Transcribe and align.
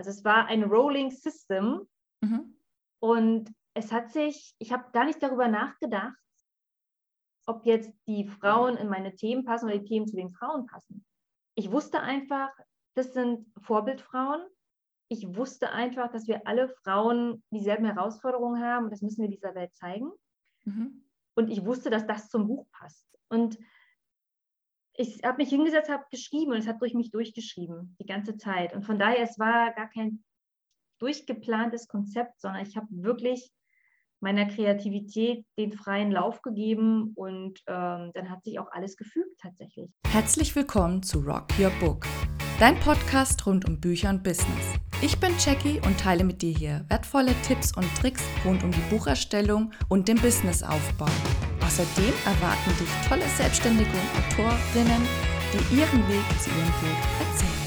Also 0.00 0.08
es 0.08 0.24
war 0.24 0.46
ein 0.46 0.64
Rolling 0.64 1.10
System. 1.10 1.86
Mhm. 2.22 2.56
Und 3.00 3.52
es 3.74 3.92
hat 3.92 4.10
sich, 4.10 4.54
ich 4.58 4.72
habe 4.72 4.90
gar 4.92 5.04
nicht 5.04 5.22
darüber 5.22 5.46
nachgedacht, 5.46 6.16
ob 7.46 7.66
jetzt 7.66 7.92
die 8.06 8.26
Frauen 8.26 8.78
in 8.78 8.88
meine 8.88 9.14
Themen 9.14 9.44
passen 9.44 9.66
oder 9.66 9.76
die 9.76 9.84
Themen 9.84 10.06
zu 10.06 10.16
den 10.16 10.30
Frauen 10.30 10.64
passen. 10.64 11.04
Ich 11.54 11.70
wusste 11.70 12.00
einfach, 12.00 12.50
das 12.94 13.12
sind 13.12 13.46
Vorbildfrauen. 13.60 14.40
Ich 15.08 15.36
wusste 15.36 15.70
einfach, 15.70 16.10
dass 16.10 16.26
wir 16.28 16.46
alle 16.46 16.70
Frauen 16.82 17.44
dieselben 17.50 17.84
Herausforderungen 17.84 18.62
haben 18.62 18.84
und 18.84 18.92
das 18.92 19.02
müssen 19.02 19.20
wir 19.20 19.28
dieser 19.28 19.54
Welt 19.54 19.74
zeigen. 19.74 20.10
Mhm. 20.64 21.04
Und 21.34 21.50
ich 21.50 21.66
wusste, 21.66 21.90
dass 21.90 22.06
das 22.06 22.30
zum 22.30 22.46
Buch 22.46 22.66
passt. 22.72 23.06
Und 23.28 23.58
ich 25.00 25.20
habe 25.24 25.38
mich 25.38 25.48
hingesetzt, 25.48 25.88
habe 25.88 26.04
geschrieben 26.10 26.52
und 26.52 26.58
es 26.58 26.66
hat 26.66 26.80
durch 26.80 26.94
mich 26.94 27.10
durchgeschrieben, 27.10 27.96
die 27.98 28.06
ganze 28.06 28.36
Zeit. 28.36 28.74
Und 28.74 28.84
von 28.84 28.98
daher, 28.98 29.22
es 29.22 29.38
war 29.38 29.72
gar 29.72 29.88
kein 29.88 30.22
durchgeplantes 30.98 31.88
Konzept, 31.88 32.40
sondern 32.40 32.64
ich 32.66 32.76
habe 32.76 32.86
wirklich 32.90 33.50
meiner 34.20 34.44
Kreativität 34.44 35.46
den 35.58 35.72
freien 35.72 36.10
Lauf 36.10 36.42
gegeben 36.42 37.12
und 37.14 37.58
ähm, 37.66 38.10
dann 38.12 38.28
hat 38.28 38.44
sich 38.44 38.58
auch 38.58 38.70
alles 38.70 38.98
gefügt 38.98 39.40
tatsächlich. 39.40 39.90
Herzlich 40.06 40.54
willkommen 40.54 41.02
zu 41.02 41.20
Rock 41.20 41.46
Your 41.58 41.72
Book, 41.80 42.04
dein 42.58 42.78
Podcast 42.80 43.46
rund 43.46 43.66
um 43.66 43.80
Bücher 43.80 44.10
und 44.10 44.22
Business. 44.22 44.74
Ich 45.00 45.18
bin 45.18 45.32
Jackie 45.38 45.80
und 45.86 45.98
teile 45.98 46.24
mit 46.24 46.42
dir 46.42 46.52
hier 46.52 46.84
wertvolle 46.90 47.32
Tipps 47.40 47.74
und 47.74 47.86
Tricks 47.94 48.22
rund 48.44 48.62
um 48.62 48.70
die 48.70 48.94
Bucherstellung 48.94 49.72
und 49.88 50.08
den 50.08 50.20
Businessaufbau. 50.20 51.08
Außerdem 51.70 52.12
erwarten 52.26 52.70
dich 52.80 53.08
tolle 53.08 53.28
Selbstständige 53.28 53.90
und 53.90 54.10
Autorinnen, 54.18 55.06
die 55.52 55.76
ihren 55.78 56.02
Weg 56.08 56.26
zu 56.40 56.50
ihrem 56.50 56.72
Glück 56.80 56.98
erzählen. 57.20 57.60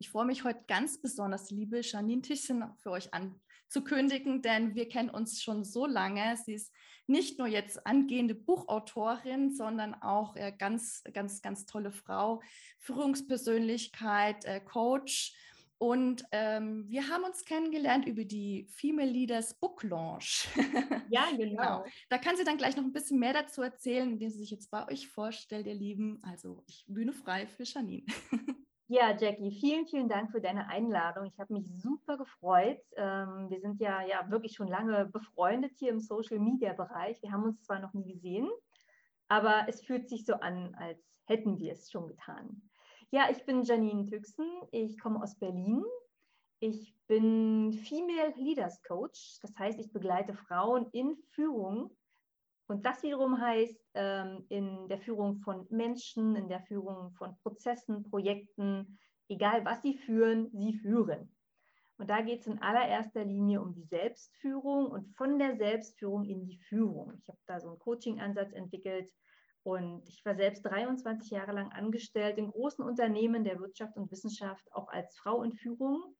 Ich 0.00 0.10
freue 0.10 0.26
mich 0.26 0.42
heute 0.42 0.64
ganz 0.66 1.00
besonders, 1.00 1.52
liebe 1.52 1.80
Janine 1.80 2.22
Tischchen, 2.22 2.64
für 2.82 2.90
euch 2.90 3.10
anzukündigen, 3.14 4.42
denn 4.42 4.74
wir 4.74 4.88
kennen 4.88 5.08
uns 5.08 5.40
schon 5.44 5.62
so 5.62 5.86
lange. 5.86 6.36
Sie 6.44 6.54
ist 6.54 6.72
nicht 7.06 7.38
nur 7.38 7.46
jetzt 7.46 7.86
angehende 7.86 8.34
Buchautorin, 8.34 9.54
sondern 9.54 9.94
auch 9.94 10.34
äh, 10.34 10.52
ganz, 10.58 11.04
ganz, 11.14 11.40
ganz 11.40 11.66
tolle 11.66 11.92
Frau, 11.92 12.42
Führungspersönlichkeit, 12.80 14.44
äh, 14.44 14.60
Coach 14.60 15.36
und 15.78 16.24
ähm, 16.32 16.88
wir 16.88 17.08
haben 17.08 17.24
uns 17.24 17.44
kennengelernt 17.44 18.06
über 18.06 18.24
die 18.24 18.66
Female 18.70 19.10
Leaders 19.10 19.54
Book 19.54 19.82
Launch. 19.82 20.48
Ja, 21.08 21.26
genau. 21.30 21.62
genau. 21.62 21.84
Da 22.08 22.18
kann 22.18 22.36
sie 22.36 22.42
dann 22.42 22.56
gleich 22.56 22.76
noch 22.76 22.82
ein 22.82 22.92
bisschen 22.92 23.20
mehr 23.20 23.32
dazu 23.32 23.62
erzählen, 23.62 24.10
indem 24.10 24.28
sie 24.28 24.38
sich 24.38 24.50
jetzt 24.50 24.70
bei 24.72 24.88
euch 24.88 25.06
vorstellt, 25.06 25.66
ihr 25.66 25.74
Lieben. 25.74 26.20
Also 26.22 26.64
ich 26.66 26.84
bühne 26.88 27.12
frei 27.12 27.46
für 27.46 27.62
Janine. 27.62 28.06
Ja, 28.88 29.16
Jackie, 29.16 29.50
vielen, 29.50 29.84
vielen 29.88 30.08
Dank 30.08 30.30
für 30.30 30.40
deine 30.40 30.68
Einladung. 30.68 31.26
Ich 31.26 31.36
habe 31.40 31.54
mich 31.54 31.66
super 31.82 32.16
gefreut. 32.16 32.78
Ähm, 32.94 33.50
wir 33.50 33.60
sind 33.60 33.80
ja, 33.80 34.00
ja 34.06 34.30
wirklich 34.30 34.54
schon 34.54 34.68
lange 34.68 35.06
befreundet 35.06 35.72
hier 35.76 35.90
im 35.90 35.98
Social-Media-Bereich. 35.98 37.20
Wir 37.20 37.32
haben 37.32 37.42
uns 37.42 37.64
zwar 37.64 37.80
noch 37.80 37.92
nie 37.94 38.06
gesehen, 38.12 38.48
aber 39.26 39.64
es 39.66 39.82
fühlt 39.82 40.08
sich 40.08 40.24
so 40.24 40.34
an, 40.34 40.72
als 40.76 41.04
hätten 41.24 41.58
wir 41.58 41.72
es 41.72 41.90
schon 41.90 42.06
getan. 42.06 42.62
Ja, 43.10 43.28
ich 43.30 43.44
bin 43.44 43.62
Janine 43.62 44.04
Tüxen. 44.06 44.46
Ich 44.72 44.98
komme 44.98 45.22
aus 45.22 45.38
Berlin. 45.38 45.84
Ich 46.58 46.92
bin 47.06 47.72
Female 47.72 48.34
Leaders 48.36 48.82
Coach. 48.82 49.38
Das 49.42 49.56
heißt, 49.56 49.78
ich 49.78 49.92
begleite 49.92 50.34
Frauen 50.34 50.88
in 50.90 51.16
Führung. 51.28 51.96
Und 52.66 52.84
das 52.84 53.04
wiederum 53.04 53.40
heißt, 53.40 53.80
ähm, 53.94 54.44
in 54.48 54.88
der 54.88 54.98
Führung 54.98 55.38
von 55.38 55.66
Menschen, 55.70 56.34
in 56.34 56.48
der 56.48 56.62
Führung 56.62 57.12
von 57.12 57.36
Prozessen, 57.42 58.02
Projekten, 58.10 58.98
egal 59.28 59.64
was 59.64 59.82
sie 59.82 59.94
führen, 59.94 60.50
sie 60.50 60.72
führen. 60.72 61.32
Und 61.98 62.10
da 62.10 62.22
geht 62.22 62.40
es 62.40 62.48
in 62.48 62.60
allererster 62.60 63.24
Linie 63.24 63.62
um 63.62 63.72
die 63.72 63.84
Selbstführung 63.84 64.90
und 64.90 65.16
von 65.16 65.38
der 65.38 65.56
Selbstführung 65.56 66.24
in 66.24 66.44
die 66.44 66.58
Führung. 66.58 67.14
Ich 67.20 67.28
habe 67.28 67.38
da 67.46 67.60
so 67.60 67.68
einen 67.68 67.78
Coaching-Ansatz 67.78 68.52
entwickelt, 68.52 69.10
und 69.66 70.08
ich 70.08 70.24
war 70.24 70.36
selbst 70.36 70.62
23 70.62 71.28
Jahre 71.28 71.50
lang 71.50 71.72
angestellt 71.72 72.38
in 72.38 72.52
großen 72.52 72.84
Unternehmen 72.84 73.42
der 73.42 73.58
Wirtschaft 73.58 73.96
und 73.96 74.12
Wissenschaft, 74.12 74.64
auch 74.72 74.86
als 74.86 75.16
Frau 75.16 75.42
in 75.42 75.54
Führung. 75.54 76.14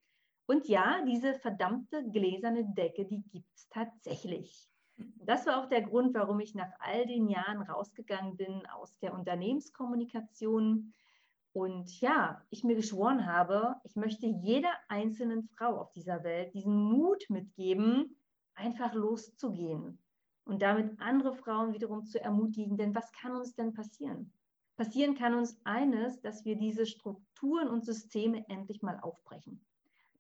Und 0.47 0.67
ja, 0.67 1.05
diese 1.07 1.35
verdammte 1.35 2.11
gläserne 2.11 2.65
Decke, 2.75 3.05
die 3.05 3.23
gibt 3.31 3.49
es 3.55 3.69
tatsächlich. 3.69 4.69
Das 4.97 5.47
war 5.47 5.63
auch 5.63 5.69
der 5.69 5.83
Grund, 5.83 6.13
warum 6.15 6.41
ich 6.41 6.57
nach 6.57 6.73
all 6.81 7.07
den 7.07 7.29
Jahren 7.29 7.63
rausgegangen 7.63 8.37
bin 8.37 8.67
aus 8.67 8.99
der 8.99 9.15
Unternehmenskommunikation. 9.15 10.93
Und 11.53 12.01
ja, 12.01 12.43
ich 12.51 12.65
mir 12.65 12.75
geschworen 12.75 13.27
habe, 13.27 13.77
ich 13.85 13.95
möchte 13.95 14.27
jeder 14.27 14.73
einzelnen 14.89 15.45
Frau 15.57 15.81
auf 15.81 15.93
dieser 15.93 16.25
Welt 16.25 16.53
diesen 16.53 16.75
Mut 16.75 17.23
mitgeben, 17.29 18.21
einfach 18.57 18.93
loszugehen 18.93 20.03
und 20.47 20.63
damit 20.63 20.99
andere 21.01 21.35
Frauen 21.35 21.75
wiederum 21.75 22.05
zu 22.07 22.23
ermutigen. 22.23 22.77
Denn 22.77 22.95
was 22.95 23.13
kann 23.13 23.37
uns 23.37 23.55
denn 23.55 23.75
passieren? 23.75 24.33
Passieren 24.77 25.15
kann 25.15 25.35
uns 25.35 25.59
eines, 25.65 26.21
dass 26.21 26.45
wir 26.45 26.57
diese 26.57 26.87
Strukturen 26.87 27.69
und 27.69 27.85
Systeme 27.85 28.45
endlich 28.49 28.83
mal 28.83 28.99
aufbrechen. 29.01 29.65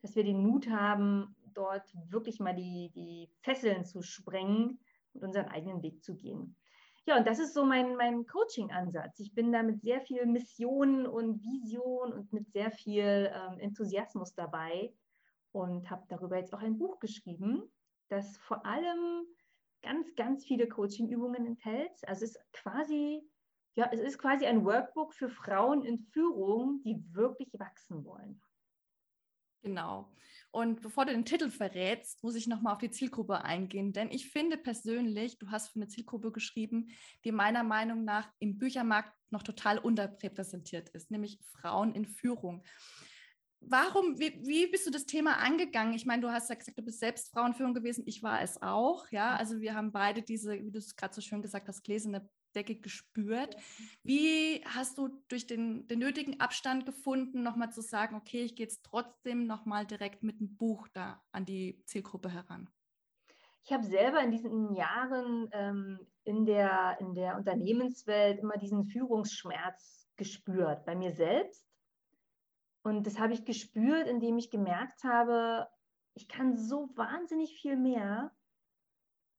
Dass 0.02 0.16
wir 0.16 0.24
den 0.24 0.46
Mut 0.46 0.68
haben, 0.68 1.34
dort 1.54 1.84
wirklich 2.10 2.40
mal 2.40 2.54
die, 2.54 2.90
die 2.94 3.30
Fesseln 3.40 3.84
zu 3.84 4.02
sprengen 4.02 4.78
und 5.14 5.24
unseren 5.24 5.46
eigenen 5.46 5.82
Weg 5.82 6.02
zu 6.02 6.16
gehen. 6.16 6.56
Ja, 7.06 7.16
und 7.18 7.26
das 7.26 7.38
ist 7.38 7.54
so 7.54 7.64
mein, 7.64 7.94
mein 7.96 8.26
Coaching-Ansatz. 8.26 9.20
Ich 9.20 9.32
bin 9.32 9.52
da 9.52 9.62
mit 9.62 9.80
sehr 9.80 10.00
viel 10.00 10.26
Mission 10.26 11.06
und 11.06 11.40
Vision 11.40 12.12
und 12.12 12.32
mit 12.32 12.50
sehr 12.50 12.72
viel 12.72 13.30
ähm, 13.32 13.60
Enthusiasmus 13.60 14.34
dabei 14.34 14.92
und 15.52 15.88
habe 15.88 16.04
darüber 16.08 16.36
jetzt 16.36 16.52
auch 16.52 16.60
ein 16.60 16.78
Buch 16.78 16.98
geschrieben, 16.98 17.62
das 18.08 18.36
vor 18.38 18.66
allem 18.66 19.24
ganz, 19.82 20.14
ganz 20.14 20.44
viele 20.44 20.68
Coaching-Übungen 20.68 21.46
enthält. 21.46 21.92
Also 22.06 22.24
es 22.24 22.36
ist 22.36 22.52
quasi, 22.52 23.22
ja, 23.76 23.88
es 23.92 24.00
ist 24.00 24.18
quasi 24.18 24.46
ein 24.46 24.64
Workbook 24.64 25.14
für 25.14 25.28
Frauen 25.28 25.82
in 25.84 25.98
Führung, 26.12 26.82
die 26.84 27.02
wirklich 27.12 27.50
wachsen 27.58 28.04
wollen. 28.04 28.40
Genau. 29.62 30.12
Und 30.52 30.80
bevor 30.80 31.06
du 31.06 31.12
den 31.12 31.24
Titel 31.24 31.50
verrätst, 31.50 32.22
muss 32.22 32.36
ich 32.36 32.46
nochmal 32.46 32.74
auf 32.74 32.78
die 32.78 32.90
Zielgruppe 32.90 33.42
eingehen, 33.42 33.92
denn 33.92 34.12
ich 34.12 34.30
finde 34.30 34.56
persönlich, 34.56 35.38
du 35.38 35.50
hast 35.50 35.70
für 35.70 35.76
eine 35.76 35.88
Zielgruppe 35.88 36.30
geschrieben, 36.30 36.90
die 37.24 37.32
meiner 37.32 37.64
Meinung 37.64 38.04
nach 38.04 38.32
im 38.38 38.58
Büchermarkt 38.58 39.12
noch 39.30 39.42
total 39.42 39.78
unterrepräsentiert 39.78 40.90
ist, 40.90 41.10
nämlich 41.10 41.40
Frauen 41.42 41.94
in 41.94 42.06
Führung 42.06 42.62
warum, 43.68 44.18
wie, 44.18 44.40
wie 44.46 44.66
bist 44.66 44.86
du 44.86 44.90
das 44.90 45.06
Thema 45.06 45.38
angegangen? 45.38 45.94
Ich 45.94 46.06
meine, 46.06 46.22
du 46.22 46.30
hast 46.30 46.48
ja 46.48 46.56
gesagt, 46.56 46.78
du 46.78 46.82
bist 46.82 47.00
selbst 47.00 47.30
Frauenführung 47.32 47.74
gewesen. 47.74 48.04
Ich 48.06 48.22
war 48.22 48.42
es 48.42 48.60
auch, 48.62 49.08
ja. 49.10 49.36
Also 49.36 49.60
wir 49.60 49.74
haben 49.74 49.92
beide 49.92 50.22
diese, 50.22 50.64
wie 50.64 50.70
du 50.70 50.78
es 50.78 50.96
gerade 50.96 51.14
so 51.14 51.20
schön 51.20 51.42
gesagt 51.42 51.68
hast, 51.68 51.82
gläserne 51.82 52.28
Decke 52.54 52.76
gespürt. 52.76 53.56
Wie 54.02 54.64
hast 54.64 54.98
du 54.98 55.08
durch 55.28 55.46
den, 55.46 55.86
den 55.88 55.98
nötigen 55.98 56.40
Abstand 56.40 56.86
gefunden, 56.86 57.42
nochmal 57.42 57.70
zu 57.70 57.82
sagen, 57.82 58.16
okay, 58.16 58.42
ich 58.42 58.56
gehe 58.56 58.66
jetzt 58.66 58.84
trotzdem 58.84 59.46
nochmal 59.46 59.86
direkt 59.86 60.22
mit 60.22 60.40
dem 60.40 60.56
Buch 60.56 60.88
da 60.88 61.22
an 61.32 61.44
die 61.44 61.82
Zielgruppe 61.84 62.30
heran? 62.30 62.68
Ich 63.64 63.72
habe 63.72 63.84
selber 63.84 64.20
in 64.20 64.30
diesen 64.30 64.74
Jahren 64.74 65.50
ähm, 65.52 65.98
in, 66.24 66.46
der, 66.46 66.96
in 67.00 67.14
der 67.14 67.36
Unternehmenswelt 67.36 68.38
immer 68.38 68.56
diesen 68.56 68.84
Führungsschmerz 68.84 70.08
gespürt, 70.16 70.86
bei 70.86 70.94
mir 70.94 71.12
selbst 71.12 71.65
und 72.86 73.04
das 73.04 73.18
habe 73.18 73.32
ich 73.32 73.44
gespürt, 73.44 74.06
indem 74.06 74.38
ich 74.38 74.48
gemerkt 74.48 75.02
habe, 75.02 75.66
ich 76.14 76.28
kann 76.28 76.56
so 76.56 76.88
wahnsinnig 76.94 77.58
viel 77.60 77.76
mehr. 77.76 78.30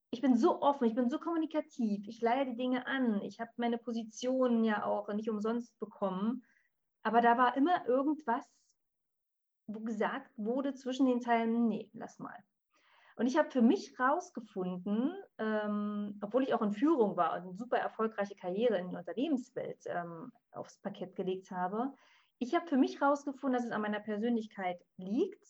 Ich 0.09 0.19
bin 0.19 0.35
so 0.35 0.61
offen, 0.61 0.83
ich 0.83 0.95
bin 0.95 1.09
so 1.09 1.17
kommunikativ, 1.17 2.05
ich 2.09 2.19
leihe 2.19 2.45
die 2.45 2.57
Dinge 2.57 2.85
an. 2.87 3.21
Ich 3.21 3.39
habe 3.39 3.49
meine 3.55 3.77
Positionen 3.77 4.65
ja 4.65 4.83
auch 4.83 5.07
nicht 5.13 5.29
umsonst 5.29 5.79
bekommen. 5.79 6.43
Aber 7.03 7.21
da 7.21 7.37
war 7.37 7.55
immer 7.55 7.87
irgendwas, 7.87 8.45
wo 9.67 9.79
gesagt 9.79 10.29
wurde 10.35 10.73
zwischen 10.73 11.05
den 11.05 11.21
Teilen, 11.21 11.69
nee, 11.69 11.89
lass 11.93 12.19
mal. 12.19 12.43
Und 13.15 13.27
ich 13.27 13.37
habe 13.37 13.49
für 13.49 13.61
mich 13.61 13.97
rausgefunden, 13.97 15.13
ähm, 15.37 16.19
obwohl 16.21 16.43
ich 16.43 16.53
auch 16.53 16.61
in 16.61 16.73
Führung 16.73 17.15
war 17.15 17.31
und 17.35 17.43
eine 17.43 17.53
super 17.53 17.77
erfolgreiche 17.77 18.35
Karriere 18.35 18.77
in 18.77 18.89
die 18.89 18.97
Unternehmenswelt 18.97 19.85
ähm, 19.85 20.33
aufs 20.51 20.79
Parkett 20.79 21.15
gelegt 21.15 21.49
habe, 21.49 21.93
ich 22.39 22.53
habe 22.55 22.67
für 22.67 22.77
mich 22.77 22.99
herausgefunden, 23.01 23.57
dass 23.57 23.65
es 23.65 23.71
an 23.71 23.81
meiner 23.81 23.99
Persönlichkeit 23.99 24.83
liegt, 24.97 25.45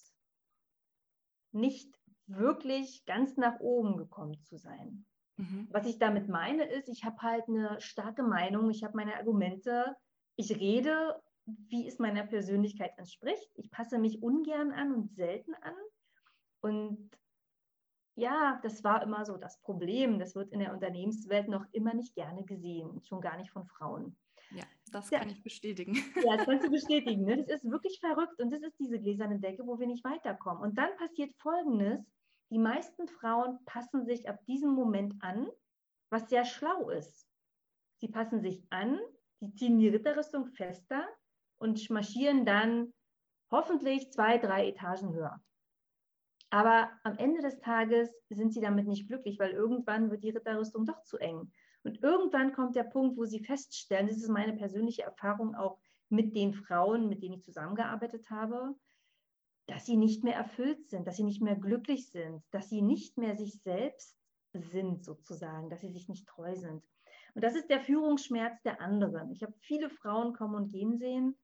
nicht 1.51 1.99
wirklich 2.27 3.05
ganz 3.05 3.37
nach 3.37 3.59
oben 3.59 3.97
gekommen 3.97 4.39
zu 4.41 4.57
sein. 4.57 5.05
Mhm. 5.37 5.67
Was 5.71 5.85
ich 5.85 5.97
damit 5.97 6.27
meine, 6.27 6.65
ist, 6.65 6.89
ich 6.89 7.03
habe 7.03 7.21
halt 7.21 7.47
eine 7.47 7.79
starke 7.79 8.23
Meinung, 8.23 8.69
ich 8.69 8.83
habe 8.83 8.97
meine 8.97 9.15
Argumente, 9.15 9.95
ich 10.35 10.59
rede, 10.59 11.21
wie 11.45 11.87
es 11.87 11.99
meiner 11.99 12.25
Persönlichkeit 12.25 12.97
entspricht. 12.97 13.49
Ich 13.55 13.71
passe 13.71 13.97
mich 13.99 14.21
ungern 14.21 14.71
an 14.71 14.93
und 14.93 15.15
selten 15.15 15.53
an. 15.55 15.75
Und 16.61 17.09
ja, 18.15 18.59
das 18.63 18.83
war 18.83 19.01
immer 19.03 19.25
so 19.25 19.37
das 19.37 19.59
Problem. 19.61 20.19
Das 20.19 20.35
wird 20.35 20.51
in 20.51 20.59
der 20.59 20.73
Unternehmenswelt 20.73 21.47
noch 21.47 21.65
immer 21.71 21.93
nicht 21.93 22.15
gerne 22.15 22.43
gesehen, 22.43 23.01
schon 23.03 23.21
gar 23.21 23.37
nicht 23.37 23.51
von 23.51 23.65
Frauen. 23.65 24.17
Ja, 24.51 24.63
das 24.91 25.09
kann 25.09 25.29
ich 25.29 25.43
bestätigen. 25.43 25.93
Ja, 26.25 26.37
das 26.37 26.45
kannst 26.45 26.65
du 26.65 26.71
bestätigen. 26.71 27.23
Ne? 27.23 27.43
Das 27.43 27.63
ist 27.63 27.71
wirklich 27.71 27.99
verrückt 27.99 28.39
und 28.41 28.51
das 28.51 28.61
ist 28.61 28.79
diese 28.79 28.99
gläserne 28.99 29.39
Decke, 29.39 29.65
wo 29.65 29.79
wir 29.79 29.87
nicht 29.87 30.03
weiterkommen. 30.03 30.63
Und 30.63 30.77
dann 30.77 30.95
passiert 30.97 31.33
Folgendes. 31.37 32.05
Die 32.49 32.59
meisten 32.59 33.07
Frauen 33.07 33.59
passen 33.65 34.05
sich 34.05 34.29
ab 34.29 34.39
diesem 34.45 34.71
Moment 34.71 35.15
an, 35.21 35.47
was 36.09 36.29
sehr 36.29 36.45
schlau 36.45 36.89
ist. 36.89 37.27
Sie 37.99 38.07
passen 38.07 38.41
sich 38.41 38.63
an, 38.69 38.99
sie 39.41 39.53
ziehen 39.53 39.79
die 39.79 39.89
Ritterrüstung 39.89 40.47
fester 40.47 41.05
und 41.57 41.89
marschieren 41.89 42.45
dann 42.45 42.93
hoffentlich 43.51 44.11
zwei, 44.11 44.37
drei 44.37 44.69
Etagen 44.69 45.13
höher. 45.13 45.41
Aber 46.49 46.89
am 47.03 47.17
Ende 47.17 47.41
des 47.41 47.59
Tages 47.59 48.09
sind 48.29 48.53
sie 48.53 48.61
damit 48.61 48.87
nicht 48.87 49.07
glücklich, 49.07 49.37
weil 49.39 49.51
irgendwann 49.51 50.09
wird 50.09 50.23
die 50.23 50.29
Ritterrüstung 50.29 50.85
doch 50.85 51.03
zu 51.03 51.17
eng. 51.17 51.51
Und 51.83 52.03
irgendwann 52.03 52.53
kommt 52.53 52.75
der 52.75 52.83
Punkt, 52.83 53.17
wo 53.17 53.25
sie 53.25 53.39
feststellen, 53.39 54.07
das 54.07 54.17
ist 54.17 54.29
meine 54.29 54.53
persönliche 54.53 55.03
Erfahrung 55.03 55.55
auch 55.55 55.79
mit 56.09 56.35
den 56.35 56.53
Frauen, 56.53 57.09
mit 57.09 57.21
denen 57.21 57.35
ich 57.35 57.43
zusammengearbeitet 57.43 58.29
habe, 58.29 58.75
dass 59.67 59.85
sie 59.85 59.97
nicht 59.97 60.23
mehr 60.23 60.35
erfüllt 60.35 60.89
sind, 60.89 61.07
dass 61.07 61.17
sie 61.17 61.23
nicht 61.23 61.41
mehr 61.41 61.55
glücklich 61.55 62.09
sind, 62.09 62.43
dass 62.51 62.69
sie 62.69 62.81
nicht 62.81 63.17
mehr 63.17 63.35
sich 63.35 63.61
selbst 63.61 64.17
sind 64.53 65.03
sozusagen, 65.03 65.69
dass 65.69 65.81
sie 65.81 65.91
sich 65.91 66.07
nicht 66.07 66.27
treu 66.27 66.55
sind. 66.55 66.83
Und 67.35 67.43
das 67.43 67.55
ist 67.55 67.69
der 67.69 67.81
Führungsschmerz 67.81 68.61
der 68.63 68.81
anderen. 68.81 69.31
Ich 69.31 69.43
habe 69.43 69.53
viele 69.59 69.89
Frauen 69.89 70.33
kommen 70.33 70.55
und 70.55 70.71
gehen 70.71 70.97
sehen 70.97 71.37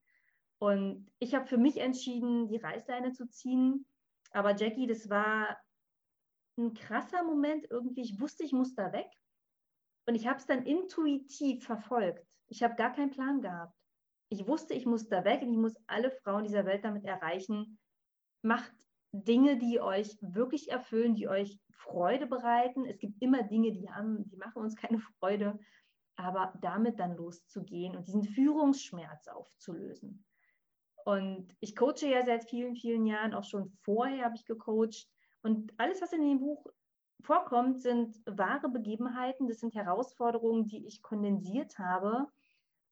und 0.58 1.10
ich 1.18 1.34
habe 1.34 1.46
für 1.46 1.58
mich 1.58 1.78
entschieden, 1.78 2.48
die 2.48 2.56
Reißleine 2.56 3.12
zu 3.12 3.28
ziehen. 3.28 3.86
Aber 4.32 4.56
Jackie, 4.56 4.86
das 4.86 5.08
war 5.10 5.58
ein 6.56 6.72
krasser 6.72 7.22
Moment 7.22 7.66
irgendwie. 7.70 8.02
Ich 8.02 8.20
wusste, 8.20 8.44
ich 8.44 8.52
muss 8.52 8.74
da 8.74 8.92
weg. 8.92 9.08
Und 10.06 10.14
ich 10.14 10.26
habe 10.26 10.38
es 10.38 10.46
dann 10.46 10.64
intuitiv 10.64 11.64
verfolgt. 11.64 12.26
Ich 12.48 12.62
habe 12.62 12.74
gar 12.76 12.92
keinen 12.92 13.10
Plan 13.10 13.40
gehabt. 13.40 13.74
Ich 14.28 14.46
wusste, 14.46 14.74
ich 14.74 14.86
muss 14.86 15.08
da 15.08 15.24
weg 15.24 15.42
und 15.42 15.50
ich 15.50 15.58
muss 15.58 15.76
alle 15.86 16.10
Frauen 16.10 16.44
dieser 16.44 16.66
Welt 16.66 16.84
damit 16.84 17.04
erreichen. 17.04 17.78
Macht 18.42 18.72
Dinge, 19.12 19.56
die 19.58 19.80
euch 19.80 20.16
wirklich 20.20 20.70
erfüllen, 20.70 21.14
die 21.14 21.28
euch 21.28 21.58
Freude 21.70 22.26
bereiten. 22.26 22.84
Es 22.84 22.98
gibt 22.98 23.22
immer 23.22 23.42
Dinge, 23.42 23.72
die 23.72 23.88
haben, 23.90 24.28
die 24.28 24.36
machen 24.36 24.62
uns 24.62 24.76
keine 24.76 24.98
Freude, 24.98 25.58
aber 26.16 26.52
damit 26.60 26.98
dann 26.98 27.16
loszugehen 27.16 27.96
und 27.96 28.06
diesen 28.06 28.24
Führungsschmerz 28.24 29.28
aufzulösen. 29.28 30.24
Und 31.04 31.54
ich 31.60 31.76
coache 31.76 32.06
ja 32.08 32.24
seit 32.24 32.48
vielen, 32.48 32.76
vielen 32.76 33.06
Jahren, 33.06 33.34
auch 33.34 33.44
schon 33.44 33.70
vorher 33.82 34.24
habe 34.24 34.36
ich 34.36 34.46
gecoacht. 34.46 35.06
Und 35.42 35.72
alles, 35.76 36.00
was 36.00 36.12
in 36.12 36.22
dem 36.22 36.40
Buch 36.40 36.64
vorkommt, 37.24 37.80
sind 37.80 38.16
wahre 38.26 38.68
Begebenheiten, 38.68 39.48
das 39.48 39.60
sind 39.60 39.74
Herausforderungen, 39.74 40.66
die 40.66 40.86
ich 40.86 41.02
kondensiert 41.02 41.78
habe 41.78 42.28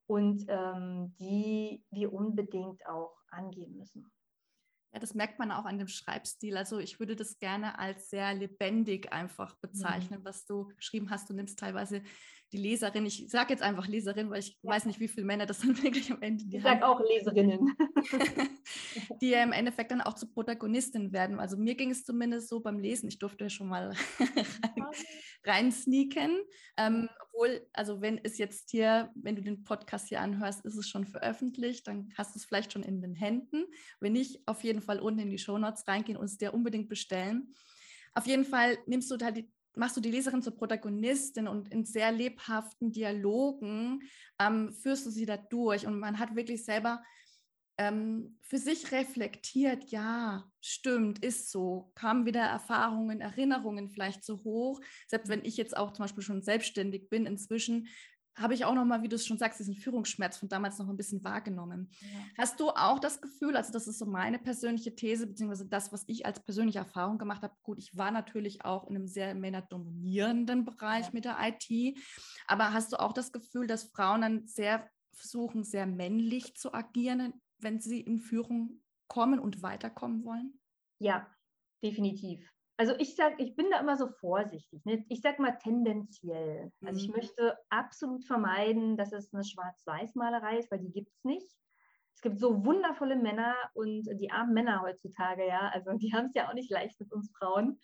und 0.06 0.44
ähm, 0.48 1.14
die 1.18 1.84
wir 1.90 2.12
unbedingt 2.12 2.86
auch 2.86 3.16
angehen 3.30 3.76
müssen. 3.76 4.10
Ja, 4.92 5.00
das 5.00 5.14
merkt 5.14 5.38
man 5.38 5.50
auch 5.50 5.64
an 5.64 5.78
dem 5.78 5.88
Schreibstil. 5.88 6.56
Also 6.56 6.78
ich 6.78 7.00
würde 7.00 7.16
das 7.16 7.38
gerne 7.38 7.78
als 7.78 8.10
sehr 8.10 8.34
lebendig 8.34 9.10
einfach 9.10 9.56
bezeichnen, 9.56 10.20
mhm. 10.20 10.24
was 10.24 10.44
du 10.44 10.68
geschrieben 10.76 11.08
hast. 11.08 11.30
Du 11.30 11.34
nimmst 11.34 11.58
teilweise 11.58 12.02
die 12.52 12.58
Leserin, 12.58 13.06
ich 13.06 13.28
sage 13.28 13.50
jetzt 13.50 13.62
einfach 13.62 13.88
Leserin, 13.88 14.28
weil 14.30 14.40
ich 14.40 14.58
ja. 14.62 14.70
weiß 14.70 14.84
nicht, 14.84 15.00
wie 15.00 15.08
viele 15.08 15.26
Männer 15.26 15.46
das 15.46 15.58
dann 15.60 15.82
wirklich 15.82 16.10
am 16.10 16.20
Ende 16.20 16.44
die 16.44 16.56
Ich 16.56 16.62
sage 16.62 16.86
auch 16.86 17.00
Leserinnen. 17.00 17.74
die 19.22 19.32
im 19.32 19.52
Endeffekt 19.52 19.90
dann 19.90 20.02
auch 20.02 20.14
zu 20.14 20.26
Protagonistin 20.30 21.12
werden. 21.12 21.40
Also 21.40 21.56
mir 21.56 21.74
ging 21.74 21.90
es 21.90 22.04
zumindest 22.04 22.48
so 22.48 22.60
beim 22.60 22.78
Lesen, 22.78 23.08
ich 23.08 23.18
durfte 23.18 23.48
schon 23.48 23.68
mal 23.68 23.94
rein, 24.18 24.86
rein 25.44 25.72
sneaken. 25.72 26.42
Ähm, 26.76 27.08
obwohl, 27.26 27.66
also 27.72 28.00
wenn 28.00 28.20
es 28.22 28.38
jetzt 28.38 28.70
hier, 28.70 29.10
wenn 29.14 29.36
du 29.36 29.42
den 29.42 29.64
Podcast 29.64 30.08
hier 30.08 30.20
anhörst, 30.20 30.64
ist 30.64 30.76
es 30.76 30.88
schon 30.88 31.06
veröffentlicht, 31.06 31.88
dann 31.88 32.12
hast 32.16 32.34
du 32.34 32.38
es 32.38 32.44
vielleicht 32.44 32.72
schon 32.72 32.82
in 32.82 33.00
den 33.00 33.14
Händen. 33.14 33.64
Wenn 34.00 34.12
nicht, 34.12 34.46
auf 34.46 34.62
jeden 34.62 34.82
Fall 34.82 35.00
unten 35.00 35.20
in 35.20 35.30
die 35.30 35.38
Shownotes 35.38 35.88
reingehen 35.88 36.18
und 36.18 36.26
es 36.26 36.38
dir 36.38 36.52
unbedingt 36.52 36.88
bestellen. 36.88 37.54
Auf 38.14 38.26
jeden 38.26 38.44
Fall 38.44 38.76
nimmst 38.86 39.10
du 39.10 39.16
da 39.16 39.30
die 39.30 39.50
machst 39.74 39.96
du 39.96 40.00
die 40.00 40.10
Leserin 40.10 40.42
zur 40.42 40.54
Protagonistin 40.54 41.48
und 41.48 41.68
in 41.72 41.84
sehr 41.84 42.12
lebhaften 42.12 42.92
Dialogen 42.92 44.02
ähm, 44.38 44.72
führst 44.72 45.06
du 45.06 45.10
sie 45.10 45.26
da 45.26 45.36
durch. 45.36 45.86
Und 45.86 45.98
man 45.98 46.18
hat 46.18 46.36
wirklich 46.36 46.64
selber 46.64 47.02
ähm, 47.78 48.38
für 48.42 48.58
sich 48.58 48.92
reflektiert, 48.92 49.90
ja, 49.90 50.44
stimmt, 50.60 51.24
ist 51.24 51.50
so, 51.50 51.90
kamen 51.94 52.26
wieder 52.26 52.42
Erfahrungen, 52.42 53.20
Erinnerungen 53.20 53.88
vielleicht 53.88 54.24
so 54.24 54.44
hoch, 54.44 54.80
selbst 55.08 55.28
wenn 55.28 55.44
ich 55.44 55.56
jetzt 55.56 55.76
auch 55.76 55.92
zum 55.92 56.04
Beispiel 56.04 56.22
schon 56.22 56.42
selbstständig 56.42 57.08
bin 57.08 57.24
inzwischen, 57.24 57.88
habe 58.34 58.54
ich 58.54 58.64
auch 58.64 58.74
noch 58.74 58.84
mal, 58.84 59.02
wie 59.02 59.08
du 59.08 59.16
es 59.16 59.26
schon 59.26 59.38
sagst, 59.38 59.60
diesen 59.60 59.74
Führungsschmerz 59.74 60.38
von 60.38 60.48
damals 60.48 60.78
noch 60.78 60.88
ein 60.88 60.96
bisschen 60.96 61.22
wahrgenommen. 61.22 61.90
Ja. 62.00 62.08
Hast 62.38 62.60
du 62.60 62.70
auch 62.70 62.98
das 62.98 63.20
Gefühl, 63.20 63.56
also 63.56 63.72
das 63.72 63.86
ist 63.86 63.98
so 63.98 64.06
meine 64.06 64.38
persönliche 64.38 64.94
These, 64.94 65.26
beziehungsweise 65.26 65.66
das, 65.66 65.92
was 65.92 66.04
ich 66.06 66.24
als 66.24 66.42
persönliche 66.42 66.78
Erfahrung 66.78 67.18
gemacht 67.18 67.42
habe, 67.42 67.54
gut, 67.62 67.78
ich 67.78 67.96
war 67.96 68.10
natürlich 68.10 68.64
auch 68.64 68.88
in 68.88 68.96
einem 68.96 69.06
sehr 69.06 69.34
männerdominierenden 69.34 70.64
Bereich 70.64 71.06
ja. 71.06 71.10
mit 71.12 71.24
der 71.24 71.36
IT, 71.40 71.98
aber 72.46 72.72
hast 72.72 72.92
du 72.92 73.00
auch 73.00 73.12
das 73.12 73.32
Gefühl, 73.32 73.66
dass 73.66 73.84
Frauen 73.84 74.22
dann 74.22 74.46
sehr 74.46 74.88
versuchen, 75.12 75.62
sehr 75.62 75.86
männlich 75.86 76.56
zu 76.56 76.72
agieren, 76.72 77.34
wenn 77.58 77.80
sie 77.80 78.00
in 78.00 78.18
Führung 78.18 78.82
kommen 79.08 79.38
und 79.38 79.62
weiterkommen 79.62 80.24
wollen? 80.24 80.58
Ja, 80.98 81.26
definitiv 81.82 82.52
also 82.82 82.96
ich 82.98 83.14
sage, 83.14 83.36
ich 83.38 83.54
bin 83.54 83.70
da 83.70 83.78
immer 83.78 83.96
so 83.96 84.08
vorsichtig. 84.08 84.84
Ne? 84.84 85.04
Ich 85.08 85.20
sage 85.20 85.40
mal 85.40 85.56
tendenziell. 85.62 86.72
Also 86.84 86.98
ich 86.98 87.06
mhm. 87.06 87.14
möchte 87.14 87.56
absolut 87.70 88.24
vermeiden, 88.24 88.96
dass 88.96 89.12
es 89.12 89.32
eine 89.32 89.44
Schwarz-Weiß-Malerei 89.44 90.58
ist, 90.58 90.68
weil 90.72 90.80
die 90.80 90.90
gibt 90.90 91.12
es 91.12 91.22
nicht. 91.22 91.46
Es 92.12 92.22
gibt 92.22 92.40
so 92.40 92.64
wundervolle 92.64 93.14
Männer 93.14 93.54
und 93.74 94.02
die 94.20 94.32
armen 94.32 94.52
Männer 94.52 94.82
heutzutage, 94.82 95.46
ja, 95.46 95.70
also 95.72 95.92
die 95.92 96.12
haben 96.12 96.26
es 96.26 96.34
ja 96.34 96.48
auch 96.48 96.54
nicht 96.54 96.72
leicht 96.72 96.98
mit 96.98 97.12
uns 97.12 97.30
Frauen. 97.38 97.78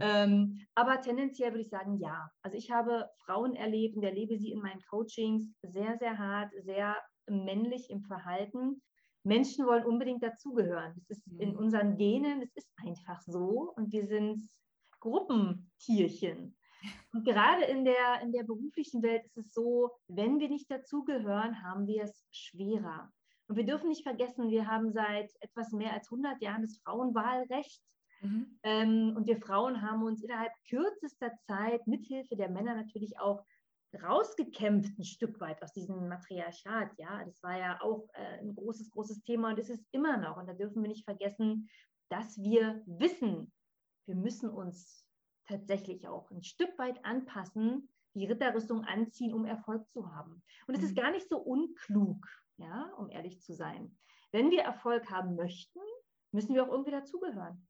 Ähm, 0.00 0.66
aber 0.74 1.02
tendenziell 1.02 1.50
würde 1.50 1.64
ich 1.64 1.70
sagen, 1.70 1.98
ja. 1.98 2.30
Also 2.40 2.56
ich 2.56 2.70
habe 2.70 3.10
Frauen 3.26 3.54
erlebt 3.54 3.96
und 3.96 4.02
erlebe 4.02 4.38
sie 4.38 4.50
in 4.50 4.60
meinen 4.60 4.80
Coachings 4.88 5.52
sehr, 5.60 5.98
sehr 5.98 6.16
hart, 6.16 6.54
sehr 6.62 6.96
männlich 7.26 7.90
im 7.90 8.00
Verhalten. 8.00 8.80
Menschen 9.28 9.66
wollen 9.66 9.84
unbedingt 9.84 10.22
dazugehören. 10.22 10.94
Das 11.08 11.18
ist 11.18 11.26
in 11.38 11.52
mhm. 11.52 11.58
unseren 11.58 11.96
Genen, 11.96 12.42
es 12.42 12.56
ist 12.56 12.70
einfach 12.84 13.20
so 13.22 13.72
und 13.76 13.92
wir 13.92 14.06
sind 14.06 14.50
Gruppentierchen. 15.00 16.56
Und 17.12 17.24
gerade 17.24 17.64
in 17.64 17.84
der, 17.84 18.20
in 18.22 18.32
der 18.32 18.44
beruflichen 18.44 19.02
Welt 19.02 19.24
ist 19.26 19.36
es 19.36 19.52
so, 19.52 19.90
wenn 20.08 20.38
wir 20.38 20.48
nicht 20.48 20.70
dazugehören, 20.70 21.62
haben 21.62 21.86
wir 21.86 22.04
es 22.04 22.26
schwerer. 22.30 23.12
Und 23.48 23.56
wir 23.56 23.64
dürfen 23.64 23.88
nicht 23.88 24.02
vergessen, 24.02 24.50
wir 24.50 24.66
haben 24.66 24.92
seit 24.92 25.30
etwas 25.40 25.72
mehr 25.72 25.92
als 25.92 26.10
100 26.10 26.40
Jahren 26.42 26.62
das 26.62 26.78
Frauenwahlrecht. 26.84 27.82
Mhm. 28.20 28.58
Ähm, 28.62 29.14
und 29.16 29.26
wir 29.26 29.38
Frauen 29.38 29.82
haben 29.82 30.02
uns 30.02 30.22
innerhalb 30.22 30.52
kürzester 30.68 31.32
Zeit, 31.46 31.86
mithilfe 31.86 32.36
der 32.36 32.50
Männer 32.50 32.74
natürlich 32.74 33.18
auch 33.18 33.44
rausgekämpft 34.02 34.98
ein 34.98 35.04
Stück 35.04 35.40
weit 35.40 35.62
aus 35.62 35.72
diesem 35.72 36.08
Matriarchat. 36.08 36.90
Ja, 36.98 37.24
das 37.24 37.42
war 37.42 37.58
ja 37.58 37.80
auch 37.80 38.08
äh, 38.14 38.40
ein 38.40 38.54
großes, 38.54 38.90
großes 38.90 39.22
Thema 39.22 39.50
und 39.50 39.58
es 39.58 39.70
ist 39.70 39.86
immer 39.92 40.16
noch. 40.16 40.36
Und 40.36 40.46
da 40.46 40.52
dürfen 40.52 40.82
wir 40.82 40.88
nicht 40.88 41.04
vergessen, 41.04 41.68
dass 42.10 42.38
wir 42.38 42.82
wissen, 42.86 43.52
wir 44.06 44.16
müssen 44.16 44.50
uns 44.50 45.04
tatsächlich 45.46 46.06
auch 46.06 46.30
ein 46.30 46.42
Stück 46.42 46.78
weit 46.78 47.04
anpassen, 47.04 47.88
die 48.14 48.26
Ritterrüstung 48.26 48.84
anziehen, 48.84 49.34
um 49.34 49.44
Erfolg 49.44 49.88
zu 49.90 50.10
haben. 50.14 50.42
Und 50.66 50.74
es 50.74 50.80
mhm. 50.80 50.86
ist 50.86 50.96
gar 50.96 51.10
nicht 51.10 51.28
so 51.28 51.38
unklug, 51.38 52.26
ja, 52.56 52.92
um 52.96 53.10
ehrlich 53.10 53.40
zu 53.40 53.54
sein. 53.54 53.96
Wenn 54.32 54.50
wir 54.50 54.62
Erfolg 54.62 55.10
haben 55.10 55.36
möchten, 55.36 55.80
müssen 56.32 56.54
wir 56.54 56.64
auch 56.64 56.70
irgendwie 56.70 56.90
dazugehören. 56.90 57.66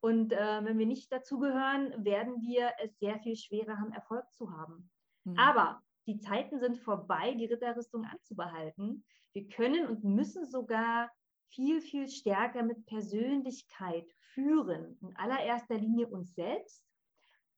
Und 0.00 0.32
äh, 0.32 0.64
wenn 0.64 0.78
wir 0.78 0.86
nicht 0.86 1.10
dazugehören, 1.10 2.04
werden 2.04 2.42
wir 2.42 2.72
es 2.82 2.98
sehr 2.98 3.18
viel 3.20 3.36
schwerer 3.36 3.78
haben, 3.78 3.92
Erfolg 3.92 4.24
zu 4.34 4.50
haben. 4.50 4.90
Mhm. 5.26 5.38
Aber 5.38 5.82
die 6.06 6.18
Zeiten 6.18 6.58
sind 6.60 6.78
vorbei, 6.78 7.34
die 7.34 7.46
Ritterrüstung 7.46 8.04
anzubehalten. 8.04 9.04
Wir 9.32 9.48
können 9.48 9.86
und 9.86 10.04
müssen 10.04 10.46
sogar 10.46 11.10
viel, 11.48 11.80
viel 11.80 12.08
stärker 12.08 12.62
mit 12.62 12.86
Persönlichkeit 12.86 14.08
führen. 14.32 14.96
In 15.00 15.16
allererster 15.16 15.76
Linie 15.76 16.06
uns 16.08 16.34
selbst, 16.34 16.82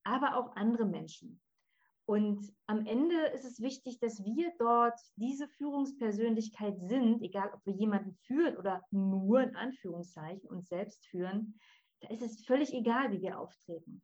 aber 0.02 0.36
auch 0.36 0.56
andere 0.56 0.86
Menschen. 0.86 1.40
Und 2.06 2.50
am 2.66 2.86
Ende 2.86 3.26
ist 3.34 3.44
es 3.44 3.60
wichtig, 3.60 3.98
dass 3.98 4.24
wir 4.24 4.50
dort 4.58 4.98
diese 5.16 5.46
Führungspersönlichkeit 5.46 6.80
sind, 6.80 7.20
egal 7.20 7.50
ob 7.52 7.60
wir 7.66 7.74
jemanden 7.74 8.14
führen 8.22 8.56
oder 8.56 8.82
nur 8.90 9.42
in 9.42 9.54
Anführungszeichen 9.54 10.48
uns 10.48 10.68
selbst 10.68 11.06
führen. 11.06 11.60
Da 12.00 12.08
ist 12.08 12.22
es 12.22 12.46
völlig 12.46 12.72
egal, 12.72 13.12
wie 13.12 13.20
wir 13.20 13.38
auftreten. 13.38 14.00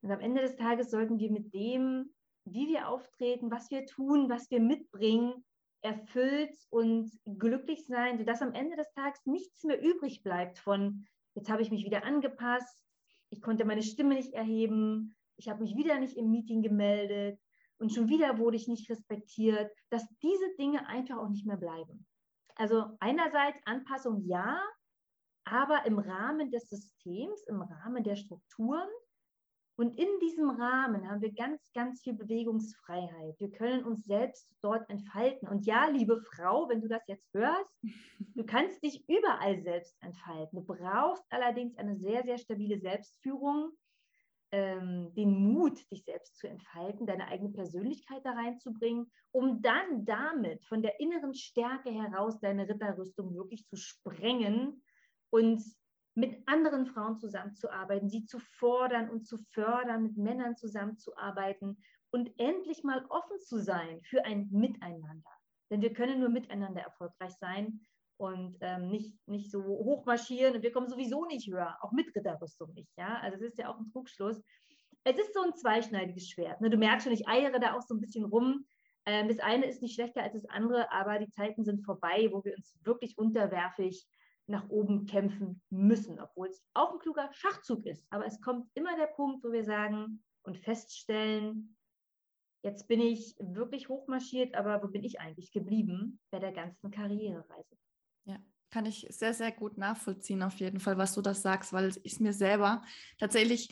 Und 0.00 0.10
am 0.10 0.20
Ende 0.20 0.40
des 0.40 0.56
Tages 0.56 0.90
sollten 0.90 1.18
wir 1.18 1.30
mit 1.30 1.52
dem 1.52 2.13
wie 2.44 2.68
wir 2.68 2.88
auftreten, 2.88 3.50
was 3.50 3.70
wir 3.70 3.86
tun, 3.86 4.28
was 4.28 4.50
wir 4.50 4.60
mitbringen, 4.60 5.44
erfüllt 5.82 6.54
und 6.70 7.10
glücklich 7.24 7.86
sein, 7.86 8.18
sodass 8.18 8.42
am 8.42 8.54
Ende 8.54 8.76
des 8.76 8.90
Tages 8.92 9.20
nichts 9.26 9.64
mehr 9.64 9.82
übrig 9.82 10.22
bleibt 10.22 10.58
von, 10.58 11.06
jetzt 11.34 11.50
habe 11.50 11.62
ich 11.62 11.70
mich 11.70 11.84
wieder 11.84 12.04
angepasst, 12.04 12.82
ich 13.30 13.42
konnte 13.42 13.64
meine 13.64 13.82
Stimme 13.82 14.14
nicht 14.14 14.32
erheben, 14.32 15.16
ich 15.36 15.48
habe 15.48 15.62
mich 15.62 15.76
wieder 15.76 15.98
nicht 15.98 16.16
im 16.16 16.30
Meeting 16.30 16.62
gemeldet. 16.62 17.38
und 17.78 17.92
schon 17.92 18.08
wieder 18.08 18.38
wurde 18.38 18.56
ich 18.56 18.68
nicht 18.68 18.88
respektiert, 18.88 19.70
dass 19.90 20.06
diese 20.22 20.54
Dinge 20.58 20.86
einfach 20.86 21.18
auch 21.18 21.28
nicht 21.28 21.44
mehr 21.44 21.56
bleiben. 21.56 22.06
Also 22.56 22.96
einerseits 23.00 23.58
Anpassung 23.66 24.22
ja, 24.24 24.62
aber 25.44 25.84
im 25.84 25.98
Rahmen 25.98 26.50
des 26.50 26.68
Systems, 26.68 27.42
im 27.48 27.60
Rahmen 27.60 28.04
der 28.04 28.16
Strukturen. 28.16 28.88
Und 29.76 29.98
in 29.98 30.08
diesem 30.20 30.50
Rahmen 30.50 31.08
haben 31.08 31.20
wir 31.20 31.32
ganz, 31.32 31.72
ganz 31.72 32.00
viel 32.00 32.14
Bewegungsfreiheit. 32.14 33.34
Wir 33.40 33.50
können 33.50 33.84
uns 33.84 34.04
selbst 34.04 34.48
dort 34.62 34.88
entfalten. 34.88 35.48
Und 35.48 35.66
ja, 35.66 35.86
liebe 35.88 36.20
Frau, 36.20 36.68
wenn 36.68 36.80
du 36.80 36.86
das 36.86 37.02
jetzt 37.08 37.32
hörst, 37.34 37.70
du 38.34 38.44
kannst 38.46 38.82
dich 38.84 39.08
überall 39.08 39.60
selbst 39.62 39.96
entfalten. 40.00 40.64
Du 40.64 40.64
brauchst 40.64 41.24
allerdings 41.30 41.76
eine 41.76 41.96
sehr, 41.96 42.22
sehr 42.22 42.38
stabile 42.38 42.78
Selbstführung, 42.78 43.72
ähm, 44.52 45.12
den 45.14 45.30
Mut, 45.32 45.90
dich 45.90 46.04
selbst 46.04 46.36
zu 46.36 46.46
entfalten, 46.46 47.06
deine 47.06 47.26
eigene 47.26 47.50
Persönlichkeit 47.50 48.24
da 48.24 48.30
reinzubringen, 48.30 49.10
um 49.32 49.60
dann 49.60 50.04
damit 50.04 50.64
von 50.66 50.82
der 50.82 51.00
inneren 51.00 51.34
Stärke 51.34 51.90
heraus 51.90 52.38
deine 52.38 52.68
Ritterrüstung 52.68 53.34
wirklich 53.34 53.66
zu 53.66 53.74
sprengen 53.74 54.84
und 55.30 55.64
mit 56.14 56.46
anderen 56.46 56.86
Frauen 56.86 57.18
zusammenzuarbeiten, 57.18 58.08
sie 58.08 58.24
zu 58.24 58.38
fordern 58.38 59.10
und 59.10 59.26
zu 59.26 59.38
fördern, 59.50 60.04
mit 60.04 60.16
Männern 60.16 60.56
zusammenzuarbeiten 60.56 61.76
und 62.10 62.30
endlich 62.38 62.84
mal 62.84 63.04
offen 63.08 63.40
zu 63.40 63.58
sein 63.58 64.00
für 64.02 64.24
ein 64.24 64.48
Miteinander. 64.50 65.30
Denn 65.70 65.82
wir 65.82 65.92
können 65.92 66.20
nur 66.20 66.28
miteinander 66.28 66.82
erfolgreich 66.82 67.32
sein 67.40 67.80
und 68.16 68.56
ähm, 68.60 68.90
nicht, 68.90 69.16
nicht 69.26 69.50
so 69.50 69.60
hochmarschieren 69.62 70.54
und 70.54 70.62
wir 70.62 70.70
kommen 70.70 70.88
sowieso 70.88 71.24
nicht 71.24 71.48
höher, 71.48 71.76
auch 71.80 71.90
mit 71.90 72.14
Ritterrüstung 72.14 72.72
nicht. 72.74 72.92
Ja? 72.96 73.18
Also 73.20 73.38
das 73.38 73.48
ist 73.48 73.58
ja 73.58 73.68
auch 73.68 73.78
ein 73.78 73.90
Trugschluss. 73.90 74.40
Es 75.02 75.18
ist 75.18 75.34
so 75.34 75.42
ein 75.42 75.54
zweischneidiges 75.54 76.28
Schwert. 76.28 76.60
Ne? 76.60 76.70
Du 76.70 76.76
merkst 76.76 77.04
schon, 77.04 77.12
ich 77.12 77.26
eiere 77.26 77.58
da 77.58 77.74
auch 77.74 77.82
so 77.82 77.94
ein 77.94 78.00
bisschen 78.00 78.24
rum. 78.24 78.64
Ähm, 79.06 79.28
das 79.28 79.40
eine 79.40 79.66
ist 79.66 79.82
nicht 79.82 79.94
schlechter 79.94 80.22
als 80.22 80.34
das 80.34 80.46
andere, 80.46 80.90
aber 80.92 81.18
die 81.18 81.30
Zeiten 81.30 81.64
sind 81.64 81.84
vorbei, 81.84 82.28
wo 82.30 82.44
wir 82.44 82.54
uns 82.54 82.78
wirklich 82.84 83.18
unterwerfig 83.18 84.06
nach 84.46 84.68
oben 84.68 85.06
kämpfen 85.06 85.62
müssen, 85.70 86.20
obwohl 86.20 86.48
es 86.48 86.62
auch 86.74 86.92
ein 86.92 86.98
kluger 86.98 87.30
Schachzug 87.32 87.86
ist. 87.86 88.06
Aber 88.10 88.26
es 88.26 88.40
kommt 88.40 88.68
immer 88.74 88.96
der 88.96 89.06
Punkt, 89.06 89.44
wo 89.44 89.52
wir 89.52 89.64
sagen 89.64 90.22
und 90.42 90.58
feststellen, 90.58 91.76
jetzt 92.62 92.88
bin 92.88 93.00
ich 93.00 93.36
wirklich 93.38 93.88
hochmarschiert, 93.88 94.54
aber 94.54 94.82
wo 94.82 94.88
bin 94.88 95.04
ich 95.04 95.20
eigentlich 95.20 95.52
geblieben 95.52 96.20
bei 96.30 96.38
der 96.38 96.52
ganzen 96.52 96.90
Karrierereise? 96.90 97.76
Ja, 98.24 98.38
kann 98.70 98.86
ich 98.86 99.06
sehr, 99.10 99.34
sehr 99.34 99.52
gut 99.52 99.78
nachvollziehen, 99.78 100.42
auf 100.42 100.56
jeden 100.56 100.80
Fall, 100.80 100.98
was 100.98 101.14
du 101.14 101.22
das 101.22 101.42
sagst, 101.42 101.72
weil 101.72 101.92
ich 102.02 102.20
mir 102.20 102.32
selber 102.32 102.82
tatsächlich 103.18 103.68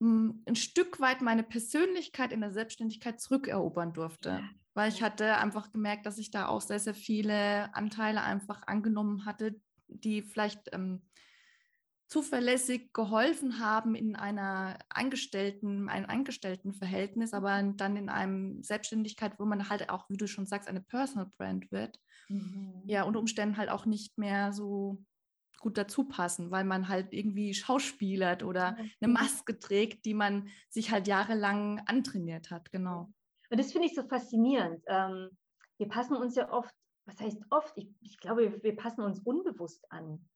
hm, 0.00 0.42
ein 0.46 0.56
Stück 0.56 1.00
weit 1.00 1.22
meine 1.22 1.42
Persönlichkeit 1.42 2.32
in 2.32 2.40
der 2.40 2.52
Selbstständigkeit 2.52 3.20
zurückerobern 3.20 3.92
durfte. 3.92 4.42
Weil 4.74 4.90
ich 4.90 5.02
hatte 5.02 5.36
einfach 5.36 5.70
gemerkt, 5.70 6.06
dass 6.06 6.18
ich 6.18 6.30
da 6.30 6.48
auch 6.48 6.62
sehr, 6.62 6.80
sehr 6.80 6.94
viele 6.94 7.74
Anteile 7.74 8.22
einfach 8.22 8.66
angenommen 8.66 9.26
hatte, 9.26 9.60
die 10.00 10.22
vielleicht 10.22 10.72
ähm, 10.72 11.02
zuverlässig 12.12 12.92
geholfen 12.92 13.58
haben 13.58 13.94
in 13.94 14.16
einer 14.16 14.78
Angestellten, 14.90 15.88
einem 15.88 16.04
Angestelltenverhältnis, 16.06 17.32
aber 17.32 17.62
dann 17.62 17.96
in 17.96 18.10
einem 18.10 18.62
Selbstständigkeit, 18.62 19.38
wo 19.38 19.46
man 19.46 19.70
halt 19.70 19.88
auch, 19.88 20.10
wie 20.10 20.18
du 20.18 20.26
schon 20.26 20.44
sagst, 20.44 20.68
eine 20.68 20.82
Personal 20.82 21.30
Brand 21.38 21.72
wird, 21.72 21.98
mhm. 22.28 22.82
ja, 22.84 23.04
unter 23.04 23.18
Umständen 23.18 23.56
halt 23.56 23.70
auch 23.70 23.86
nicht 23.86 24.18
mehr 24.18 24.52
so 24.52 25.02
gut 25.58 25.78
dazu 25.78 26.04
passen, 26.04 26.50
weil 26.50 26.64
man 26.64 26.88
halt 26.88 27.14
irgendwie 27.14 27.54
schauspielert 27.54 28.42
oder 28.42 28.76
eine 29.00 29.12
Maske 29.12 29.58
trägt, 29.58 30.04
die 30.04 30.12
man 30.12 30.48
sich 30.68 30.90
halt 30.90 31.06
jahrelang 31.06 31.80
antrainiert 31.86 32.50
hat, 32.50 32.70
genau. 32.70 33.10
Und 33.48 33.58
das 33.58 33.72
finde 33.72 33.86
ich 33.86 33.94
so 33.94 34.02
faszinierend. 34.02 34.82
Ähm, 34.86 35.30
wir 35.78 35.88
passen 35.88 36.16
uns 36.16 36.34
ja 36.34 36.52
oft, 36.52 36.74
was 37.06 37.20
heißt 37.20 37.42
oft? 37.50 37.76
Ich, 37.76 37.88
ich 38.00 38.18
glaube, 38.18 38.62
wir 38.62 38.76
passen 38.76 39.02
uns 39.02 39.20
unbewusst 39.20 39.84
an 39.90 40.28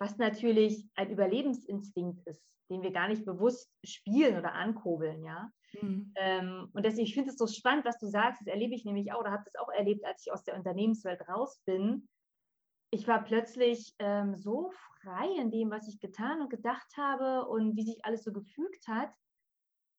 was 0.00 0.16
natürlich 0.16 0.88
ein 0.94 1.10
Überlebensinstinkt 1.10 2.26
ist, 2.26 2.42
den 2.70 2.82
wir 2.82 2.90
gar 2.90 3.06
nicht 3.08 3.24
bewusst 3.26 3.70
spielen 3.84 4.38
oder 4.38 4.54
ankurbeln, 4.54 5.22
ja. 5.22 5.52
Mhm. 5.80 6.12
Ähm, 6.16 6.70
und 6.72 6.84
deswegen, 6.84 7.06
ich 7.06 7.14
finde 7.14 7.30
es 7.30 7.36
so 7.36 7.46
spannend, 7.46 7.84
was 7.84 7.98
du 7.98 8.06
sagst, 8.06 8.40
das 8.40 8.48
erlebe 8.48 8.74
ich 8.74 8.84
nämlich 8.84 9.12
auch, 9.12 9.20
oder 9.20 9.30
habe 9.30 9.44
das 9.44 9.56
auch 9.56 9.68
erlebt, 9.68 10.04
als 10.04 10.26
ich 10.26 10.32
aus 10.32 10.42
der 10.42 10.56
Unternehmenswelt 10.56 11.28
raus 11.28 11.60
bin. 11.66 12.08
Ich 12.90 13.06
war 13.06 13.22
plötzlich 13.22 13.94
ähm, 13.98 14.36
so 14.36 14.72
frei 15.02 15.28
in 15.38 15.50
dem, 15.50 15.70
was 15.70 15.86
ich 15.86 16.00
getan 16.00 16.40
und 16.40 16.48
gedacht 16.48 16.88
habe 16.96 17.46
und 17.46 17.76
wie 17.76 17.84
sich 17.84 18.04
alles 18.04 18.24
so 18.24 18.32
gefügt 18.32 18.88
hat. 18.88 19.12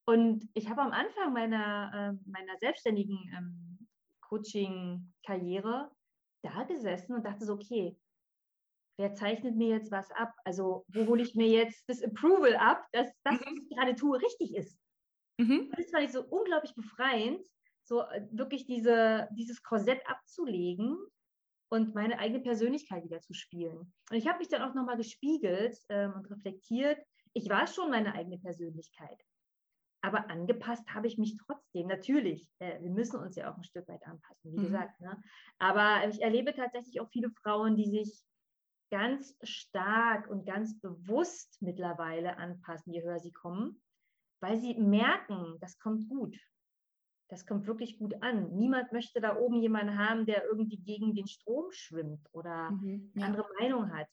Und 0.05 0.49
ich 0.55 0.67
habe 0.67 0.81
am 0.81 0.91
Anfang 0.91 1.31
meiner, 1.31 1.91
äh, 1.93 2.29
meiner 2.29 2.57
selbstständigen 2.57 3.17
ähm, 3.37 3.87
Coaching-Karriere 4.21 5.91
da 6.41 6.63
gesessen 6.63 7.15
und 7.15 7.25
dachte 7.25 7.45
so, 7.45 7.53
okay, 7.53 7.97
wer 8.97 9.13
zeichnet 9.13 9.55
mir 9.55 9.69
jetzt 9.69 9.91
was 9.91 10.11
ab? 10.11 10.33
Also 10.45 10.85
wo 10.89 11.05
hole 11.07 11.23
ich 11.23 11.35
mir 11.35 11.47
jetzt 11.47 11.83
das 11.87 12.03
Approval 12.03 12.55
ab, 12.55 12.85
dass 12.91 13.09
das, 13.23 13.39
was 13.39 13.51
mhm. 13.51 13.57
ich 13.57 13.75
gerade 13.75 13.95
tue, 13.95 14.21
richtig 14.21 14.55
ist? 14.55 14.77
Mhm. 15.37 15.71
Das 15.75 15.89
fand 15.89 16.05
ich 16.05 16.11
so 16.11 16.23
unglaublich 16.23 16.75
befreiend, 16.75 17.41
so 17.83 18.01
äh, 18.01 18.27
wirklich 18.31 18.65
diese, 18.65 19.27
dieses 19.31 19.63
Korsett 19.63 20.01
abzulegen 20.07 20.97
und 21.69 21.95
meine 21.95 22.19
eigene 22.19 22.41
Persönlichkeit 22.41 23.03
wieder 23.03 23.21
zu 23.21 23.33
spielen. 23.33 23.93
Und 24.09 24.17
ich 24.17 24.27
habe 24.27 24.39
mich 24.39 24.49
dann 24.49 24.61
auch 24.61 24.75
nochmal 24.75 24.97
gespiegelt 24.97 25.77
ähm, 25.89 26.13
und 26.13 26.29
reflektiert. 26.29 26.99
Ich 27.33 27.49
war 27.49 27.65
schon 27.65 27.89
meine 27.89 28.13
eigene 28.13 28.37
Persönlichkeit. 28.37 29.17
Aber 30.03 30.29
angepasst 30.29 30.87
habe 30.93 31.07
ich 31.07 31.17
mich 31.17 31.37
trotzdem. 31.45 31.87
Natürlich, 31.87 32.49
äh, 32.59 32.81
wir 32.81 32.89
müssen 32.89 33.19
uns 33.19 33.35
ja 33.35 33.51
auch 33.51 33.57
ein 33.57 33.63
Stück 33.63 33.87
weit 33.87 34.03
anpassen, 34.05 34.51
wie 34.51 34.59
mhm. 34.59 34.63
gesagt. 34.63 34.99
Ne? 34.99 35.21
Aber 35.59 36.07
ich 36.09 36.21
erlebe 36.21 36.53
tatsächlich 36.53 36.99
auch 37.01 37.09
viele 37.11 37.29
Frauen, 37.43 37.75
die 37.75 37.89
sich 37.89 38.23
ganz 38.91 39.37
stark 39.43 40.29
und 40.29 40.45
ganz 40.45 40.79
bewusst 40.79 41.61
mittlerweile 41.61 42.37
anpassen, 42.37 42.93
je 42.93 43.03
höher 43.03 43.19
sie 43.19 43.31
kommen, 43.31 43.81
weil 44.41 44.59
sie 44.59 44.73
merken, 44.75 45.57
das 45.61 45.79
kommt 45.79 46.09
gut. 46.09 46.37
Das 47.29 47.45
kommt 47.45 47.65
wirklich 47.65 47.97
gut 47.97 48.21
an. 48.21 48.57
Niemand 48.57 48.91
möchte 48.91 49.21
da 49.21 49.37
oben 49.37 49.61
jemanden 49.61 49.97
haben, 49.97 50.25
der 50.25 50.43
irgendwie 50.43 50.77
gegen 50.77 51.15
den 51.15 51.27
Strom 51.27 51.71
schwimmt 51.71 52.27
oder 52.33 52.71
mhm, 52.71 53.13
ja. 53.15 53.25
andere 53.25 53.45
Meinung 53.59 53.93
hat. 53.93 54.07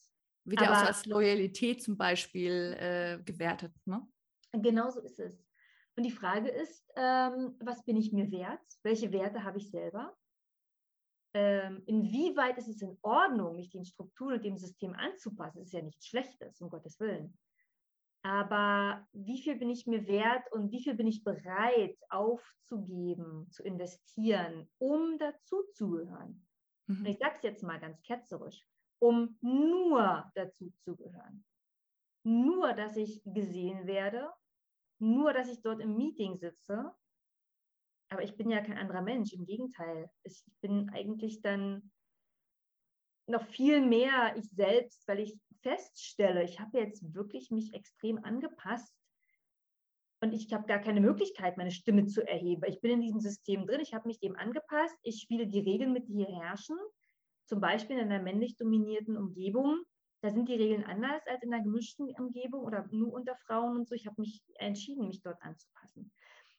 Wird 0.44 0.60
ja 0.60 0.70
auch 0.70 0.86
als 0.86 1.04
Loyalität 1.04 1.82
zum 1.82 1.96
Beispiel 1.96 2.76
äh, 2.78 3.22
gewertet. 3.24 3.74
Ne? 3.86 4.06
Genau 4.52 4.88
so 4.90 5.00
ist 5.00 5.18
es. 5.18 5.47
Und 5.98 6.04
die 6.04 6.12
Frage 6.12 6.48
ist, 6.48 6.88
ähm, 6.96 7.56
was 7.58 7.84
bin 7.84 7.96
ich 7.96 8.12
mir 8.12 8.30
wert? 8.30 8.62
Welche 8.84 9.12
Werte 9.12 9.42
habe 9.42 9.58
ich 9.58 9.70
selber? 9.70 10.16
ähm, 11.34 11.82
inwieweit 11.86 12.58
ist 12.58 12.68
es 12.68 12.82
in 12.82 12.96
Ordnung, 13.02 13.56
mich 13.56 13.70
den 13.70 13.84
Strukturen 13.84 14.34
und 14.34 14.44
dem 14.44 14.56
System 14.56 14.94
anzupassen, 14.94 15.58
das 15.58 15.68
ist 15.68 15.72
ja 15.72 15.82
nichts 15.82 16.06
Schlechtes, 16.06 16.60
um 16.60 16.70
Gottes 16.70 16.98
Willen. 17.00 17.38
Aber 18.22 19.06
wie 19.12 19.40
viel 19.40 19.56
bin 19.56 19.70
ich 19.70 19.86
mir 19.86 20.06
wert 20.08 20.50
und 20.52 20.72
wie 20.72 20.82
viel 20.82 20.94
bin 20.94 21.06
ich 21.06 21.22
bereit 21.22 21.96
aufzugeben, 22.08 23.48
zu 23.50 23.62
investieren, 23.62 24.68
um 24.78 25.18
dazuzugehören? 25.18 26.44
Mhm. 26.86 26.98
Und 26.98 27.06
ich 27.06 27.18
sage 27.18 27.34
es 27.36 27.42
jetzt 27.42 27.62
mal 27.62 27.78
ganz 27.78 28.02
ketzerisch, 28.02 28.66
um 28.98 29.38
nur 29.40 30.30
dazu 30.34 30.72
zu 30.80 30.96
gehören. 30.96 31.44
Nur, 32.24 32.72
dass 32.72 32.96
ich 32.96 33.22
gesehen 33.24 33.86
werde, 33.86 34.28
nur, 35.00 35.32
dass 35.32 35.48
ich 35.48 35.60
dort 35.62 35.80
im 35.80 35.96
Meeting 35.96 36.36
sitze 36.36 36.94
aber 38.10 38.22
ich 38.22 38.36
bin 38.36 38.50
ja 38.50 38.60
kein 38.60 38.78
anderer 38.78 39.02
Mensch, 39.02 39.32
im 39.32 39.44
Gegenteil. 39.44 40.10
Ich 40.22 40.42
bin 40.60 40.90
eigentlich 40.90 41.42
dann 41.42 41.90
noch 43.26 43.44
viel 43.44 43.82
mehr 43.82 44.34
ich 44.36 44.48
selbst, 44.50 45.06
weil 45.06 45.20
ich 45.20 45.38
feststelle, 45.60 46.44
ich 46.44 46.60
habe 46.60 46.78
jetzt 46.78 47.14
wirklich 47.14 47.50
mich 47.50 47.74
extrem 47.74 48.24
angepasst 48.24 48.94
und 50.22 50.32
ich 50.32 50.52
habe 50.52 50.66
gar 50.66 50.78
keine 50.78 51.00
Möglichkeit, 51.00 51.58
meine 51.58 51.70
Stimme 51.70 52.06
zu 52.06 52.26
erheben. 52.26 52.62
Ich 52.66 52.80
bin 52.80 52.92
in 52.92 53.02
diesem 53.02 53.20
System 53.20 53.66
drin, 53.66 53.80
ich 53.80 53.92
habe 53.92 54.08
mich 54.08 54.18
dem 54.20 54.34
angepasst, 54.36 54.96
ich 55.02 55.20
spiele 55.20 55.46
die 55.46 55.60
Regeln 55.60 55.92
mit, 55.92 56.08
die 56.08 56.24
hier 56.24 56.40
herrschen. 56.42 56.78
Zum 57.44 57.60
Beispiel 57.60 57.98
in 57.98 58.10
einer 58.10 58.22
männlich 58.22 58.56
dominierten 58.56 59.16
Umgebung, 59.16 59.82
da 60.20 60.30
sind 60.30 60.48
die 60.48 60.54
Regeln 60.54 60.84
anders 60.84 61.22
als 61.26 61.42
in 61.42 61.52
einer 61.52 61.62
gemischten 61.62 62.10
Umgebung 62.14 62.64
oder 62.64 62.86
nur 62.90 63.12
unter 63.12 63.36
Frauen 63.36 63.76
und 63.76 63.88
so. 63.88 63.94
Ich 63.94 64.06
habe 64.06 64.20
mich 64.20 64.42
entschieden, 64.54 65.06
mich 65.06 65.22
dort 65.22 65.40
anzupassen. 65.42 66.12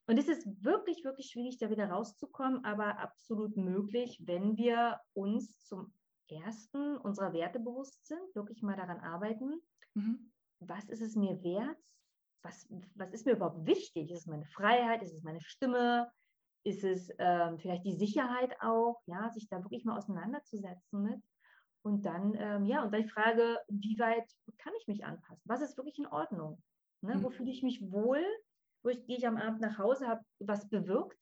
Und 0.07 0.17
es 0.17 0.27
ist 0.27 0.47
wirklich, 0.63 1.03
wirklich 1.03 1.29
schwierig, 1.29 1.57
da 1.59 1.69
wieder 1.69 1.89
rauszukommen, 1.89 2.65
aber 2.65 2.99
absolut 2.99 3.57
möglich, 3.57 4.19
wenn 4.25 4.57
wir 4.57 4.99
uns 5.13 5.59
zum 5.59 5.93
ersten 6.27 6.97
unserer 6.97 7.33
Werte 7.33 7.59
bewusst 7.59 8.07
sind, 8.07 8.19
wirklich 8.33 8.63
mal 8.63 8.75
daran 8.75 8.99
arbeiten. 9.01 9.61
Mhm. 9.93 10.31
Was 10.59 10.89
ist 10.89 11.01
es 11.01 11.15
mir 11.15 11.43
wert? 11.43 11.77
Was, 12.41 12.67
was 12.95 13.11
ist 13.11 13.25
mir 13.25 13.33
überhaupt 13.33 13.65
wichtig? 13.65 14.11
Ist 14.11 14.21
es 14.21 14.27
meine 14.27 14.45
Freiheit? 14.45 15.03
Ist 15.03 15.13
es 15.13 15.23
meine 15.23 15.41
Stimme? 15.41 16.11
Ist 16.63 16.83
es 16.83 17.11
ähm, 17.19 17.59
vielleicht 17.59 17.85
die 17.85 17.95
Sicherheit 17.95 18.55
auch? 18.61 19.01
Ja, 19.05 19.29
sich 19.29 19.47
da 19.49 19.61
wirklich 19.61 19.85
mal 19.85 19.97
auseinanderzusetzen 19.97 21.03
mit. 21.03 21.21
Und 21.81 22.05
dann, 22.05 22.35
ähm, 22.35 22.65
ja, 22.65 22.83
und 22.83 22.91
dann 22.91 23.03
die 23.03 23.09
Frage, 23.09 23.57
wie 23.67 23.97
weit 23.99 24.29
kann 24.57 24.73
ich 24.79 24.87
mich 24.87 25.05
anpassen? 25.05 25.41
Was 25.45 25.61
ist 25.61 25.77
wirklich 25.77 25.97
in 25.97 26.07
Ordnung? 26.07 26.61
Ne? 27.01 27.15
Mhm. 27.15 27.23
Wo 27.23 27.29
fühle 27.29 27.51
ich 27.51 27.63
mich 27.63 27.91
wohl? 27.91 28.23
wo 28.83 28.89
ich 28.89 29.05
gehe 29.05 29.17
ich 29.17 29.27
am 29.27 29.37
Abend 29.37 29.61
nach 29.61 29.77
Hause, 29.77 30.07
habe 30.07 30.23
was 30.39 30.69
bewirkt 30.69 31.17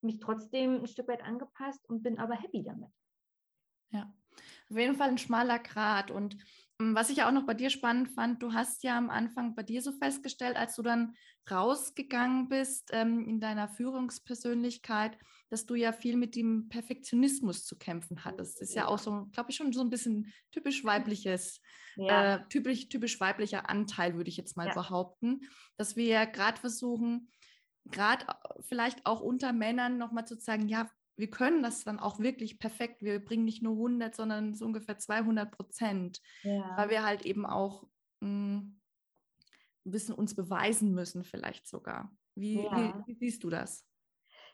mich 0.00 0.18
trotzdem 0.18 0.80
ein 0.82 0.86
Stück 0.86 1.08
weit 1.08 1.22
angepasst 1.22 1.88
und 1.88 2.02
bin 2.02 2.18
aber 2.18 2.34
happy 2.34 2.62
damit. 2.64 2.90
Ja, 3.90 4.12
auf 4.68 4.76
jeden 4.76 4.96
Fall 4.96 5.10
ein 5.10 5.18
schmaler 5.18 5.58
Grat. 5.60 6.10
Und 6.10 6.36
was 6.94 7.10
ich 7.10 7.18
ja 7.18 7.28
auch 7.28 7.32
noch 7.32 7.46
bei 7.46 7.54
dir 7.54 7.70
spannend 7.70 8.08
fand, 8.08 8.42
du 8.42 8.52
hast 8.52 8.82
ja 8.82 8.96
am 8.96 9.10
Anfang 9.10 9.54
bei 9.54 9.62
dir 9.62 9.82
so 9.82 9.92
festgestellt, 9.92 10.56
als 10.56 10.74
du 10.76 10.82
dann 10.82 11.14
rausgegangen 11.50 12.48
bist 12.48 12.90
ähm, 12.92 13.26
in 13.26 13.40
deiner 13.40 13.68
Führungspersönlichkeit, 13.68 15.18
dass 15.50 15.66
du 15.66 15.74
ja 15.74 15.92
viel 15.92 16.16
mit 16.16 16.34
dem 16.36 16.68
Perfektionismus 16.68 17.64
zu 17.64 17.76
kämpfen 17.76 18.24
hattest. 18.24 18.60
Das 18.60 18.70
ist 18.70 18.74
ja 18.74 18.86
auch 18.86 18.98
so, 18.98 19.26
glaube 19.32 19.50
ich, 19.50 19.56
schon 19.56 19.72
so 19.72 19.80
ein 19.80 19.90
bisschen 19.90 20.32
typisch 20.50 20.84
weibliches, 20.84 21.60
ja. 21.96 22.36
äh, 22.36 22.48
typisch, 22.48 22.88
typisch 22.88 23.20
weiblicher 23.20 23.68
Anteil, 23.68 24.16
würde 24.16 24.30
ich 24.30 24.36
jetzt 24.36 24.56
mal 24.56 24.68
ja. 24.68 24.74
behaupten, 24.74 25.40
dass 25.76 25.96
wir 25.96 26.06
ja 26.06 26.24
gerade 26.24 26.58
versuchen, 26.58 27.28
gerade 27.86 28.26
vielleicht 28.60 29.04
auch 29.04 29.20
unter 29.20 29.52
Männern 29.52 29.98
nochmal 29.98 30.26
zu 30.26 30.36
sagen, 30.38 30.68
ja, 30.68 30.88
wir 31.16 31.30
können 31.30 31.62
das 31.62 31.84
dann 31.84 31.98
auch 31.98 32.18
wirklich 32.18 32.58
perfekt. 32.58 33.02
Wir 33.02 33.22
bringen 33.22 33.44
nicht 33.44 33.62
nur 33.62 33.74
100, 33.74 34.14
sondern 34.14 34.54
so 34.54 34.64
ungefähr 34.64 34.98
200 34.98 35.50
Prozent, 35.50 36.20
ja. 36.42 36.76
weil 36.76 36.90
wir 36.90 37.04
halt 37.04 37.26
eben 37.26 37.46
auch 37.46 37.84
mh, 38.20 38.28
hm, 38.28 38.80
ein 39.84 39.90
bisschen 39.90 40.14
uns 40.14 40.34
beweisen 40.34 40.94
müssen, 40.94 41.24
vielleicht 41.24 41.66
sogar. 41.66 42.10
Wie, 42.34 42.62
ja. 42.62 42.76
wie, 42.76 43.06
wie, 43.06 43.14
siehst 43.14 43.44
du 43.44 43.50
das? 43.50 43.86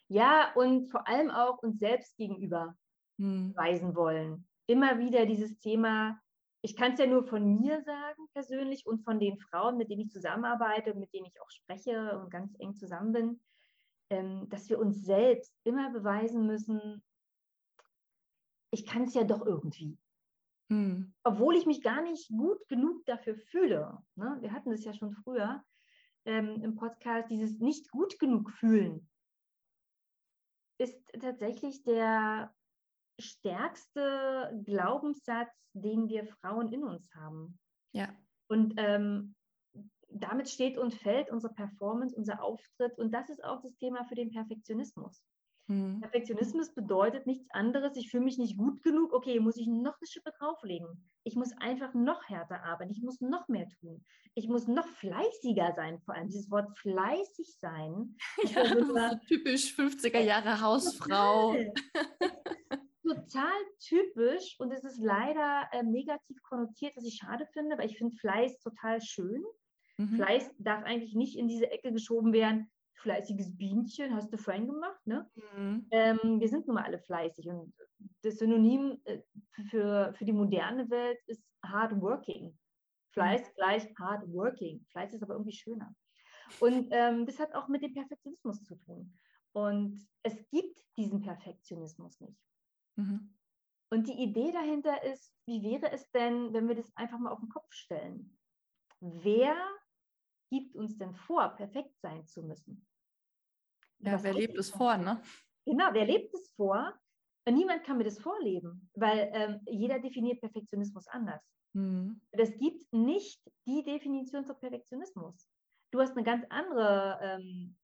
Ja, 0.09 0.53
und 0.55 0.91
vor 0.91 1.07
allem 1.07 1.31
auch 1.31 1.59
uns 1.62 1.79
selbst 1.79 2.17
gegenüber 2.17 2.77
hm. 3.19 3.53
beweisen 3.53 3.95
wollen. 3.95 4.49
Immer 4.67 4.99
wieder 4.99 5.27
dieses 5.27 5.59
Thema, 5.59 6.21
ich 6.62 6.77
kann 6.77 6.93
es 6.93 6.99
ja 6.99 7.07
nur 7.07 7.25
von 7.25 7.61
mir 7.61 7.83
sagen 7.83 8.27
persönlich 8.33 8.85
und 8.85 9.05
von 9.05 9.21
den 9.21 9.38
Frauen, 9.38 9.77
mit 9.77 9.91
denen 9.91 10.03
ich 10.03 10.11
zusammenarbeite, 10.11 10.95
mit 10.95 11.12
denen 11.15 11.27
ich 11.27 11.41
auch 11.41 11.50
spreche 11.50 12.19
und 12.19 12.31
ganz 12.31 12.55
eng 12.59 12.75
zusammen 12.75 13.12
bin 13.12 13.41
ähm, 14.11 14.49
dass 14.49 14.69
wir 14.69 14.79
uns 14.79 15.05
selbst 15.05 15.55
immer 15.65 15.91
beweisen 15.91 16.47
müssen, 16.47 17.03
ich 18.71 18.87
kann 18.87 19.03
es 19.05 19.15
ja 19.15 19.25
doch 19.25 19.45
irgendwie. 19.45 19.99
Hm. 20.71 21.15
Obwohl 21.25 21.57
ich 21.57 21.67
mich 21.67 21.83
gar 21.83 22.03
nicht 22.03 22.29
gut 22.29 22.67
genug 22.69 23.05
dafür 23.07 23.35
fühle. 23.35 23.99
Ne? 24.17 24.37
Wir 24.41 24.53
hatten 24.53 24.71
das 24.71 24.85
ja 24.85 24.93
schon 24.93 25.12
früher 25.12 25.65
ähm, 26.27 26.61
im 26.62 26.75
Podcast, 26.75 27.31
dieses 27.31 27.59
nicht 27.59 27.91
gut 27.91 28.19
genug 28.19 28.50
fühlen 28.50 29.09
ist 30.79 30.97
tatsächlich 31.21 31.83
der 31.83 32.55
stärkste 33.21 34.62
Glaubenssatz, 34.65 35.53
den 35.73 36.09
wir 36.09 36.27
Frauen 36.27 36.73
in 36.73 36.85
uns 36.85 37.12
haben. 37.15 37.59
Ja. 37.93 38.17
Und 38.49 38.75
ähm, 38.77 39.35
damit 40.11 40.49
steht 40.49 40.79
und 40.79 40.95
fällt 40.95 41.31
unsere 41.31 41.53
Performance, 41.53 42.17
unser 42.17 42.43
Auftritt. 42.43 42.97
Und 42.99 43.12
das 43.12 43.29
ist 43.29 43.45
auch 43.45 43.61
das 43.62 43.77
Thema 43.77 44.05
für 44.05 44.15
den 44.15 44.31
Perfektionismus. 44.31 45.23
Mhm. 45.69 46.00
Perfektionismus 46.00 46.75
bedeutet 46.75 47.27
nichts 47.27 47.47
anderes, 47.50 47.95
ich 47.97 48.11
fühle 48.11 48.25
mich 48.25 48.38
nicht 48.38 48.57
gut 48.57 48.83
genug, 48.83 49.12
okay, 49.12 49.38
muss 49.38 49.59
ich 49.59 49.67
noch 49.67 49.99
eine 50.00 50.07
Schippe 50.07 50.33
drauflegen. 50.38 50.88
Ich 51.25 51.37
muss 51.37 51.53
einfach 51.59 51.93
noch 51.93 52.27
härter 52.27 52.65
arbeiten, 52.65 52.91
ich 52.91 53.03
muss 53.03 53.21
noch 53.21 53.49
mehr 53.49 53.69
tun. 53.81 54.03
Ich 54.35 54.49
muss 54.49 54.67
noch 54.67 54.87
fleißiger 54.87 55.75
sein, 55.77 56.00
vor 56.00 56.15
allem 56.15 56.29
dieses 56.29 56.50
Wort 56.50 56.77
fleißig 56.79 57.57
sein. 57.61 58.17
Ja, 58.55 58.67
so 58.67 59.27
typisch 59.27 59.75
50er 59.75 60.21
Jahre 60.21 60.61
Hausfrau. 60.61 61.55
total 63.09 63.59
typisch 63.81 64.57
und 64.59 64.73
es 64.73 64.85
ist 64.85 64.99
leider 64.99 65.69
äh, 65.73 65.83
negativ 65.83 66.43
konnotiert, 66.43 66.97
was 66.97 67.05
ich 67.05 67.17
schade 67.17 67.47
finde, 67.53 67.79
weil 67.79 67.87
ich 67.87 67.99
finde 67.99 68.17
Fleiß 68.17 68.59
total 68.61 69.00
schön. 69.00 69.43
Mhm. 69.99 70.14
Fleiß 70.17 70.55
darf 70.59 70.85
eigentlich 70.85 71.14
nicht 71.14 71.37
in 71.37 71.49
diese 71.49 71.71
Ecke 71.71 71.93
geschoben 71.93 72.33
werden. 72.33 72.71
Fleißiges 72.95 73.57
Bienchen, 73.57 74.14
hast 74.14 74.33
du 74.33 74.38
vorhin 74.38 74.67
gemacht, 74.67 75.07
ne? 75.07 75.31
Mhm. 75.57 75.87
Ähm, 75.90 76.40
wir 76.40 76.49
sind 76.49 76.67
nun 76.67 76.75
mal 76.75 76.85
alle 76.85 76.99
fleißig 76.99 77.49
und 77.49 77.73
das 78.23 78.38
Synonym 78.38 79.00
äh, 79.05 79.21
für, 79.71 80.12
für 80.14 80.25
die 80.25 80.33
moderne 80.33 80.88
Welt 80.90 81.19
ist 81.26 81.43
hard 81.64 82.00
working. 82.00 82.57
Fleiß 83.12 83.43
mhm. 83.43 83.55
gleich 83.57 83.95
hard 83.99 84.28
working. 84.33 84.85
Fleiß 84.90 85.12
ist 85.14 85.23
aber 85.23 85.35
irgendwie 85.35 85.52
schöner. 85.52 85.95
Und 86.61 86.88
ähm, 86.90 87.27
das 87.27 87.38
hat 87.38 87.55
auch 87.55 87.68
mit 87.68 87.83
dem 87.83 87.92
Perfektionismus 87.92 88.64
zu 88.64 88.77
tun. 88.77 89.16
Und 89.53 90.07
es 90.23 90.35
gibt 90.51 90.81
diesen 90.96 91.20
Perfektionismus 91.20 92.20
nicht. 92.20 92.38
Mhm. 92.96 93.35
Und 93.90 94.07
die 94.07 94.23
Idee 94.23 94.53
dahinter 94.53 95.03
ist, 95.05 95.33
wie 95.46 95.62
wäre 95.62 95.90
es 95.92 96.11
denn, 96.11 96.53
wenn 96.53 96.68
wir 96.68 96.75
das 96.75 96.94
einfach 96.96 97.18
mal 97.18 97.33
auf 97.33 97.40
den 97.40 97.49
Kopf 97.49 97.73
stellen? 97.73 98.37
Wer 99.01 99.57
gibt 100.51 100.75
uns 100.77 100.97
denn 100.99 101.15
vor, 101.15 101.49
perfekt 101.51 101.99
sein 102.01 102.27
zu 102.27 102.43
müssen? 102.43 102.87
Ja, 104.01 104.23
wer 104.23 104.35
lebt 104.35 104.57
es 104.59 104.71
vor, 104.71 104.97
ne? 104.97 105.21
Genau, 105.65 105.89
wer 105.93 106.07
lebt 106.07 106.33
es 106.35 106.51
vor? 106.57 106.95
Niemand 107.49 107.85
kann 107.85 107.97
mir 107.97 108.05
das 108.05 108.19
vorleben, 108.19 108.91
weil 108.95 109.31
ähm, 109.33 109.61
jeder 109.67 109.99
definiert 109.99 110.41
Perfektionismus 110.41 111.07
anders. 111.09 111.43
Mhm. 111.73 112.21
Es 112.31 112.57
gibt 112.59 112.93
nicht 112.93 113.41
die 113.67 113.83
Definition 113.83 114.45
zu 114.45 114.55
Perfektionismus. 114.55 115.49
Du 115.91 116.01
hast 116.01 116.13
eine 116.13 116.25
ganz 116.25 116.45
andere 116.51 117.19
ähm, 117.23 117.77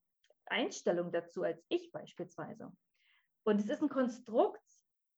Einstellung 0.47 1.13
dazu 1.13 1.43
als 1.43 1.63
ich 1.69 1.91
beispielsweise. 1.93 2.71
Und 3.45 3.61
es 3.61 3.69
ist 3.69 3.83
ein 3.83 3.89
Konstrukt, 3.89 4.61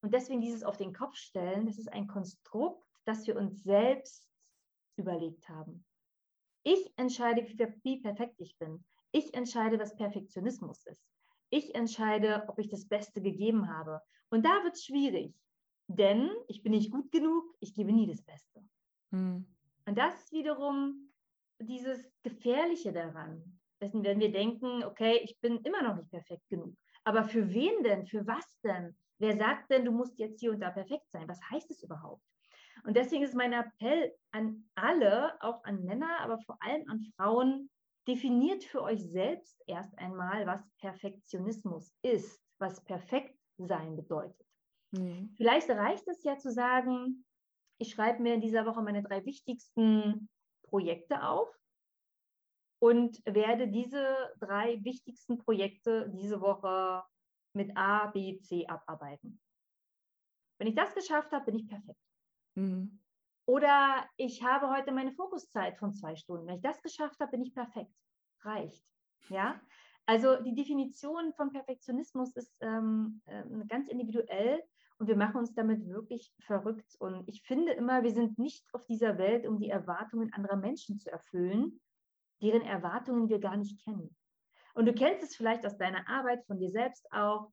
und 0.03 0.13
deswegen 0.13 0.41
dieses 0.41 0.63
auf 0.63 0.77
den 0.77 0.93
Kopf 0.93 1.17
stellen, 1.17 1.67
das 1.67 1.79
ist 1.79 1.93
ein 1.93 2.07
Konstrukt, 2.07 2.85
das 3.05 3.27
wir 3.27 3.37
uns 3.37 3.63
selbst 3.63 4.29
überlegt 4.97 5.49
haben. 5.49 5.86
Ich 6.66 6.92
entscheide, 6.96 7.46
wie 7.85 8.00
perfekt 8.00 8.40
ich 8.40 8.59
bin. 8.59 8.85
Ich 9.12 9.33
entscheide, 9.35 9.79
was 9.79 9.94
Perfektionismus 9.94 10.85
ist. 10.87 11.00
Ich 11.48 11.76
entscheide, 11.76 12.42
ob 12.48 12.59
ich 12.59 12.68
das 12.68 12.88
Beste 12.88 13.22
gegeben 13.22 13.68
habe. 13.68 14.02
Und 14.31 14.44
da 14.44 14.64
wird 14.64 14.74
es 14.74 14.85
schwierig, 14.85 15.33
denn 15.87 16.29
ich 16.48 16.64
bin 16.64 16.72
nicht 16.72 16.90
gut 16.90 17.12
genug, 17.12 17.44
ich 17.61 17.72
gebe 17.72 17.92
nie 17.92 18.09
das 18.09 18.20
Beste. 18.20 18.64
Hm. 19.12 19.46
Und 19.87 19.96
das 19.96 20.18
ist 20.24 20.33
wiederum 20.33 21.12
dieses 21.61 22.12
Gefährliche 22.24 22.92
daran. 22.92 23.61
Dessen 23.81 24.02
werden 24.02 24.18
wir 24.18 24.33
denken, 24.33 24.83
okay, 24.83 25.20
ich 25.22 25.38
bin 25.38 25.59
immer 25.59 25.83
noch 25.85 25.94
nicht 25.94 26.11
perfekt 26.11 26.48
genug. 26.48 26.74
Aber 27.05 27.22
für 27.22 27.48
wen 27.55 27.85
denn? 27.85 28.07
Für 28.09 28.26
was 28.26 28.59
denn? 28.64 28.96
Wer 29.18 29.37
sagt 29.37 29.70
denn, 29.70 29.85
du 29.85 29.92
musst 29.92 30.18
jetzt 30.18 30.40
hier 30.40 30.50
und 30.50 30.59
da 30.59 30.70
perfekt 30.70 31.09
sein? 31.12 31.29
Was 31.29 31.40
heißt 31.48 31.70
es 31.70 31.85
überhaupt? 31.85 32.24
Und 32.87 32.96
deswegen 32.96 33.25
ist 33.25 33.35
mein 33.35 33.53
Appell 33.53 34.14
an 34.31 34.64
alle, 34.77 35.42
auch 35.42 35.64
an 35.64 35.83
Männer, 35.83 36.20
aber 36.20 36.38
vor 36.38 36.57
allem 36.61 36.88
an 36.88 37.03
Frauen, 37.16 37.68
definiert 38.07 38.62
für 38.62 38.81
euch 38.81 39.03
selbst 39.03 39.61
erst 39.66 39.99
einmal, 39.99 40.46
was 40.46 40.62
Perfektionismus 40.79 41.92
ist, 42.03 42.40
was 42.59 42.85
perfekt 42.85 43.37
sein 43.59 43.96
bedeutet. 43.96 44.46
Mhm. 44.92 45.35
Vielleicht 45.37 45.68
reicht 45.68 46.07
es 46.07 46.22
ja 46.22 46.38
zu 46.38 46.53
sagen, 46.53 47.25
ich 47.79 47.90
schreibe 47.90 48.22
mir 48.22 48.35
in 48.35 48.40
dieser 48.40 48.64
Woche 48.66 48.83
meine 48.83 49.03
drei 49.03 49.25
wichtigsten 49.25 50.29
Projekte 50.62 51.25
auf 51.25 51.49
und 52.79 53.20
werde 53.27 53.66
diese 53.66 54.33
drei 54.38 54.79
wichtigsten 54.85 55.38
Projekte 55.38 56.09
diese 56.11 56.40
Woche 56.40 57.03
mit 57.53 57.77
A, 57.77 58.07
B, 58.07 58.38
C 58.38 58.64
abarbeiten. 58.68 59.40
Wenn 60.59 60.68
ich 60.68 60.77
das 60.77 60.94
geschafft 60.94 61.33
habe, 61.33 61.46
bin 61.46 61.57
ich 61.57 61.66
perfekt. 61.66 62.06
Mhm. 62.57 62.99
Oder 63.47 64.05
ich 64.16 64.42
habe 64.42 64.69
heute 64.71 64.90
meine 64.90 65.12
Fokuszeit 65.12 65.79
von 65.79 65.95
zwei 65.95 66.16
Stunden. 66.16 66.47
Wenn 66.47 66.57
ich 66.57 66.62
das 66.62 66.83
geschafft 66.83 67.21
habe, 67.21 67.31
bin 67.31 67.42
ich 67.42 67.55
perfekt. 67.55 67.95
Reicht. 68.40 68.85
Ja. 69.29 69.61
Also 70.05 70.37
die 70.42 70.55
Definition 70.55 71.33
von 71.33 71.53
Perfektionismus 71.53 72.35
ist 72.37 72.55
ähm, 72.61 73.23
äh, 73.27 73.42
ganz 73.69 73.88
individuell 73.88 74.62
und 74.99 75.09
wir 75.09 75.16
machen 75.16 75.37
uns 75.37 75.55
damit 75.55 75.87
wirklich 75.87 76.33
verrückt. 76.40 76.97
Und 76.99 77.29
ich 77.29 77.42
finde 77.42 77.73
immer, 77.73 78.03
wir 78.03 78.12
sind 78.12 78.38
nicht 78.38 78.64
auf 78.73 78.85
dieser 78.87 79.19
Welt, 79.19 79.47
um 79.47 79.59
die 79.59 79.69
Erwartungen 79.69 80.33
anderer 80.33 80.57
Menschen 80.57 80.99
zu 80.99 81.11
erfüllen, 81.11 81.81
deren 82.42 82.62
Erwartungen 82.62 83.29
wir 83.29 83.38
gar 83.38 83.57
nicht 83.57 83.83
kennen. 83.85 84.16
Und 84.75 84.87
du 84.87 84.92
kennst 84.92 85.23
es 85.23 85.37
vielleicht 85.37 85.66
aus 85.66 85.77
deiner 85.77 86.09
Arbeit, 86.09 86.45
von 86.47 86.59
dir 86.59 86.71
selbst 86.71 87.11
auch. 87.12 87.51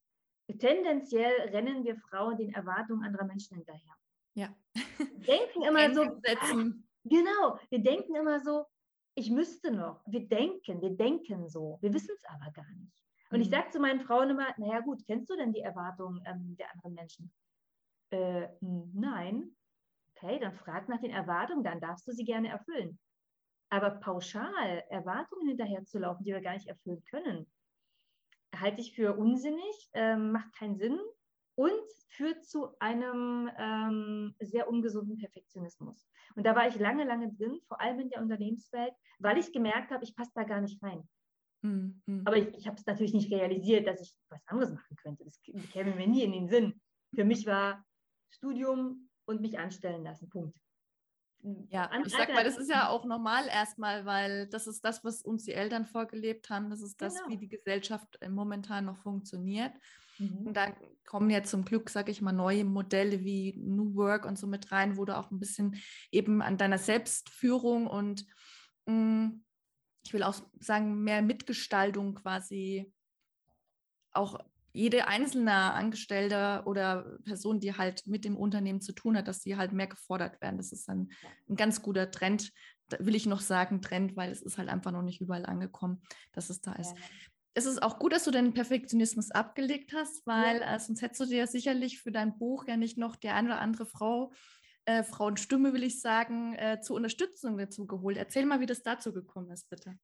Tendenziell 0.60 1.50
rennen 1.50 1.84
wir 1.86 1.96
Frauen 1.96 2.38
den 2.38 2.54
Erwartungen 2.54 3.04
anderer 3.04 3.26
Menschen 3.26 3.56
hinterher. 3.58 3.96
Ja. 4.36 4.56
denken 4.96 5.64
immer 5.68 5.94
so. 5.94 6.20
Setzen. 6.22 6.88
Genau, 7.04 7.60
wir 7.70 7.80
denken 7.80 8.16
immer 8.16 8.40
so, 8.40 8.66
ich 9.16 9.30
müsste 9.30 9.72
noch. 9.72 10.02
Wir 10.08 10.28
denken, 10.28 10.82
wir 10.82 10.92
denken 10.92 11.50
so. 11.50 11.78
Wir 11.82 11.94
wissen 11.94 12.16
es 12.16 12.26
aber 12.26 12.52
gar 12.52 12.72
nicht. 12.76 13.04
Und 13.30 13.38
mhm. 13.38 13.42
ich 13.44 13.50
sage 13.50 13.70
zu 13.72 13.80
meinen 13.80 14.02
Frauen 14.02 14.30
immer, 14.30 14.54
naja 14.58 14.80
gut, 14.80 15.06
kennst 15.06 15.30
du 15.30 15.36
denn 15.36 15.54
die 15.54 15.62
Erwartungen 15.62 16.24
ähm, 16.26 16.56
der 16.58 16.72
anderen 16.74 16.94
Menschen? 16.94 17.34
Äh, 18.12 18.48
nein. 18.62 19.56
Okay, 20.16 20.40
dann 20.40 20.54
frag 20.54 20.88
nach 20.88 21.02
den 21.02 21.12
Erwartungen, 21.12 21.64
dann 21.64 21.82
darfst 21.82 22.08
du 22.08 22.12
sie 22.12 22.24
gerne 22.24 22.50
erfüllen. 22.50 23.00
Aber 23.70 23.92
pauschal 23.92 24.84
Erwartungen 24.90 25.48
hinterher 25.48 25.84
zu 25.84 26.00
laufen, 26.00 26.24
die 26.24 26.32
wir 26.32 26.42
gar 26.42 26.54
nicht 26.54 26.68
erfüllen 26.68 27.04
können, 27.06 27.52
halte 28.56 28.82
ich 28.82 28.96
für 28.96 29.18
unsinnig, 29.18 29.90
äh, 29.94 30.16
macht 30.16 30.56
keinen 30.56 30.78
Sinn 30.78 31.00
und 31.56 31.72
führt 32.10 32.46
zu 32.46 32.78
einem 32.80 33.50
ähm, 33.58 34.36
sehr 34.40 34.68
ungesunden 34.70 35.18
Perfektionismus. 35.18 36.08
Und 36.36 36.46
da 36.46 36.56
war 36.56 36.68
ich 36.68 36.76
lange, 36.76 37.04
lange 37.04 37.32
drin, 37.34 37.60
vor 37.68 37.82
allem 37.82 38.00
in 38.00 38.10
der 38.10 38.22
Unternehmenswelt, 38.22 38.94
weil 39.20 39.38
ich 39.38 39.52
gemerkt 39.52 39.92
habe, 39.92 40.04
ich 40.04 40.16
passe 40.16 40.32
da 40.36 40.44
gar 40.44 40.62
nicht 40.62 40.82
rein. 40.84 41.08
Mhm. 41.62 42.24
Aber 42.26 42.38
ich, 42.38 42.48
ich 42.56 42.68
habe 42.68 42.78
es 42.78 42.86
natürlich 42.86 43.14
nicht 43.14 43.32
realisiert, 43.32 43.88
dass 43.88 44.02
ich 44.02 44.16
was 44.30 44.46
anderes 44.48 44.74
machen 44.74 44.96
könnte. 44.98 45.24
Das 45.24 45.40
käme 45.72 45.96
mir 45.96 46.08
nie 46.08 46.24
in 46.24 46.32
den 46.32 46.48
Sinn. 46.48 46.82
Für 47.16 47.24
mich 47.24 47.46
war 47.46 47.84
Studium 48.30 49.10
und 49.26 49.42
mich 49.42 49.58
anstellen 49.58 50.04
lassen. 50.04 50.30
Punkt. 50.30 50.58
Ja, 51.70 51.86
An 51.88 52.04
ich 52.06 52.14
sag 52.14 52.34
mal, 52.34 52.46
das 52.46 52.58
ist 52.58 52.70
ja 52.70 52.88
auch 52.88 53.04
normal 53.04 53.48
erstmal, 53.48 54.06
weil 54.06 54.48
das 54.48 54.66
ist 54.66 54.86
das, 54.86 55.04
was 55.04 55.22
uns 55.22 55.44
die 55.44 55.52
Eltern 55.52 55.86
vorgelebt 55.86 56.50
haben. 56.50 56.70
Das 56.70 56.82
ist 56.82 57.02
das, 57.02 57.16
genau. 57.16 57.30
wie 57.30 57.38
die 57.38 57.50
Gesellschaft 57.50 58.18
äh, 58.22 58.30
momentan 58.30 58.86
noch 58.86 58.98
funktioniert. 58.98 59.74
Mhm. 60.18 60.48
Und 60.48 60.54
dann 60.56 60.74
kommen 61.06 61.30
ja 61.30 61.44
zum 61.44 61.66
Glück, 61.66 61.90
sage 61.90 62.12
ich 62.12 62.22
mal, 62.22 62.32
neue 62.32 62.66
Modelle 62.66 63.24
wie 63.24 63.54
New 63.58 63.96
Work 63.96 64.26
und 64.26 64.38
so 64.38 64.48
mit 64.48 64.72
rein, 64.72 64.98
wo 64.98 65.06
du 65.06 65.18
auch 65.18 65.32
ein 65.32 65.40
bisschen 65.40 65.76
eben 66.12 66.42
an 66.42 66.58
deiner 66.58 66.78
Selbstführung 66.78 67.88
und 67.88 68.26
mh, 68.86 68.94
mm, 68.94 69.44
ich 70.06 70.14
will 70.14 70.24
auch 70.24 70.36
sagen, 70.60 71.04
mehr 71.04 71.22
Mitgestaltung 71.22 72.16
quasi 72.16 72.92
auch 74.12 74.40
jede 74.74 75.08
einzelne 75.08 75.74
Angestellte 75.74 76.64
oder 76.66 77.18
Person, 77.26 77.60
die 77.60 77.78
halt 77.78 78.08
mit 78.08 78.26
dem 78.26 78.36
Unternehmen 78.36 78.82
zu 78.82 78.92
tun 78.92 79.16
hat, 79.16 79.28
dass 79.28 79.44
sie 79.44 79.56
halt 79.56 79.72
mehr 79.72 79.88
gefordert 79.88 80.42
werden. 80.42 80.58
Das 80.58 80.72
ist 80.72 80.90
ein, 80.90 81.12
ein 81.48 81.56
ganz 81.56 81.82
guter 81.82 82.10
Trend. 82.10 82.52
Da 82.90 82.98
will 83.00 83.16
ich 83.16 83.28
noch 83.28 83.40
sagen, 83.40 83.82
Trend, 83.82 84.18
weil 84.18 84.32
es 84.32 84.42
ist 84.42 84.58
halt 84.58 84.70
einfach 84.70 84.92
noch 84.92 85.04
nicht 85.04 85.22
überall 85.22 85.46
angekommen, 85.46 86.02
dass 86.32 86.50
es 86.50 86.60
da 86.60 86.74
ist. 86.74 86.96
Es 87.56 87.66
ist 87.66 87.84
auch 87.84 88.00
gut, 88.00 88.14
dass 88.14 88.24
du 88.24 88.32
den 88.32 88.54
Perfektionismus 88.54 89.30
abgelegt 89.32 89.94
hast, 89.94 90.26
weil 90.26 90.60
ja. 90.60 90.76
äh, 90.76 90.80
sonst 90.80 91.02
hättest 91.02 91.22
du 91.22 91.26
dir 91.26 91.46
sicherlich 91.46 92.02
für 92.02 92.12
dein 92.12 92.38
Buch 92.38 92.66
ja 92.68 92.78
nicht 92.78 92.98
noch 92.98 93.16
die 93.16 93.30
eine 93.30 93.50
oder 93.50 93.62
andere 93.62 93.86
Frau, 93.86 94.32
äh, 94.86 95.04
Frauenstimme, 95.04 95.74
will 95.74 95.84
ich 95.84 96.02
sagen, 96.02 96.56
äh, 96.56 96.82
zur 96.82 96.96
Unterstützung 96.96 97.58
dazu 97.58 97.86
geholt. 97.86 98.18
Erzähl 98.18 98.46
mal, 98.46 98.60
wie 98.60 98.66
das 98.66 98.82
dazu 98.82 99.14
gekommen 99.14 99.52
ist, 99.52 99.70
bitte. 99.70 99.98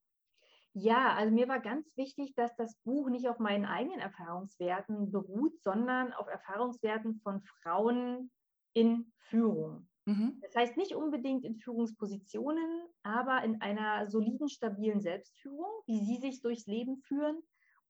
Ja, 0.73 1.15
also 1.15 1.33
mir 1.33 1.47
war 1.47 1.59
ganz 1.59 1.97
wichtig, 1.97 2.35
dass 2.35 2.55
das 2.55 2.75
Buch 2.83 3.09
nicht 3.09 3.27
auf 3.27 3.39
meinen 3.39 3.65
eigenen 3.65 3.99
Erfahrungswerten 3.99 5.11
beruht, 5.11 5.59
sondern 5.61 6.13
auf 6.13 6.27
Erfahrungswerten 6.27 7.19
von 7.21 7.41
Frauen 7.41 8.31
in 8.73 9.11
Führung. 9.17 9.88
Mhm. 10.09 10.39
Das 10.41 10.55
heißt 10.55 10.77
nicht 10.77 10.95
unbedingt 10.95 11.45
in 11.45 11.55
Führungspositionen, 11.55 12.87
aber 13.03 13.43
in 13.43 13.61
einer 13.61 14.07
soliden, 14.07 14.49
stabilen 14.49 15.01
Selbstführung, 15.01 15.69
wie 15.85 15.99
sie 16.03 16.17
sich 16.17 16.41
durchs 16.41 16.65
Leben 16.65 16.97
führen 16.97 17.37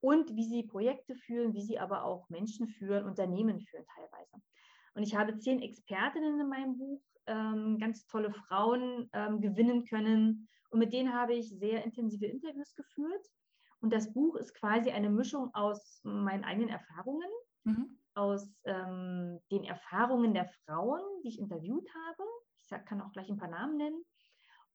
und 0.02 0.36
wie 0.36 0.44
sie 0.44 0.64
Projekte 0.64 1.16
führen, 1.16 1.54
wie 1.54 1.62
sie 1.62 1.80
aber 1.80 2.04
auch 2.04 2.28
Menschen 2.30 2.68
führen, 2.68 3.06
Unternehmen 3.06 3.62
führen 3.62 3.86
teilweise. 3.96 4.44
Und 4.96 5.04
ich 5.04 5.16
habe 5.16 5.38
zehn 5.38 5.62
Expertinnen 5.62 6.42
in 6.42 6.50
meinem 6.50 6.78
Buch, 6.78 7.02
ähm, 7.28 7.78
ganz 7.80 8.06
tolle 8.08 8.34
Frauen 8.34 9.10
ähm, 9.14 9.40
gewinnen 9.40 9.86
können, 9.86 10.50
und 10.72 10.80
mit 10.80 10.94
denen 10.94 11.14
habe 11.14 11.34
ich 11.34 11.50
sehr 11.50 11.84
intensive 11.84 12.26
Interviews 12.26 12.76
geführt. 12.76 13.26
Und 13.82 13.94
das 13.94 14.14
Buch 14.14 14.36
ist 14.36 14.54
quasi 14.54 14.92
eine 14.92 15.10
Mischung 15.10 15.50
aus 15.54 16.02
meinen 16.04 16.44
eigenen 16.44 16.70
Erfahrungen, 16.70 17.30
mhm. 17.64 17.98
aus 18.14 18.54
ähm, 18.66 19.40
den 19.52 19.64
Erfahrungen 19.64 20.34
der 20.34 20.50
Frauen, 20.66 21.02
die 21.30 21.36
ich 21.36 21.40
interviewt 21.40 21.88
habe. 22.08 22.24
Ich 22.58 22.86
kann 22.86 23.02
auch 23.02 23.12
gleich 23.12 23.30
ein 23.30 23.38
paar 23.38 23.50
Namen 23.50 23.78
nennen. 23.78 24.04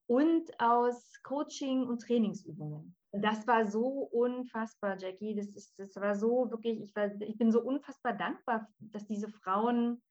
Und 0.06 0.60
aus 0.60 1.12
Coaching 1.22 1.86
und 1.86 2.02
Trainingsübungen. 2.02 2.94
Und 3.10 3.22
das 3.22 3.46
war 3.46 3.66
so 3.66 4.08
unfassbar, 4.12 4.98
Jackie. 4.98 5.34
Das, 5.34 5.54
ist, 5.54 5.78
das 5.78 5.96
war 5.96 6.14
so 6.14 6.50
wirklich, 6.50 6.82
ich, 6.82 6.94
war, 6.94 7.10
ich 7.20 7.38
bin 7.38 7.50
so 7.50 7.62
unfassbar 7.62 8.12
dankbar, 8.12 8.68
dass 8.78 9.06
diese 9.06 9.28
Frauen 9.30 10.02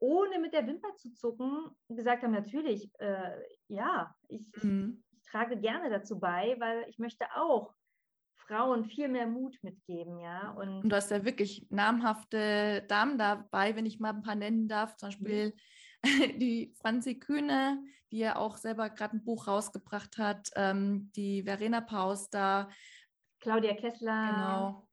ohne 0.00 0.38
mit 0.38 0.52
der 0.52 0.66
Wimper 0.66 0.94
zu 0.96 1.12
zucken 1.12 1.70
gesagt 1.88 2.22
haben, 2.22 2.32
natürlich, 2.32 2.90
äh, 2.98 3.42
ja, 3.68 4.14
ich, 4.28 4.42
mhm 4.62 5.02
trage 5.30 5.58
gerne 5.58 5.90
dazu 5.90 6.18
bei, 6.18 6.56
weil 6.58 6.84
ich 6.88 6.98
möchte 6.98 7.26
auch 7.36 7.74
Frauen 8.36 8.84
viel 8.84 9.08
mehr 9.08 9.26
Mut 9.26 9.56
mitgeben, 9.62 10.20
ja. 10.20 10.52
Und, 10.52 10.84
und 10.84 10.88
du 10.88 10.96
hast 10.96 11.10
ja 11.10 11.24
wirklich 11.24 11.66
namhafte 11.70 12.82
Damen 12.88 13.18
dabei, 13.18 13.76
wenn 13.76 13.86
ich 13.86 14.00
mal 14.00 14.14
ein 14.14 14.22
paar 14.22 14.36
nennen 14.36 14.68
darf, 14.68 14.96
zum 14.96 15.08
Beispiel 15.08 15.48
mhm. 15.48 15.52
die 16.38 16.74
Franzi 16.80 17.18
Kühne, 17.18 17.82
die 18.12 18.18
ja 18.18 18.36
auch 18.36 18.56
selber 18.56 18.90
gerade 18.90 19.16
ein 19.16 19.24
Buch 19.24 19.46
rausgebracht 19.46 20.18
hat, 20.18 20.50
ähm, 20.56 21.10
die 21.16 21.42
Verena 21.42 21.80
Paus 21.80 22.30
da. 22.30 22.68
Claudia 23.40 23.74
Kessler. 23.74 24.30
Genau. 24.32 24.88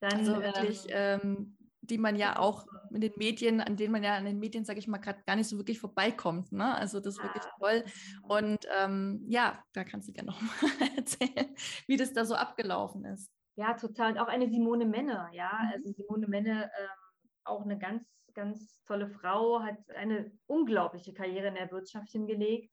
Dann, 0.00 0.18
also 0.18 0.42
wirklich 0.42 0.86
ähm, 0.90 1.20
ähm 1.22 1.58
die 1.88 1.98
man 1.98 2.16
ja 2.16 2.38
auch 2.38 2.66
in 2.90 3.00
den 3.00 3.12
Medien, 3.16 3.60
an 3.60 3.76
denen 3.76 3.92
man 3.92 4.02
ja 4.02 4.16
an 4.16 4.24
den 4.24 4.38
Medien, 4.38 4.64
sage 4.64 4.78
ich 4.78 4.88
mal, 4.88 4.98
gerade 4.98 5.22
gar 5.26 5.36
nicht 5.36 5.48
so 5.48 5.56
wirklich 5.56 5.80
vorbeikommt. 5.80 6.52
Ne? 6.52 6.74
Also 6.74 7.00
das 7.00 7.16
ist 7.16 7.22
wirklich 7.22 7.44
ah. 7.44 7.56
toll. 7.58 7.84
Und 8.22 8.66
ähm, 8.76 9.24
ja, 9.28 9.62
da 9.72 9.84
kannst 9.84 10.08
du 10.08 10.12
gerne 10.12 10.30
noch 10.30 10.40
mal 10.40 10.50
erzählen, 10.96 11.54
wie 11.86 11.96
das 11.96 12.12
da 12.12 12.24
so 12.24 12.34
abgelaufen 12.34 13.04
ist. 13.04 13.30
Ja, 13.56 13.74
total. 13.74 14.12
Und 14.12 14.18
auch 14.18 14.28
eine 14.28 14.48
Simone 14.48 14.86
Menne, 14.86 15.28
ja. 15.32 15.50
Mhm. 15.52 15.72
Also 15.72 15.92
Simone 15.92 16.28
Menne, 16.28 16.64
ähm, 16.64 17.07
auch 17.48 17.62
eine 17.62 17.78
ganz, 17.78 18.04
ganz 18.34 18.82
tolle 18.84 19.08
Frau, 19.08 19.62
hat 19.62 19.78
eine 19.90 20.30
unglaubliche 20.46 21.12
Karriere 21.12 21.48
in 21.48 21.54
der 21.54 21.70
Wirtschaft 21.70 22.10
hingelegt. 22.10 22.72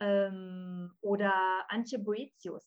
Ähm, 0.00 0.92
oder 1.00 1.32
Antje 1.68 1.98
Boetius, 1.98 2.66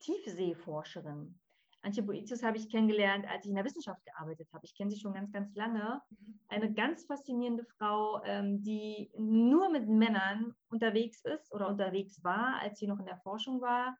Tiefseeforscherin. 0.00 1.38
Antje 1.82 2.02
Boetius 2.02 2.42
habe 2.42 2.58
ich 2.58 2.70
kennengelernt, 2.70 3.26
als 3.26 3.44
ich 3.44 3.50
in 3.50 3.56
der 3.56 3.64
Wissenschaft 3.64 4.04
gearbeitet 4.04 4.48
habe. 4.52 4.64
Ich 4.66 4.74
kenne 4.74 4.90
sie 4.90 5.00
schon 5.00 5.14
ganz, 5.14 5.32
ganz 5.32 5.54
lange. 5.54 6.00
Mhm. 6.10 6.40
Eine 6.48 6.72
ganz 6.72 7.06
faszinierende 7.06 7.64
Frau, 7.64 8.22
ähm, 8.24 8.62
die 8.62 9.10
nur 9.16 9.70
mit 9.70 9.88
Männern 9.88 10.54
unterwegs 10.68 11.24
ist 11.24 11.52
oder 11.52 11.68
unterwegs 11.68 12.22
war, 12.22 12.60
als 12.60 12.78
sie 12.78 12.86
noch 12.86 12.98
in 12.98 13.06
der 13.06 13.18
Forschung 13.18 13.60
war, 13.60 13.96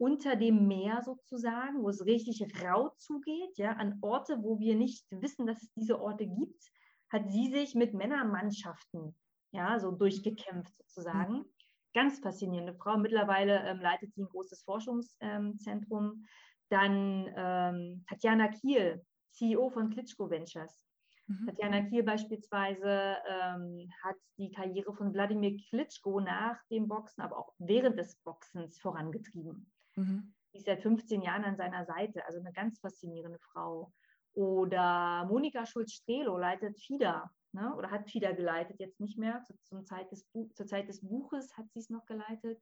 unter 0.00 0.34
dem 0.34 0.66
Meer 0.66 1.02
sozusagen, 1.02 1.82
wo 1.82 1.90
es 1.90 2.06
richtig 2.06 2.42
rau 2.62 2.88
zugeht, 2.96 3.58
ja, 3.58 3.72
an 3.72 3.98
Orte, 4.00 4.42
wo 4.42 4.58
wir 4.58 4.74
nicht 4.74 5.04
wissen, 5.10 5.46
dass 5.46 5.62
es 5.62 5.70
diese 5.74 6.00
Orte 6.00 6.26
gibt, 6.26 6.70
hat 7.10 7.30
sie 7.30 7.50
sich 7.50 7.74
mit 7.74 7.92
Männermannschaften, 7.92 9.14
ja, 9.52 9.78
so 9.78 9.90
durchgekämpft 9.90 10.74
sozusagen. 10.78 11.34
Mhm. 11.34 11.44
Ganz 11.92 12.18
faszinierende 12.20 12.74
Frau. 12.74 12.96
Mittlerweile 12.96 13.62
ähm, 13.66 13.80
leitet 13.80 14.14
sie 14.14 14.22
ein 14.22 14.28
großes 14.28 14.62
Forschungszentrum. 14.62 16.04
Ähm, 16.04 16.26
dann 16.70 17.28
ähm, 17.36 18.04
Tatjana 18.08 18.48
Kiel, 18.48 19.04
CEO 19.32 19.68
von 19.68 19.90
Klitschko 19.90 20.30
Ventures. 20.30 20.80
Mhm. 21.26 21.46
Tatjana 21.46 21.82
Kiel 21.82 22.04
beispielsweise 22.04 23.16
ähm, 23.28 23.90
hat 24.02 24.16
die 24.38 24.50
Karriere 24.50 24.94
von 24.94 25.12
Wladimir 25.12 25.58
Klitschko 25.68 26.20
nach 26.20 26.56
dem 26.70 26.88
Boxen, 26.88 27.20
aber 27.22 27.36
auch 27.36 27.52
während 27.58 27.98
des 27.98 28.16
Boxens 28.22 28.78
vorangetrieben. 28.78 29.70
Mhm. 29.96 30.34
Die 30.52 30.58
ist 30.58 30.66
seit 30.66 30.82
15 30.82 31.22
Jahren 31.22 31.44
an 31.44 31.56
seiner 31.56 31.84
Seite, 31.84 32.24
also 32.26 32.40
eine 32.40 32.52
ganz 32.52 32.80
faszinierende 32.80 33.38
Frau. 33.38 33.92
Oder 34.32 35.24
Monika 35.26 35.66
Schulz-Strelo 35.66 36.36
leitet 36.38 36.78
FIDA 36.80 37.30
ne, 37.52 37.74
oder 37.76 37.90
hat 37.90 38.10
FIDA 38.10 38.32
geleitet, 38.32 38.78
jetzt 38.78 39.00
nicht 39.00 39.18
mehr. 39.18 39.42
Zu, 39.44 39.54
zum 39.64 39.84
Zeit 39.84 40.10
des 40.12 40.28
zur 40.54 40.66
Zeit 40.66 40.88
des 40.88 41.00
Buches 41.00 41.56
hat 41.56 41.70
sie 41.72 41.80
es 41.80 41.90
noch 41.90 42.06
geleitet. 42.06 42.60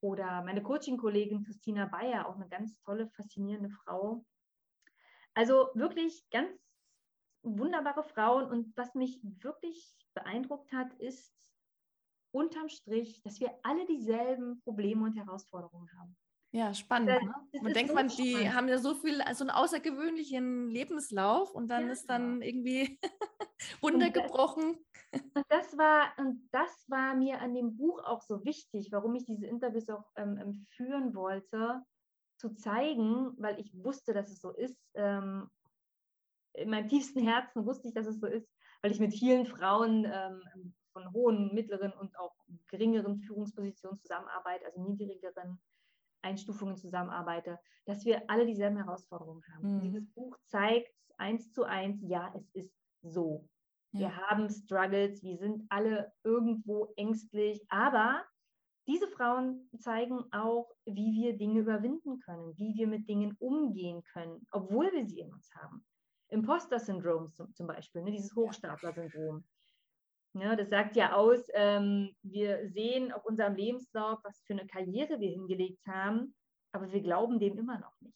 Oder 0.00 0.42
meine 0.42 0.62
Coaching-Kollegin 0.62 1.44
Christina 1.44 1.86
Bayer, 1.86 2.26
auch 2.26 2.36
eine 2.36 2.48
ganz 2.48 2.78
tolle, 2.80 3.08
faszinierende 3.10 3.70
Frau. 3.70 4.24
Also 5.34 5.68
wirklich 5.74 6.24
ganz 6.30 6.58
wunderbare 7.42 8.02
Frauen. 8.04 8.46
Und 8.50 8.76
was 8.76 8.94
mich 8.94 9.20
wirklich 9.22 9.94
beeindruckt 10.14 10.72
hat, 10.72 10.92
ist 10.94 11.34
unterm 12.32 12.68
Strich, 12.68 13.22
dass 13.22 13.40
wir 13.40 13.52
alle 13.62 13.86
dieselben 13.86 14.60
Probleme 14.60 15.04
und 15.04 15.16
Herausforderungen 15.16 15.90
haben. 15.98 16.16
Ja, 16.52 16.74
spannend. 16.74 17.10
Das, 17.10 17.22
ne? 17.22 17.62
Man 17.62 17.72
denkt, 17.72 17.90
so 17.90 17.94
man, 17.94 18.08
die 18.08 18.32
spannend. 18.32 18.54
haben 18.54 18.68
ja 18.68 18.78
so 18.78 18.94
viel, 18.94 19.22
so 19.34 19.44
einen 19.44 19.50
außergewöhnlichen 19.50 20.68
Lebenslauf 20.68 21.54
und 21.54 21.68
dann 21.68 21.86
ja. 21.86 21.92
ist 21.92 22.10
dann 22.10 22.42
irgendwie 22.42 22.98
runtergebrochen. 23.82 24.76
Und 25.12 25.44
das 25.48 25.76
war, 25.78 26.12
und 26.18 26.48
das 26.50 26.84
war 26.88 27.14
mir 27.14 27.40
an 27.40 27.54
dem 27.54 27.76
Buch 27.76 28.02
auch 28.04 28.22
so 28.22 28.44
wichtig, 28.44 28.90
warum 28.90 29.14
ich 29.14 29.26
diese 29.26 29.46
Interviews 29.46 29.88
auch 29.90 30.04
ähm, 30.16 30.38
ähm, 30.38 30.66
führen 30.70 31.14
wollte, 31.14 31.82
zu 32.36 32.54
zeigen, 32.54 33.32
weil 33.38 33.60
ich 33.60 33.72
wusste, 33.74 34.12
dass 34.12 34.30
es 34.30 34.40
so 34.40 34.50
ist. 34.50 34.80
Ähm, 34.94 35.48
in 36.54 36.70
meinem 36.70 36.88
tiefsten 36.88 37.20
Herzen 37.20 37.64
wusste 37.64 37.88
ich, 37.88 37.94
dass 37.94 38.06
es 38.06 38.18
so 38.18 38.26
ist, 38.26 38.48
weil 38.82 38.90
ich 38.90 38.98
mit 38.98 39.12
vielen 39.12 39.46
Frauen 39.46 40.04
ähm, 40.04 40.74
von 40.92 41.12
hohen, 41.12 41.54
mittleren 41.54 41.92
und 41.92 42.18
auch 42.18 42.34
geringeren 42.66 43.20
Führungspositionen 43.20 44.00
zusammenarbeite, 44.00 44.66
also 44.66 44.82
niedrigeren 44.82 45.60
Einstufungen 46.22 46.76
zusammenarbeite, 46.76 47.58
dass 47.86 48.04
wir 48.04 48.22
alle 48.28 48.46
dieselben 48.46 48.76
Herausforderungen 48.76 49.42
haben. 49.54 49.76
Mhm. 49.76 49.80
Dieses 49.80 50.10
Buch 50.12 50.36
zeigt 50.46 50.92
eins 51.16 51.52
zu 51.52 51.64
eins, 51.64 52.00
ja, 52.02 52.32
es 52.34 52.48
ist 52.52 52.74
so. 53.02 53.48
Ja. 53.92 54.00
Wir 54.00 54.16
haben 54.16 54.48
Struggles, 54.48 55.22
wir 55.22 55.36
sind 55.36 55.64
alle 55.68 56.12
irgendwo 56.22 56.92
ängstlich, 56.96 57.64
aber 57.68 58.24
diese 58.86 59.08
Frauen 59.08 59.68
zeigen 59.78 60.24
auch, 60.32 60.70
wie 60.84 61.12
wir 61.12 61.36
Dinge 61.36 61.60
überwinden 61.60 62.18
können, 62.20 62.56
wie 62.56 62.74
wir 62.74 62.86
mit 62.86 63.08
Dingen 63.08 63.36
umgehen 63.38 64.02
können, 64.12 64.46
obwohl 64.50 64.90
wir 64.92 65.06
sie 65.06 65.20
in 65.20 65.32
uns 65.32 65.50
haben. 65.54 65.84
Imposter-Syndrom 66.28 67.32
zum, 67.32 67.54
zum, 67.54 67.66
Beispiel, 67.66 68.02
ne, 68.02 68.12
dieses 68.12 68.34
Hochstapler-Syndrom. 68.34 69.44
Ja, 70.34 70.54
das 70.56 70.68
sagt 70.70 70.94
ja 70.96 71.14
aus, 71.14 71.40
ähm, 71.54 72.14
wir 72.22 72.68
sehen 72.70 73.10
auf 73.12 73.24
unserem 73.24 73.56
Lebenslauf, 73.56 74.20
was 74.22 74.42
für 74.46 74.52
eine 74.52 74.66
Karriere 74.66 75.18
wir 75.20 75.30
hingelegt 75.30 75.84
haben. 75.86 76.34
aber 76.72 76.92
wir 76.92 77.00
glauben 77.02 77.40
dem 77.40 77.58
immer 77.58 77.80
noch 77.80 78.00
nicht. 78.00 78.14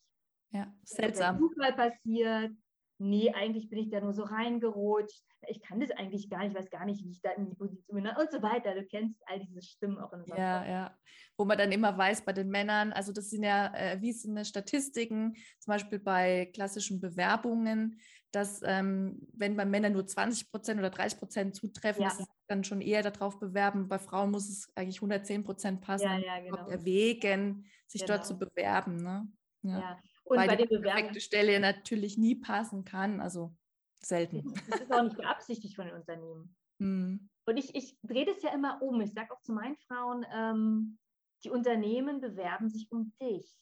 Ja, 0.53 0.73
seltsam. 0.85 1.39
Zufall 1.39 1.73
passiert. 1.73 2.53
Nee, 3.01 3.33
eigentlich 3.35 3.69
bin 3.69 3.81
ich 3.81 3.91
da 3.91 4.01
nur 4.01 4.13
so 4.15 4.23
reingerutscht. 4.23 5.25
Ich 5.49 5.61
kann 5.61 5.81
das 5.81 5.91
eigentlich 5.91 6.31
gar 6.31 6.39
nicht, 6.45 6.53
ich 6.53 6.57
weiß 6.57 6.71
gar 6.71 6.85
nicht, 6.85 7.05
wie 7.05 7.11
ich 7.11 7.21
da 7.21 7.33
in 7.33 7.47
die 7.47 7.57
Position 7.57 7.97
bin 8.05 8.07
und 8.07 8.31
so 8.31 8.41
weiter. 8.41 8.73
Du 8.77 8.87
kennst 8.87 9.21
all 9.27 9.41
diese 9.41 9.61
Stimmen 9.63 9.99
auch 9.99 10.13
in 10.13 10.21
unserem 10.21 10.39
Ja, 10.41 10.59
Kopf. 10.61 10.69
ja. 10.69 10.99
Wo 11.37 11.45
man 11.45 11.59
dann 11.59 11.73
immer 11.73 11.99
weiß 11.99 12.25
bei 12.25 12.33
den 12.33 12.49
Männern, 12.51 12.93
also 12.93 13.13
das 13.13 13.31
sind 13.31 13.43
ja 13.43 13.67
äh, 13.75 13.91
erwiesene 13.95 14.45
Statistiken, 14.45 15.35
zum 15.59 15.73
Beispiel 15.73 15.99
bei 15.99 16.49
klassischen 16.55 17.01
Bewerbungen, 17.01 17.99
dass 18.35 18.63
ähm, 18.65 19.27
wenn 19.33 19.57
bei 19.57 19.65
Männern 19.65 19.93
nur 19.93 20.07
20 20.07 20.51
Prozent 20.51 20.81
oder 20.81 20.91
30 20.91 21.19
Prozent 21.19 21.55
zutreffen, 21.55 22.03
ja. 22.03 22.13
dann 22.49 22.65
schon 22.65 22.81
eher 22.81 23.03
darauf 23.03 23.39
bewerben. 23.39 23.89
Bei 23.89 23.99
Frauen 23.99 24.31
muss 24.31 24.49
es 24.49 24.69
eigentlich 24.75 24.97
110 24.97 25.45
Prozent 25.45 25.81
passen, 25.81 26.05
ja, 26.05 26.19
ja, 26.19 26.41
genau. 26.41 26.69
erwägen, 26.69 27.67
sich 27.87 28.03
genau. 28.03 28.15
dort 28.15 28.27
zu 28.27 28.39
bewerben. 28.39 28.97
Ne? 28.97 29.29
Ja. 29.63 29.79
ja. 29.79 29.99
Und 30.25 30.39
Weil 30.39 30.49
bei 30.49 30.57
die 30.57 30.67
perfekte 30.67 31.21
Stelle 31.21 31.61
natürlich 31.61 32.19
nie 32.19 32.35
passen 32.35 32.85
kann, 32.85 33.21
also 33.21 33.55
selten. 34.01 34.55
Das 34.69 34.81
ist 34.81 34.93
auch 34.93 35.03
nicht 35.03 35.17
beabsichtigt 35.17 35.77
von 35.77 35.87
den 35.87 35.95
Unternehmen. 35.95 36.57
Hm. 36.81 37.29
Und 37.47 37.57
ich, 37.57 37.75
ich 37.75 37.99
drehe 38.03 38.25
das 38.25 38.43
ja 38.43 38.53
immer 38.53 38.81
um. 38.83 39.01
Ich 39.01 39.13
sage 39.13 39.33
auch 39.33 39.43
zu 39.43 39.53
meinen 39.53 39.77
Frauen, 39.77 40.27
ähm, 40.35 40.99
die 41.45 41.51
Unternehmen 41.51 42.21
bewerben 42.21 42.71
sich 42.71 42.91
um 42.91 43.13
dich. 43.21 43.59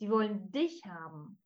Die 0.00 0.10
wollen 0.10 0.50
dich 0.52 0.84
haben. 0.84 1.38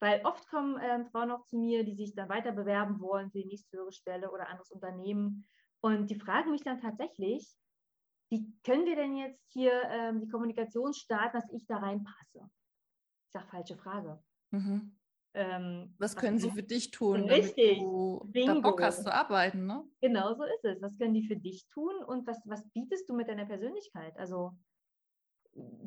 Weil 0.00 0.20
oft 0.24 0.46
kommen 0.48 0.78
ähm, 0.82 1.06
Frauen 1.06 1.30
auch 1.30 1.44
zu 1.46 1.58
mir, 1.58 1.84
die 1.84 1.94
sich 1.94 2.14
dann 2.14 2.28
weiter 2.28 2.52
bewerben 2.52 3.00
wollen 3.00 3.30
für 3.30 3.38
die 3.38 3.46
nächsthöhere 3.46 3.92
Stelle 3.92 4.30
oder 4.30 4.48
anderes 4.48 4.70
Unternehmen. 4.70 5.48
Und 5.80 6.10
die 6.10 6.18
fragen 6.18 6.50
mich 6.50 6.62
dann 6.62 6.80
tatsächlich, 6.80 7.48
wie 8.30 8.52
können 8.64 8.86
wir 8.86 8.96
denn 8.96 9.16
jetzt 9.16 9.52
hier 9.52 9.72
ähm, 9.90 10.20
die 10.20 10.28
Kommunikation 10.28 10.92
starten, 10.92 11.38
dass 11.38 11.50
ich 11.52 11.66
da 11.66 11.78
reinpasse? 11.78 12.50
Ich 13.26 13.32
sage, 13.32 13.46
falsche 13.48 13.76
Frage. 13.76 14.22
Mhm. 14.50 14.96
Ähm, 15.34 15.94
was 15.98 16.16
können 16.16 16.36
was 16.36 16.42
sie 16.42 16.50
für 16.50 16.62
dich 16.62 16.90
tun, 16.90 17.24
Richtig. 17.24 17.78
du 17.78 18.26
Bingo. 18.32 18.54
da 18.54 18.60
Bock 18.60 18.82
hast 18.82 19.04
zu 19.04 19.12
arbeiten? 19.12 19.66
Ne? 19.66 19.84
Genau 20.00 20.34
so 20.34 20.44
ist 20.44 20.64
es. 20.64 20.80
Was 20.80 20.96
können 20.96 21.12
die 21.12 21.26
für 21.26 21.36
dich 21.36 21.68
tun 21.68 21.94
und 22.06 22.26
was, 22.26 22.40
was 22.46 22.66
bietest 22.70 23.08
du 23.08 23.14
mit 23.14 23.28
deiner 23.28 23.44
Persönlichkeit? 23.44 24.16
Also 24.18 24.52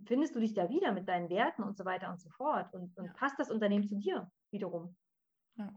findest 0.05 0.35
du 0.35 0.39
dich 0.39 0.53
da 0.53 0.69
wieder 0.69 0.91
mit 0.91 1.07
deinen 1.07 1.29
Werten 1.29 1.63
und 1.63 1.77
so 1.77 1.85
weiter 1.85 2.09
und 2.09 2.19
so 2.19 2.29
fort? 2.29 2.73
Und, 2.73 2.95
und 2.97 3.05
ja. 3.05 3.13
passt 3.13 3.39
das 3.39 3.51
Unternehmen 3.51 3.87
zu 3.87 3.95
dir 3.95 4.29
wiederum? 4.51 4.95
Ja. 5.55 5.73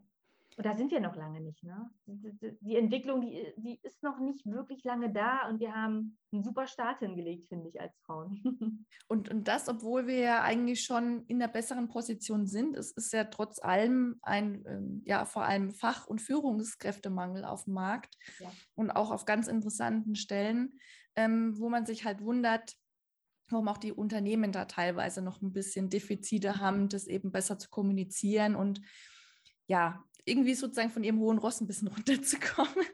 Und 0.57 0.66
da 0.66 0.76
sind 0.76 0.90
wir 0.90 1.00
noch 1.00 1.16
lange 1.16 1.40
nicht. 1.40 1.62
Ne? 1.62 1.90
Die 2.07 2.76
Entwicklung, 2.76 3.22
die, 3.22 3.55
die 3.57 3.81
ist 3.83 4.02
noch 4.02 4.18
nicht 4.18 4.44
wirklich 4.44 4.85
lange 4.85 5.11
da 5.11 5.48
und 5.48 5.61
wir 5.61 5.74
haben 5.74 6.18
einen 6.31 6.44
super 6.44 6.66
Start 6.66 6.98
hingelegt, 6.98 7.48
finde 7.48 7.68
ich, 7.68 7.81
als 7.81 7.96
Frauen. 8.05 8.38
Und, 9.09 9.31
und 9.31 9.46
das, 9.48 9.68
obwohl 9.68 10.07
wir 10.07 10.18
ja 10.18 10.42
eigentlich 10.42 10.85
schon 10.85 11.24
in 11.26 11.38
der 11.38 11.48
besseren 11.48 11.88
Position 11.88 12.46
sind. 12.46 12.76
Es 12.76 12.92
ist 12.92 13.12
ja 13.12 13.24
trotz 13.24 13.62
allem 13.62 14.18
ein, 14.22 14.64
ähm, 14.66 15.02
ja, 15.05 15.26
vor 15.26 15.44
allem 15.44 15.70
Fach- 15.70 16.07
und 16.07 16.20
Führungskräftemangel 16.20 17.44
auf 17.44 17.64
dem 17.64 17.74
Markt 17.74 18.16
ja. 18.38 18.50
und 18.74 18.90
auch 18.90 19.11
auf 19.11 19.26
ganz 19.26 19.48
interessanten 19.48 20.14
Stellen, 20.14 20.78
ähm, 21.14 21.59
wo 21.59 21.68
man 21.68 21.85
sich 21.85 22.05
halt 22.07 22.22
wundert, 22.22 22.74
warum 23.48 23.68
auch 23.68 23.78
die 23.78 23.92
Unternehmen 23.92 24.52
da 24.52 24.64
teilweise 24.64 25.22
noch 25.22 25.42
ein 25.42 25.52
bisschen 25.52 25.90
Defizite 25.90 26.59
haben, 26.59 26.88
das 26.88 27.07
eben 27.07 27.33
besser 27.33 27.59
zu 27.59 27.68
kommunizieren 27.68 28.57
und 28.57 28.81
ja, 29.66 30.05
irgendwie 30.24 30.55
sozusagen 30.55 30.90
von 30.90 31.02
ihrem 31.02 31.18
hohen 31.18 31.38
Ross 31.38 31.61
ein 31.61 31.66
bisschen 31.66 31.88
runterzukommen. 31.96 32.87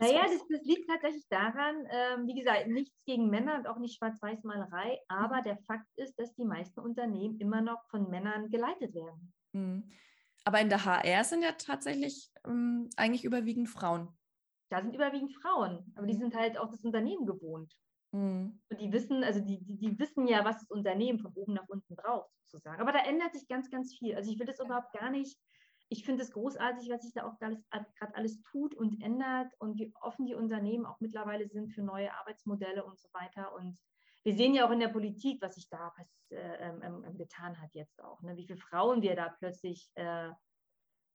naja, 0.00 0.22
das, 0.24 0.46
das, 0.48 0.64
liegt 0.64 0.88
tatsächlich 0.88 1.26
daran, 1.28 1.76
ähm, 1.90 2.26
wie 2.26 2.34
gesagt, 2.34 2.68
nichts 2.68 2.94
gegen 3.06 3.30
Männer 3.30 3.56
und 3.56 3.66
auch 3.66 3.78
nicht 3.78 3.96
Schwarz-Weiß-Malerei, 3.96 4.98
aber 5.08 5.42
der 5.42 5.58
Fakt 5.66 5.86
ist, 5.96 6.18
dass 6.18 6.34
die 6.34 6.44
meisten 6.44 6.80
Unternehmen 6.80 7.38
immer 7.40 7.62
noch 7.62 7.82
von 7.90 8.10
Männern 8.10 8.50
geleitet 8.50 8.94
werden. 8.94 9.32
Mhm. 9.52 9.90
Aber 10.44 10.60
in 10.60 10.68
der 10.68 10.84
HR 10.84 11.24
sind 11.24 11.42
ja 11.42 11.52
tatsächlich 11.52 12.30
ähm, 12.46 12.90
eigentlich 12.96 13.24
überwiegend 13.24 13.70
Frauen. 13.70 14.08
Da 14.70 14.82
sind 14.82 14.94
überwiegend 14.94 15.32
Frauen, 15.40 15.92
aber 15.94 16.06
die 16.06 16.14
mhm. 16.14 16.18
sind 16.18 16.34
halt 16.34 16.58
auch 16.58 16.70
das 16.70 16.84
Unternehmen 16.84 17.26
gewohnt. 17.26 17.72
Mhm. 18.14 18.60
Und 18.68 18.80
die 18.80 18.92
wissen, 18.92 19.24
also 19.24 19.40
die, 19.40 19.62
die, 19.64 19.76
die, 19.76 19.98
wissen 19.98 20.26
ja, 20.26 20.44
was 20.44 20.58
das 20.58 20.70
Unternehmen 20.70 21.18
von 21.18 21.32
oben 21.34 21.54
nach 21.54 21.68
unten 21.68 21.96
braucht, 21.96 22.30
sozusagen. 22.46 22.80
Aber 22.80 22.92
da 22.92 23.04
ändert 23.04 23.32
sich 23.32 23.48
ganz, 23.48 23.70
ganz 23.70 23.94
viel. 23.94 24.14
Also 24.14 24.30
ich 24.30 24.38
will 24.38 24.46
das 24.46 24.60
überhaupt 24.60 24.92
gar 24.92 25.10
nicht 25.10 25.38
ich 25.88 26.04
finde 26.04 26.22
es 26.22 26.32
großartig, 26.32 26.88
was 26.90 27.02
sich 27.02 27.12
da 27.12 27.26
auch 27.26 27.38
gerade 27.38 27.62
alles 28.14 28.40
tut 28.42 28.74
und 28.74 29.00
ändert 29.02 29.52
und 29.58 29.78
wie 29.78 29.92
offen 30.00 30.26
die 30.26 30.34
Unternehmen 30.34 30.86
auch 30.86 31.00
mittlerweile 31.00 31.48
sind 31.48 31.72
für 31.72 31.82
neue 31.82 32.12
Arbeitsmodelle 32.14 32.84
und 32.84 32.98
so 32.98 33.08
weiter. 33.12 33.54
Und 33.54 33.78
wir 34.22 34.34
sehen 34.34 34.54
ja 34.54 34.66
auch 34.66 34.70
in 34.70 34.80
der 34.80 34.88
Politik, 34.88 35.42
was 35.42 35.54
sich 35.54 35.68
da 35.68 35.92
was, 35.96 36.08
äh, 36.30 36.68
ähm, 36.68 37.04
ähm, 37.04 37.16
getan 37.16 37.60
hat 37.60 37.74
jetzt 37.74 38.02
auch, 38.02 38.22
ne? 38.22 38.36
wie 38.36 38.46
viele 38.46 38.58
Frauen 38.58 39.02
wir 39.02 39.14
da 39.14 39.28
plötzlich 39.38 39.90
äh, 39.94 40.30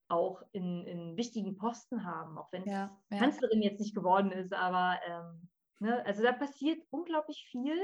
auch 0.08 0.42
in, 0.52 0.86
in, 0.86 1.18
wichtigen 1.18 1.56
Posten 1.58 2.04
haben, 2.04 2.38
auch 2.38 2.52
wenn 2.52 2.66
ja, 2.66 2.98
ja. 3.10 3.18
Kanzlerin 3.18 3.62
jetzt 3.62 3.80
nicht 3.80 3.94
geworden 3.94 4.32
ist, 4.32 4.54
aber 4.54 5.00
ähm, 5.06 5.50
ne? 5.80 6.06
also 6.06 6.24
da 6.24 6.32
passiert 6.32 6.82
unglaublich 6.90 7.48
viel 7.52 7.78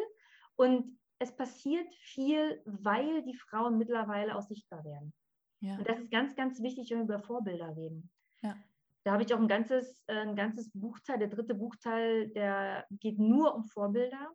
und 0.56 1.00
es 1.20 1.36
passiert 1.36 1.94
viel, 1.96 2.62
weil 2.66 3.24
die 3.24 3.36
Frauen 3.36 3.78
mittlerweile 3.78 4.36
auch 4.36 4.42
sichtbar 4.42 4.84
werden. 4.84 5.14
Ja. 5.62 5.78
Und 5.78 5.88
das 5.88 6.00
ist 6.00 6.12
ganz, 6.12 6.36
ganz 6.36 6.62
wichtig, 6.62 6.92
wenn 6.92 7.00
wir 7.00 7.16
über 7.16 7.20
Vorbilder 7.20 7.76
reden. 7.76 8.12
Ja. 8.42 8.56
Da 9.04 9.14
habe 9.14 9.24
ich 9.24 9.34
auch 9.34 9.40
ein 9.40 9.48
ganzes, 9.48 10.04
äh, 10.08 10.20
ein 10.20 10.36
ganzes 10.36 10.72
Buchteil, 10.74 11.20
der 11.20 11.28
dritte 11.28 11.56
Buchteil, 11.56 12.30
der 12.30 12.86
geht 12.90 13.20
nur 13.20 13.56
um 13.56 13.66
Vorbilder. 13.66 14.34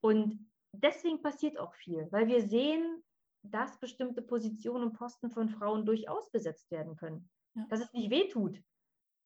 Und 0.00 0.50
deswegen 0.72 1.22
passiert 1.22 1.58
auch 1.58 1.74
viel, 1.74 2.08
weil 2.10 2.26
wir 2.26 2.46
sehen, 2.48 3.02
dass 3.42 3.78
bestimmte 3.78 4.22
Positionen 4.22 4.84
und 4.84 4.92
Posten 4.94 5.30
von 5.30 5.48
Frauen 5.48 5.84
durchaus 5.84 6.30
besetzt 6.30 6.70
werden 6.70 6.96
können. 6.96 7.28
Ja. 7.54 7.66
Dass 7.68 7.80
es 7.80 7.92
nicht 7.92 8.10
wehtut, 8.10 8.58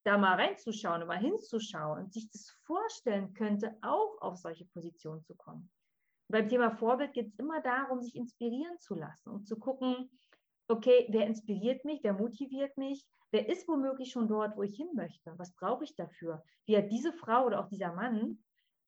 da 0.06 0.16
mal 0.16 0.36
reinzuschauen, 0.36 1.06
mal 1.06 1.18
hinzuschauen 1.18 2.04
und 2.04 2.12
sich 2.12 2.30
das 2.30 2.50
vorstellen 2.62 3.34
könnte, 3.34 3.76
auch 3.82 4.20
auf 4.20 4.36
solche 4.36 4.64
Positionen 4.66 5.24
zu 5.24 5.34
kommen. 5.34 5.68
Beim 6.28 6.48
Thema 6.48 6.70
Vorbild 6.70 7.12
geht 7.12 7.28
es 7.28 7.38
immer 7.38 7.60
darum, 7.60 8.00
sich 8.02 8.14
inspirieren 8.14 8.78
zu 8.78 8.94
lassen 8.94 9.30
und 9.30 9.48
zu 9.48 9.58
gucken, 9.58 10.08
okay, 10.68 11.06
wer 11.10 11.26
inspiriert 11.26 11.84
mich, 11.84 12.04
wer 12.04 12.12
motiviert 12.12 12.76
mich, 12.76 13.04
wer 13.32 13.48
ist 13.48 13.66
womöglich 13.66 14.12
schon 14.12 14.28
dort, 14.28 14.56
wo 14.56 14.62
ich 14.62 14.76
hin 14.76 14.90
möchte, 14.94 15.32
was 15.38 15.52
brauche 15.54 15.84
ich 15.84 15.96
dafür? 15.96 16.42
Wie 16.66 16.76
hat 16.76 16.90
diese 16.90 17.12
Frau 17.12 17.46
oder 17.46 17.60
auch 17.60 17.68
dieser 17.68 17.92
Mann 17.92 18.38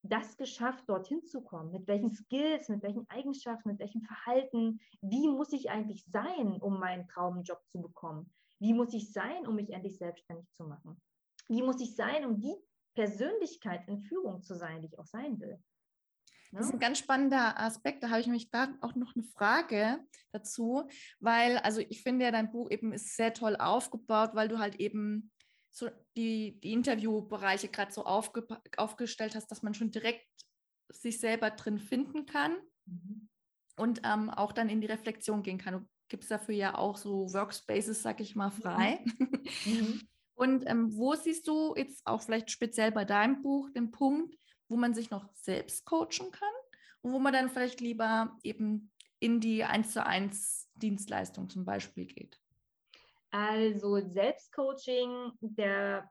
das 0.03 0.37
geschafft, 0.37 0.89
dorthin 0.89 1.25
zu 1.25 1.43
kommen? 1.43 1.73
Mit 1.73 1.89
welchen 1.89 2.13
Skills, 2.13 2.69
mit 2.69 2.83
welchen 2.85 3.09
Eigenschaften, 3.11 3.71
mit 3.71 3.81
welchem 3.81 4.03
Verhalten? 4.03 4.81
Wie 5.01 5.29
muss 5.29 5.53
ich 5.53 5.71
eigentlich 5.71 6.05
sein, 6.05 6.61
um 6.61 6.79
meinen 6.79 7.09
Traumjob 7.09 7.61
zu 7.67 7.81
bekommen? 7.81 8.33
Wie 8.61 8.73
muss 8.73 8.95
ich 8.95 9.13
sein, 9.13 9.47
um 9.47 9.57
mich 9.57 9.71
endlich 9.71 9.99
selbstständig 9.99 10.49
zu 10.53 10.65
machen? 10.65 11.01
Wie 11.49 11.63
muss 11.63 11.81
ich 11.81 11.97
sein, 11.97 12.25
um 12.25 12.41
die 12.41 12.55
Persönlichkeit 12.95 13.87
in 13.89 14.01
Führung 14.01 14.43
zu 14.43 14.55
sein, 14.55 14.81
die 14.81 14.89
ich 14.89 14.99
auch 14.99 15.07
sein 15.07 15.41
will? 15.41 15.59
Das 16.53 16.67
ist 16.67 16.73
ein 16.73 16.79
ganz 16.79 16.99
spannender 16.99 17.61
Aspekt. 17.61 18.03
Da 18.03 18.09
habe 18.09 18.21
ich 18.21 18.27
nämlich 18.27 18.51
da 18.51 18.75
auch 18.81 18.95
noch 18.95 19.15
eine 19.15 19.25
Frage 19.25 19.99
dazu, 20.33 20.89
weil, 21.21 21.59
also 21.59 21.81
ich 21.81 22.03
finde 22.03 22.25
ja, 22.25 22.31
dein 22.31 22.51
Buch 22.51 22.71
eben 22.71 22.93
ist 22.93 23.17
sehr 23.17 23.35
toll 23.35 23.57
aufgebaut, 23.57 24.31
weil 24.33 24.49
du 24.49 24.59
halt 24.59 24.77
eben 24.77 25.31
so 25.71 25.91
die, 26.17 26.59
die 26.61 26.73
Interviewbereiche 26.73 27.69
gerade 27.69 27.93
so 27.93 28.05
aufge, 28.05 28.47
aufgestellt 28.77 29.35
hast, 29.35 29.49
dass 29.49 29.63
man 29.63 29.75
schon 29.75 29.91
direkt 29.91 30.27
sich 30.89 31.21
selber 31.21 31.51
drin 31.51 31.79
finden 31.79 32.25
kann 32.25 32.57
mhm. 32.87 33.29
und 33.77 34.01
ähm, 34.05 34.31
auch 34.31 34.53
dann 34.53 34.71
in 34.71 34.81
die 34.81 34.87
Reflexion 34.87 35.43
gehen 35.43 35.59
kann. 35.59 35.75
Du 35.75 35.89
gibst 36.09 36.31
dafür 36.31 36.55
ja 36.55 36.79
auch 36.79 36.97
so 36.97 37.33
Workspaces, 37.33 38.03
sag 38.03 38.21
ich 38.21 38.35
mal, 38.35 38.51
frei. 38.51 39.05
Mhm. 39.05 39.31
mhm. 39.67 40.09
Und 40.39 40.69
ähm, 40.69 40.97
wo 40.97 41.17
siehst 41.17 41.49
du 41.49 41.75
jetzt 41.75 42.07
auch 42.07 42.23
vielleicht 42.23 42.53
speziell 42.53 42.93
bei 42.93 43.05
deinem 43.05 43.43
Buch 43.43 43.71
den 43.71 43.91
Punkt, 43.91 44.37
wo 44.69 44.77
man 44.77 44.95
sich 44.95 45.11
noch 45.11 45.29
selbst 45.35 45.85
coachen 45.85 46.31
kann 46.31 46.55
und 47.03 47.11
wo 47.11 47.19
man 47.19 47.33
dann 47.33 47.51
vielleicht 47.51 47.81
lieber 47.81 48.39
eben 48.45 48.93
in 49.19 49.41
die 49.41 49.65
1 49.65 49.93
zu 49.93 50.07
1 50.07 50.71
Dienstleistung 50.77 51.51
zum 51.51 51.65
Beispiel 51.65 52.07
geht? 52.07 52.41
Also 53.33 53.97
Selbstcoaching, 53.97 55.33
der 55.41 56.09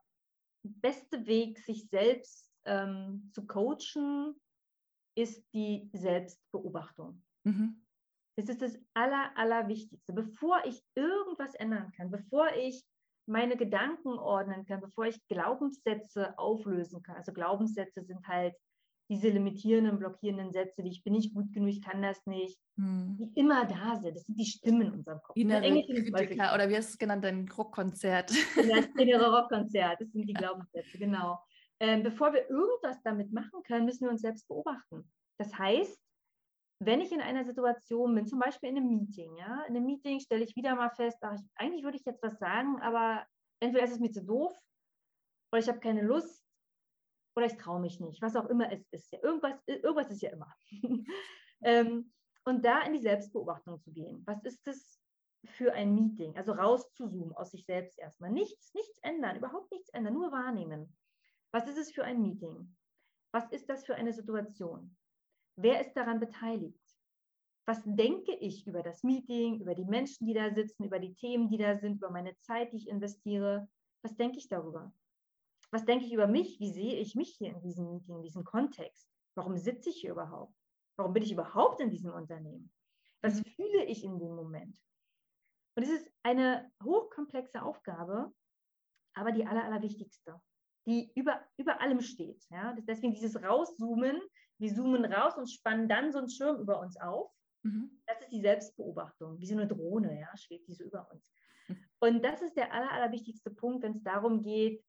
beste 0.62 1.26
Weg, 1.26 1.58
sich 1.60 1.88
selbst 1.88 2.52
ähm, 2.66 3.30
zu 3.32 3.46
coachen, 3.46 4.38
ist 5.14 5.42
die 5.54 5.88
Selbstbeobachtung. 5.94 7.22
Mhm. 7.44 7.82
Das 8.36 8.50
ist 8.50 8.60
das 8.60 8.78
Aller, 8.92 9.32
Allerwichtigste. 9.36 10.12
Bevor 10.12 10.62
ich 10.66 10.84
irgendwas 10.94 11.54
ändern 11.54 11.90
kann, 11.92 12.10
bevor 12.10 12.52
ich 12.52 12.84
meine 13.28 13.56
Gedanken 13.56 14.18
ordnen 14.18 14.64
kann, 14.64 14.80
bevor 14.80 15.06
ich 15.06 15.26
Glaubenssätze 15.28 16.38
auflösen 16.38 17.02
kann. 17.02 17.16
Also 17.16 17.32
Glaubenssätze 17.32 18.02
sind 18.02 18.26
halt 18.26 18.54
diese 19.10 19.28
limitierenden, 19.30 19.98
blockierenden 19.98 20.52
Sätze, 20.52 20.84
wie 20.84 20.90
ich 20.90 21.02
bin 21.02 21.14
nicht 21.14 21.32
gut 21.32 21.52
genug, 21.52 21.70
ich 21.70 21.82
kann 21.82 22.02
das 22.02 22.26
nicht, 22.26 22.58
hm. 22.76 23.16
die 23.18 23.40
immer 23.40 23.64
da 23.64 23.96
sind. 23.96 24.16
Das 24.16 24.24
sind 24.24 24.38
die 24.38 24.44
Stimmen 24.44 24.82
in 24.82 24.92
unserem 24.92 25.20
Kopf. 25.22 25.36
Innere 25.36 25.82
Kritiker, 25.82 26.54
oder 26.54 26.68
wie 26.68 26.76
hast 26.76 26.90
du 26.90 26.92
es 26.92 26.98
genannt, 26.98 27.24
dein 27.24 27.48
Rockkonzert? 27.48 28.30
Das 28.30 28.36
innere 28.98 29.34
Rockkonzert, 29.34 30.00
das 30.00 30.10
sind 30.12 30.28
die 30.28 30.34
Glaubenssätze, 30.34 30.98
genau. 30.98 31.38
Ähm, 31.80 32.02
bevor 32.02 32.32
wir 32.32 32.50
irgendwas 32.50 33.00
damit 33.02 33.32
machen 33.32 33.62
können, 33.66 33.86
müssen 33.86 34.04
wir 34.04 34.10
uns 34.10 34.20
selbst 34.20 34.46
beobachten. 34.48 35.10
Das 35.38 35.56
heißt, 35.56 35.98
wenn 36.80 37.00
ich 37.00 37.12
in 37.12 37.20
einer 37.20 37.44
Situation 37.44 38.14
bin, 38.14 38.26
zum 38.26 38.38
Beispiel 38.38 38.70
in 38.70 38.76
einem 38.76 38.88
Meeting, 38.88 39.36
ja, 39.36 39.64
in 39.64 39.76
einem 39.76 39.86
Meeting 39.86 40.20
stelle 40.20 40.44
ich 40.44 40.54
wieder 40.54 40.76
mal 40.76 40.90
fest, 40.90 41.18
ach, 41.22 41.34
ich, 41.34 41.42
eigentlich 41.56 41.82
würde 41.82 41.96
ich 41.96 42.04
jetzt 42.04 42.22
was 42.22 42.38
sagen, 42.38 42.80
aber 42.80 43.26
entweder 43.60 43.84
ist 43.84 43.92
es 43.92 44.00
mir 44.00 44.12
zu 44.12 44.24
doof 44.24 44.56
oder 45.52 45.60
ich 45.60 45.68
habe 45.68 45.80
keine 45.80 46.02
Lust 46.02 46.44
oder 47.36 47.46
ich 47.46 47.56
traue 47.56 47.80
mich 47.80 48.00
nicht, 48.00 48.22
was 48.22 48.36
auch 48.36 48.46
immer 48.46 48.70
es 48.72 48.86
ist. 48.90 49.12
Ja, 49.12 49.18
irgendwas, 49.22 49.60
irgendwas 49.66 50.10
ist 50.10 50.22
ja 50.22 50.30
immer. 50.30 50.52
ähm, 51.62 52.12
und 52.44 52.64
da 52.64 52.82
in 52.82 52.92
die 52.92 53.00
Selbstbeobachtung 53.02 53.80
zu 53.80 53.92
gehen. 53.92 54.22
Was 54.26 54.42
ist 54.44 54.66
das 54.66 55.00
für 55.44 55.72
ein 55.72 55.94
Meeting? 55.94 56.36
Also 56.36 56.52
rauszuzoomen 56.52 57.34
aus 57.34 57.50
sich 57.50 57.64
selbst 57.64 57.98
erstmal. 57.98 58.30
Nichts, 58.30 58.72
nichts 58.74 58.98
ändern, 59.02 59.36
überhaupt 59.36 59.70
nichts 59.70 59.88
ändern, 59.90 60.14
nur 60.14 60.32
wahrnehmen. 60.32 60.96
Was 61.52 61.68
ist 61.68 61.78
es 61.78 61.92
für 61.92 62.04
ein 62.04 62.20
Meeting? 62.20 62.76
Was 63.32 63.50
ist 63.52 63.68
das 63.68 63.84
für 63.84 63.94
eine 63.94 64.12
Situation? 64.12 64.96
Wer 65.60 65.80
ist 65.84 65.92
daran 65.94 66.20
beteiligt? 66.20 66.78
Was 67.66 67.82
denke 67.84 68.32
ich 68.36 68.64
über 68.68 68.80
das 68.80 69.02
Meeting, 69.02 69.60
über 69.60 69.74
die 69.74 69.84
Menschen, 69.84 70.24
die 70.24 70.32
da 70.32 70.54
sitzen, 70.54 70.84
über 70.84 71.00
die 71.00 71.14
Themen, 71.14 71.48
die 71.50 71.58
da 71.58 71.76
sind, 71.76 71.96
über 71.96 72.10
meine 72.10 72.38
Zeit, 72.38 72.72
die 72.72 72.76
ich 72.76 72.88
investiere? 72.88 73.68
Was 74.02 74.16
denke 74.16 74.38
ich 74.38 74.48
darüber? 74.48 74.92
Was 75.72 75.84
denke 75.84 76.04
ich 76.04 76.12
über 76.12 76.28
mich? 76.28 76.60
Wie 76.60 76.70
sehe 76.70 76.94
ich 76.94 77.16
mich 77.16 77.34
hier 77.36 77.50
in 77.50 77.60
diesem 77.60 77.90
Meeting, 77.90 78.16
in 78.16 78.22
diesem 78.22 78.44
Kontext? 78.44 79.10
Warum 79.34 79.56
sitze 79.56 79.90
ich 79.90 79.96
hier 79.96 80.12
überhaupt? 80.12 80.54
Warum 80.96 81.12
bin 81.12 81.24
ich 81.24 81.32
überhaupt 81.32 81.80
in 81.80 81.90
diesem 81.90 82.12
Unternehmen? 82.12 82.72
Was 83.20 83.40
mhm. 83.40 83.44
fühle 83.56 83.84
ich 83.86 84.04
in 84.04 84.16
dem 84.20 84.36
Moment? 84.36 84.78
Und 85.74 85.82
es 85.82 85.90
ist 85.90 86.08
eine 86.22 86.70
hochkomplexe 86.84 87.62
Aufgabe, 87.62 88.32
aber 89.14 89.32
die 89.32 89.44
aller, 89.44 89.64
allerwichtigste, 89.64 90.40
die 90.86 91.10
über, 91.16 91.44
über 91.56 91.80
allem 91.80 92.00
steht. 92.00 92.46
Ja? 92.48 92.76
Deswegen 92.86 93.12
dieses 93.12 93.42
Rauszoomen, 93.42 94.22
wir 94.58 94.74
zoomen 94.74 95.04
raus 95.04 95.36
und 95.36 95.50
spannen 95.50 95.88
dann 95.88 96.12
so 96.12 96.18
einen 96.18 96.30
Schirm 96.30 96.60
über 96.60 96.80
uns 96.80 96.96
auf. 97.00 97.30
Mhm. 97.62 98.00
Das 98.06 98.20
ist 98.20 98.32
die 98.32 98.40
Selbstbeobachtung, 98.40 99.38
wie 99.38 99.46
so 99.46 99.54
eine 99.54 99.66
Drohne, 99.66 100.20
ja, 100.20 100.36
schwebt 100.36 100.68
die 100.68 100.74
so 100.74 100.84
über 100.84 101.10
uns. 101.10 101.32
Und 102.00 102.24
das 102.24 102.42
ist 102.42 102.56
der 102.56 102.72
aller, 102.72 102.90
allerwichtigste 102.90 103.50
Punkt, 103.50 103.82
wenn 103.82 103.92
es 103.92 104.02
darum 104.02 104.42
geht, 104.42 104.84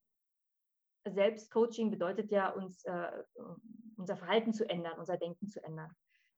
Selbstcoaching 1.05 1.91
bedeutet 1.91 2.31
ja, 2.31 2.49
uns 2.49 2.83
äh, 2.85 3.23
unser 3.99 4.17
Verhalten 4.17 4.53
zu 4.53 4.67
ändern, 4.69 4.97
unser 4.97 5.17
Denken 5.17 5.47
zu 5.47 5.63
ändern. 5.63 5.91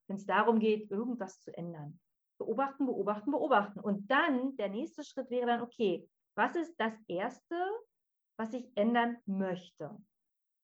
Wenn 0.08 0.18
es 0.18 0.26
darum 0.26 0.60
geht, 0.60 0.90
irgendwas 0.92 1.40
zu 1.40 1.56
ändern. 1.56 2.00
Beobachten, 2.38 2.86
beobachten, 2.86 3.32
beobachten. 3.32 3.80
Und 3.80 4.10
dann, 4.10 4.56
der 4.58 4.70
nächste 4.70 5.04
Schritt 5.04 5.30
wäre 5.30 5.46
dann, 5.46 5.62
okay, 5.62 6.10
was 6.36 6.56
ist 6.56 6.76
das 6.78 6.94
Erste, 7.08 7.56
was 8.38 8.54
ich 8.54 8.70
ändern 8.76 9.18
möchte? 9.26 9.96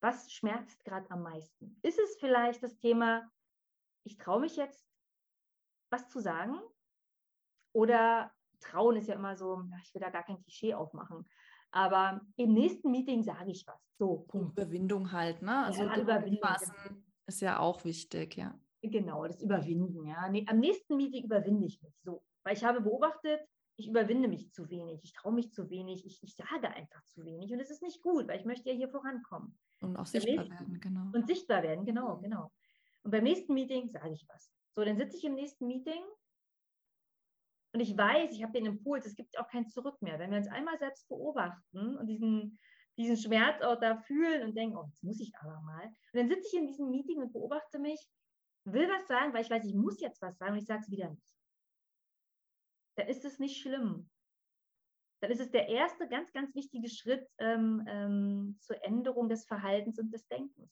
Was 0.02 0.32
schmerzt 0.32 0.84
gerade 0.86 1.10
am 1.12 1.24
meisten? 1.24 1.80
Ist 1.82 2.00
es 2.00 2.18
vielleicht 2.20 2.64
das 2.64 2.78
Thema, 2.78 3.30
ich 4.04 4.18
traue 4.18 4.42
mich 4.42 4.56
jetzt, 4.56 4.86
was 5.90 6.08
zu 6.10 6.20
sagen? 6.20 6.60
Oder 7.74 8.32
trauen 8.60 8.96
ist 8.98 9.08
ja 9.08 9.16
immer 9.16 9.36
so, 9.36 9.64
ich 9.84 9.94
will 9.94 10.02
da 10.02 10.10
gar 10.10 10.24
kein 10.24 10.42
Klischee 10.42 10.74
aufmachen. 10.74 11.26
Aber 11.72 12.22
im 12.38 12.54
nächsten 12.54 12.92
Meeting 12.92 13.24
sage 13.24 13.52
ich 13.52 13.66
was. 13.68 13.80
So, 13.98 14.26
Punkt. 14.28 14.58
Überwindung 14.58 15.12
halt, 15.12 15.42
ne? 15.42 15.66
Also 15.66 15.84
ja, 15.84 15.98
Überwindung 15.98 16.40
genau. 16.60 17.02
ist 17.26 17.42
ja 17.42 17.60
auch 17.60 17.84
wichtig, 17.84 18.38
ja. 18.38 18.60
Genau, 18.82 19.26
das 19.26 19.42
Überwinden, 19.42 20.06
ja. 20.06 20.30
Nee, 20.30 20.46
am 20.48 20.60
nächsten 20.60 20.96
Meeting 20.96 21.26
überwinde 21.26 21.66
ich 21.66 21.82
mich 21.82 21.96
so. 22.04 22.24
Weil 22.44 22.56
ich 22.56 22.64
habe 22.64 22.82
beobachtet, 22.82 23.42
ich 23.76 23.90
überwinde 23.90 24.28
mich 24.28 24.52
zu 24.52 24.70
wenig, 24.70 25.04
ich 25.04 25.14
traue 25.14 25.34
mich 25.34 25.52
zu 25.52 25.70
wenig, 25.70 26.06
ich, 26.06 26.24
ich 26.24 26.36
sage 26.36 26.70
einfach 26.70 27.04
zu 27.06 27.26
wenig. 27.26 27.52
Und 27.52 27.60
es 27.60 27.70
ist 27.70 27.82
nicht 27.82 28.02
gut, 28.02 28.28
weil 28.28 28.40
ich 28.40 28.46
möchte 28.46 28.70
ja 28.70 28.76
hier 28.76 28.90
vorankommen. 28.90 29.58
Und 29.80 29.98
auch 29.98 30.06
sichtbar 30.06 30.46
nächsten, 30.46 30.52
werden, 30.52 30.80
genau. 30.80 31.12
Und 31.14 31.28
sichtbar 31.28 31.64
werden, 31.64 31.86
genau, 31.86 32.18
genau. 32.18 32.52
Und 33.04 33.12
beim 33.12 33.24
nächsten 33.24 33.54
Meeting 33.54 33.90
sage 33.90 34.12
ich 34.14 34.26
was. 34.28 34.52
So, 34.76 34.84
dann 34.84 34.98
sitze 34.98 35.18
ich 35.18 35.24
im 35.24 35.36
nächsten 35.36 35.68
Meeting 35.68 36.02
und 37.74 37.80
ich 37.80 37.96
weiß, 37.96 38.32
ich 38.32 38.44
habe 38.44 38.54
den 38.54 38.66
Impuls, 38.66 39.06
es 39.06 39.16
gibt 39.16 39.38
auch 39.38 39.48
kein 39.48 39.68
Zurück 39.68 40.02
mehr. 40.02 40.20
Wenn 40.20 40.32
wir 40.32 40.38
uns 40.38 40.48
einmal 40.48 40.78
selbst 40.80 41.08
beobachten 41.08 41.98
und 41.98 42.08
diesen, 42.08 42.58
diesen 42.98 43.18
Schmerz 43.18 43.62
auch 43.62 43.80
da 43.80 43.98
fühlen 43.98 44.44
und 44.44 44.56
denken, 44.56 44.78
oh, 44.78 44.86
jetzt 44.88 45.04
muss 45.04 45.20
ich 45.20 45.32
aber 45.42 45.62
mal. 45.62 45.86
Und 45.86 45.96
dann 46.14 46.30
sitze 46.30 46.48
ich 46.48 46.60
in 46.60 46.68
diesem 46.68 46.90
Meeting 46.90 47.22
und 47.22 47.34
beobachte 47.34 47.80
mich, 47.80 48.04
will 48.66 48.90
was 48.90 49.08
sagen, 49.08 49.34
weil 49.34 49.44
ich 49.44 49.50
weiß, 49.50 49.64
ich 49.66 49.76
muss 49.76 50.02
jetzt 50.02 50.22
was 50.22 50.38
sagen 50.38 50.54
und 50.54 50.60
ich 50.60 50.66
sage 50.66 50.82
es 50.82 50.92
wieder 50.92 51.10
nicht 51.10 51.28
dann 52.98 53.08
ist 53.08 53.24
es 53.26 53.40
nicht 53.40 53.62
schlimm. 53.62 54.10
Dann 55.22 55.32
ist 55.32 55.42
es 55.42 55.52
der 55.52 55.68
erste 55.68 56.08
ganz, 56.08 56.32
ganz 56.32 56.54
wichtige 56.54 56.90
Schritt 56.90 57.28
ähm, 57.40 57.84
ähm, 57.88 58.58
zur 58.60 58.84
Änderung 58.84 59.30
des 59.30 59.46
Verhaltens 59.46 59.98
und 60.00 60.14
des 60.14 60.28
Denkens. 60.28 60.72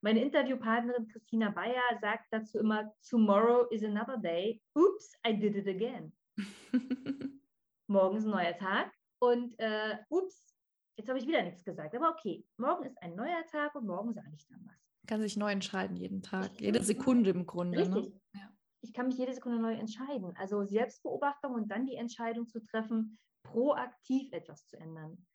Meine 0.00 0.22
Interviewpartnerin 0.22 1.08
Christina 1.08 1.50
Bayer 1.50 1.82
sagt 2.00 2.26
dazu 2.30 2.58
immer, 2.58 2.90
Tomorrow 3.08 3.66
is 3.70 3.84
another 3.84 4.16
day. 4.16 4.62
Oops, 4.74 5.12
I 5.26 5.32
did 5.38 5.56
it 5.56 5.68
again. 5.68 6.12
morgen 7.86 8.16
ist 8.16 8.24
ein 8.24 8.30
neuer 8.30 8.56
Tag 8.56 8.92
und 9.18 9.58
äh, 9.58 9.98
ups, 10.08 10.56
jetzt 10.96 11.08
habe 11.08 11.18
ich 11.18 11.26
wieder 11.26 11.42
nichts 11.42 11.64
gesagt. 11.64 11.94
Aber 11.94 12.10
okay, 12.10 12.46
morgen 12.56 12.84
ist 12.84 12.96
ein 13.02 13.14
neuer 13.14 13.44
Tag 13.50 13.74
und 13.74 13.86
morgen 13.86 14.14
sage 14.14 14.30
ich 14.34 14.46
dann 14.46 14.64
was. 14.64 14.76
Kann 15.06 15.20
sich 15.20 15.36
neu 15.36 15.50
entscheiden 15.50 15.96
jeden 15.96 16.22
Tag, 16.22 16.60
jede 16.60 16.82
Sekunde 16.82 17.30
im 17.30 17.44
Grunde. 17.44 17.88
Ne? 17.88 17.96
Richtig. 17.96 18.14
Ne? 18.14 18.20
Ja 18.40 18.50
ich 18.82 18.92
kann 18.92 19.06
mich 19.06 19.18
jede 19.18 19.32
Sekunde 19.34 19.60
neu 19.60 19.74
entscheiden. 19.74 20.34
Also 20.36 20.64
Selbstbeobachtung 20.64 21.54
und 21.54 21.68
dann 21.68 21.86
die 21.86 21.96
Entscheidung 21.96 22.48
zu 22.48 22.60
treffen, 22.60 23.18
proaktiv 23.42 24.32
etwas 24.32 24.66
zu 24.66 24.76
ändern. 24.78 25.26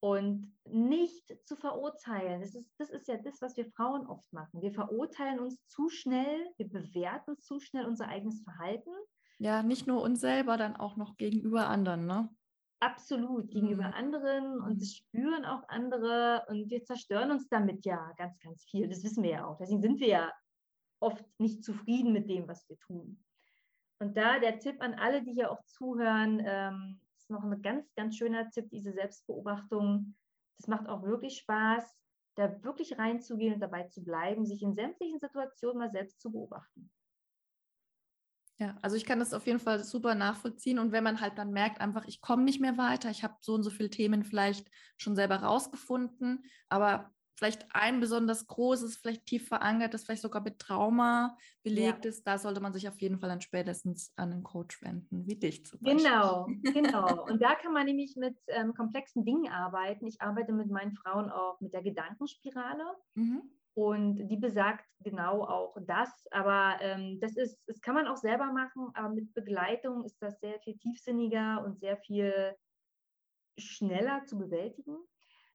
Und 0.00 0.56
nicht 0.64 1.36
zu 1.44 1.56
verurteilen. 1.56 2.40
Das 2.40 2.54
ist, 2.54 2.70
das 2.78 2.90
ist 2.90 3.08
ja 3.08 3.16
das, 3.16 3.42
was 3.42 3.56
wir 3.56 3.66
Frauen 3.72 4.06
oft 4.06 4.32
machen. 4.32 4.62
Wir 4.62 4.72
verurteilen 4.72 5.40
uns 5.40 5.58
zu 5.66 5.88
schnell, 5.88 6.46
wir 6.56 6.68
bewerten 6.68 7.36
zu 7.38 7.58
schnell 7.58 7.84
unser 7.84 8.06
eigenes 8.06 8.42
Verhalten. 8.42 8.92
Ja, 9.38 9.62
nicht 9.62 9.88
nur 9.88 10.02
uns 10.02 10.20
selber, 10.20 10.56
dann 10.56 10.76
auch 10.76 10.96
noch 10.96 11.16
gegenüber 11.16 11.68
anderen, 11.68 12.06
ne? 12.06 12.28
Absolut, 12.80 13.50
gegenüber 13.50 13.88
mhm. 13.88 13.94
anderen 13.94 14.60
und 14.60 14.80
das 14.80 14.94
spüren 14.94 15.44
auch 15.44 15.64
andere 15.68 16.44
und 16.48 16.70
wir 16.70 16.84
zerstören 16.84 17.32
uns 17.32 17.48
damit 17.48 17.84
ja 17.84 18.12
ganz, 18.16 18.38
ganz 18.38 18.64
viel. 18.64 18.88
Das 18.88 19.02
wissen 19.02 19.24
wir 19.24 19.30
ja 19.30 19.46
auch. 19.46 19.58
Deswegen 19.58 19.82
sind 19.82 19.98
wir 19.98 20.08
ja 20.08 20.32
oft 21.00 21.24
nicht 21.38 21.64
zufrieden 21.64 22.12
mit 22.12 22.28
dem, 22.28 22.46
was 22.46 22.68
wir 22.68 22.78
tun. 22.78 23.24
Und 24.00 24.16
da 24.16 24.38
der 24.38 24.60
Tipp 24.60 24.80
an 24.80 24.94
alle, 24.94 25.22
die 25.22 25.32
hier 25.32 25.50
auch 25.50 25.62
zuhören, 25.64 26.40
ähm, 26.44 27.00
noch 27.30 27.44
ein 27.44 27.62
ganz, 27.62 27.92
ganz 27.94 28.16
schöner 28.16 28.50
Tipp, 28.50 28.70
diese 28.70 28.92
Selbstbeobachtung. 28.92 30.16
Das 30.58 30.66
macht 30.66 30.88
auch 30.88 31.02
wirklich 31.02 31.38
Spaß, 31.38 31.96
da 32.36 32.62
wirklich 32.62 32.98
reinzugehen 32.98 33.54
und 33.54 33.60
dabei 33.60 33.84
zu 33.84 34.02
bleiben, 34.02 34.46
sich 34.46 34.62
in 34.62 34.74
sämtlichen 34.74 35.18
Situationen 35.18 35.78
mal 35.78 35.90
selbst 35.90 36.20
zu 36.20 36.30
beobachten. 36.30 36.90
Ja, 38.60 38.76
also 38.82 38.96
ich 38.96 39.04
kann 39.04 39.20
das 39.20 39.34
auf 39.34 39.46
jeden 39.46 39.60
Fall 39.60 39.84
super 39.84 40.16
nachvollziehen. 40.16 40.80
Und 40.80 40.90
wenn 40.90 41.04
man 41.04 41.20
halt 41.20 41.38
dann 41.38 41.52
merkt, 41.52 41.80
einfach, 41.80 42.04
ich 42.06 42.20
komme 42.20 42.42
nicht 42.42 42.60
mehr 42.60 42.76
weiter, 42.76 43.08
ich 43.08 43.22
habe 43.22 43.36
so 43.40 43.54
und 43.54 43.62
so 43.62 43.70
viele 43.70 43.90
Themen 43.90 44.24
vielleicht 44.24 44.68
schon 44.96 45.14
selber 45.14 45.36
rausgefunden, 45.36 46.44
aber 46.68 47.14
vielleicht 47.38 47.66
ein 47.72 48.00
besonders 48.00 48.46
großes, 48.46 48.96
vielleicht 48.96 49.26
tief 49.26 49.46
verankertes, 49.46 50.04
vielleicht 50.04 50.22
sogar 50.22 50.42
mit 50.42 50.58
Trauma 50.58 51.36
belegt 51.62 52.04
ja. 52.04 52.08
ist, 52.10 52.26
da 52.26 52.36
sollte 52.36 52.60
man 52.60 52.72
sich 52.72 52.88
auf 52.88 53.00
jeden 53.00 53.18
Fall 53.18 53.28
dann 53.28 53.40
spätestens 53.40 54.12
an 54.16 54.32
einen 54.32 54.42
Coach 54.42 54.82
wenden, 54.82 55.24
wie 55.26 55.36
dich 55.36 55.64
zum 55.64 55.78
Beispiel. 55.80 56.02
Genau, 56.02 56.46
genau. 56.62 57.24
Und 57.26 57.40
da 57.40 57.54
kann 57.54 57.72
man 57.72 57.86
nämlich 57.86 58.16
mit 58.16 58.36
ähm, 58.48 58.74
komplexen 58.74 59.24
Dingen 59.24 59.52
arbeiten. 59.52 60.06
Ich 60.06 60.20
arbeite 60.20 60.52
mit 60.52 60.68
meinen 60.68 60.92
Frauen 60.92 61.30
auch 61.30 61.60
mit 61.60 61.72
der 61.72 61.82
Gedankenspirale. 61.82 62.84
Mhm. 63.14 63.42
Und 63.74 64.26
die 64.26 64.36
besagt 64.36 64.84
genau 64.98 65.44
auch 65.44 65.76
das. 65.86 66.10
Aber 66.32 66.78
ähm, 66.80 67.20
das 67.20 67.36
ist, 67.36 67.56
das 67.68 67.80
kann 67.80 67.94
man 67.94 68.08
auch 68.08 68.16
selber 68.16 68.52
machen, 68.52 68.90
aber 68.94 69.10
mit 69.10 69.32
Begleitung 69.34 70.04
ist 70.04 70.20
das 70.20 70.40
sehr 70.40 70.58
viel 70.58 70.76
tiefsinniger 70.78 71.62
und 71.64 71.78
sehr 71.78 71.96
viel 71.98 72.56
schneller 73.56 74.24
zu 74.26 74.36
bewältigen. 74.36 74.96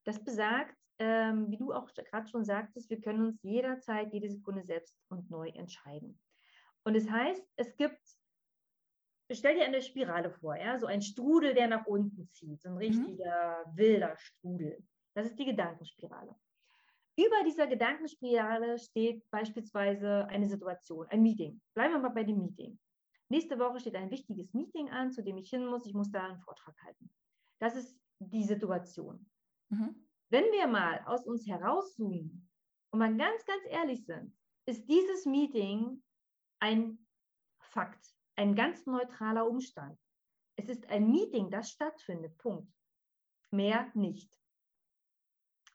Das 0.04 0.24
besagt, 0.24 0.76
ähm, 1.00 1.50
wie 1.50 1.58
du 1.58 1.74
auch 1.74 1.92
gerade 1.94 2.28
schon 2.28 2.46
sagtest, 2.46 2.89
wir 2.89 3.02
können 3.02 3.26
uns 3.26 3.42
jederzeit, 3.42 4.13
jede 4.13 4.30
Sekunde 4.30 4.63
selbst 4.63 4.96
und 5.10 5.30
neu 5.30 5.50
entscheiden. 5.50 6.20
Und 6.84 6.96
es 6.96 7.06
das 7.06 7.13
heißt, 7.13 7.44
es 7.56 7.76
gibt, 7.78 8.02
stell 9.32 9.56
dir 9.56 9.66
eine 9.66 9.82
Spirale 9.82 10.32
vor, 10.32 10.56
ja, 10.56 10.78
so 10.78 10.86
ein 10.86 11.02
Strudel, 11.02 11.54
der 11.54 11.68
nach 11.68 11.86
unten 11.86 12.30
zieht, 12.30 12.62
so 12.62 12.70
ein 12.70 12.76
mhm. 12.76 12.80
richtiger 12.80 13.66
mhm. 13.68 13.78
wilder 13.78 14.18
Strudel. 14.18 14.84
Das 15.16 15.28
ist 15.28 15.38
die 15.38 15.45
Gedankenspirale. 15.45 16.36
Über 17.16 17.43
dieser 17.45 17.68
Gedankenspirale 17.68 18.80
steht 18.80 19.30
beispielsweise 19.30 20.26
eine 20.28 20.47
Situation, 20.47 21.08
ein 21.08 21.22
Meeting. 21.22 21.62
Bleiben 21.76 21.93
wir 21.93 21.99
mal 21.99 22.10
bei 22.10 22.24
dem 22.24 22.39
Meeting. 22.39 22.80
Nächste 23.30 23.58
Woche 23.60 23.80
steht 23.80 23.95
ein 23.95 24.10
wichtiges 24.10 24.54
Meeting 24.54 24.89
an, 24.89 25.12
zu 25.12 25.24
dem 25.24 25.38
ich 25.38 25.49
hin 25.49 25.66
muss. 25.66 25.86
Ich 25.86 25.93
muss 25.93 26.12
da 26.12 26.26
einen 26.26 26.39
Vortrag 26.39 26.76
halten. 26.84 27.10
Das 27.60 27.76
ist 27.76 27.95
die 28.20 28.43
Situation. 28.43 29.30
Mhm. 29.74 30.07
Wenn 30.30 30.45
wir 30.45 30.67
mal 30.67 31.03
aus 31.05 31.26
uns 31.26 31.47
herauszoomen 31.47 32.49
und 32.91 32.99
mal 32.99 33.15
ganz, 33.15 33.45
ganz 33.45 33.63
ehrlich 33.69 34.05
sind, 34.05 34.36
ist 34.65 34.88
dieses 34.88 35.26
Meeting 35.26 36.01
ein 36.59 37.05
Fakt, 37.59 38.05
ein 38.36 38.55
ganz 38.55 38.86
neutraler 38.86 39.47
Umstand. 39.47 39.99
Es 40.55 40.69
ist 40.69 40.88
ein 40.89 41.09
Meeting, 41.09 41.49
das 41.49 41.71
stattfindet. 41.71 42.38
Punkt. 42.38 42.71
Mehr 43.51 43.91
nicht. 43.95 44.32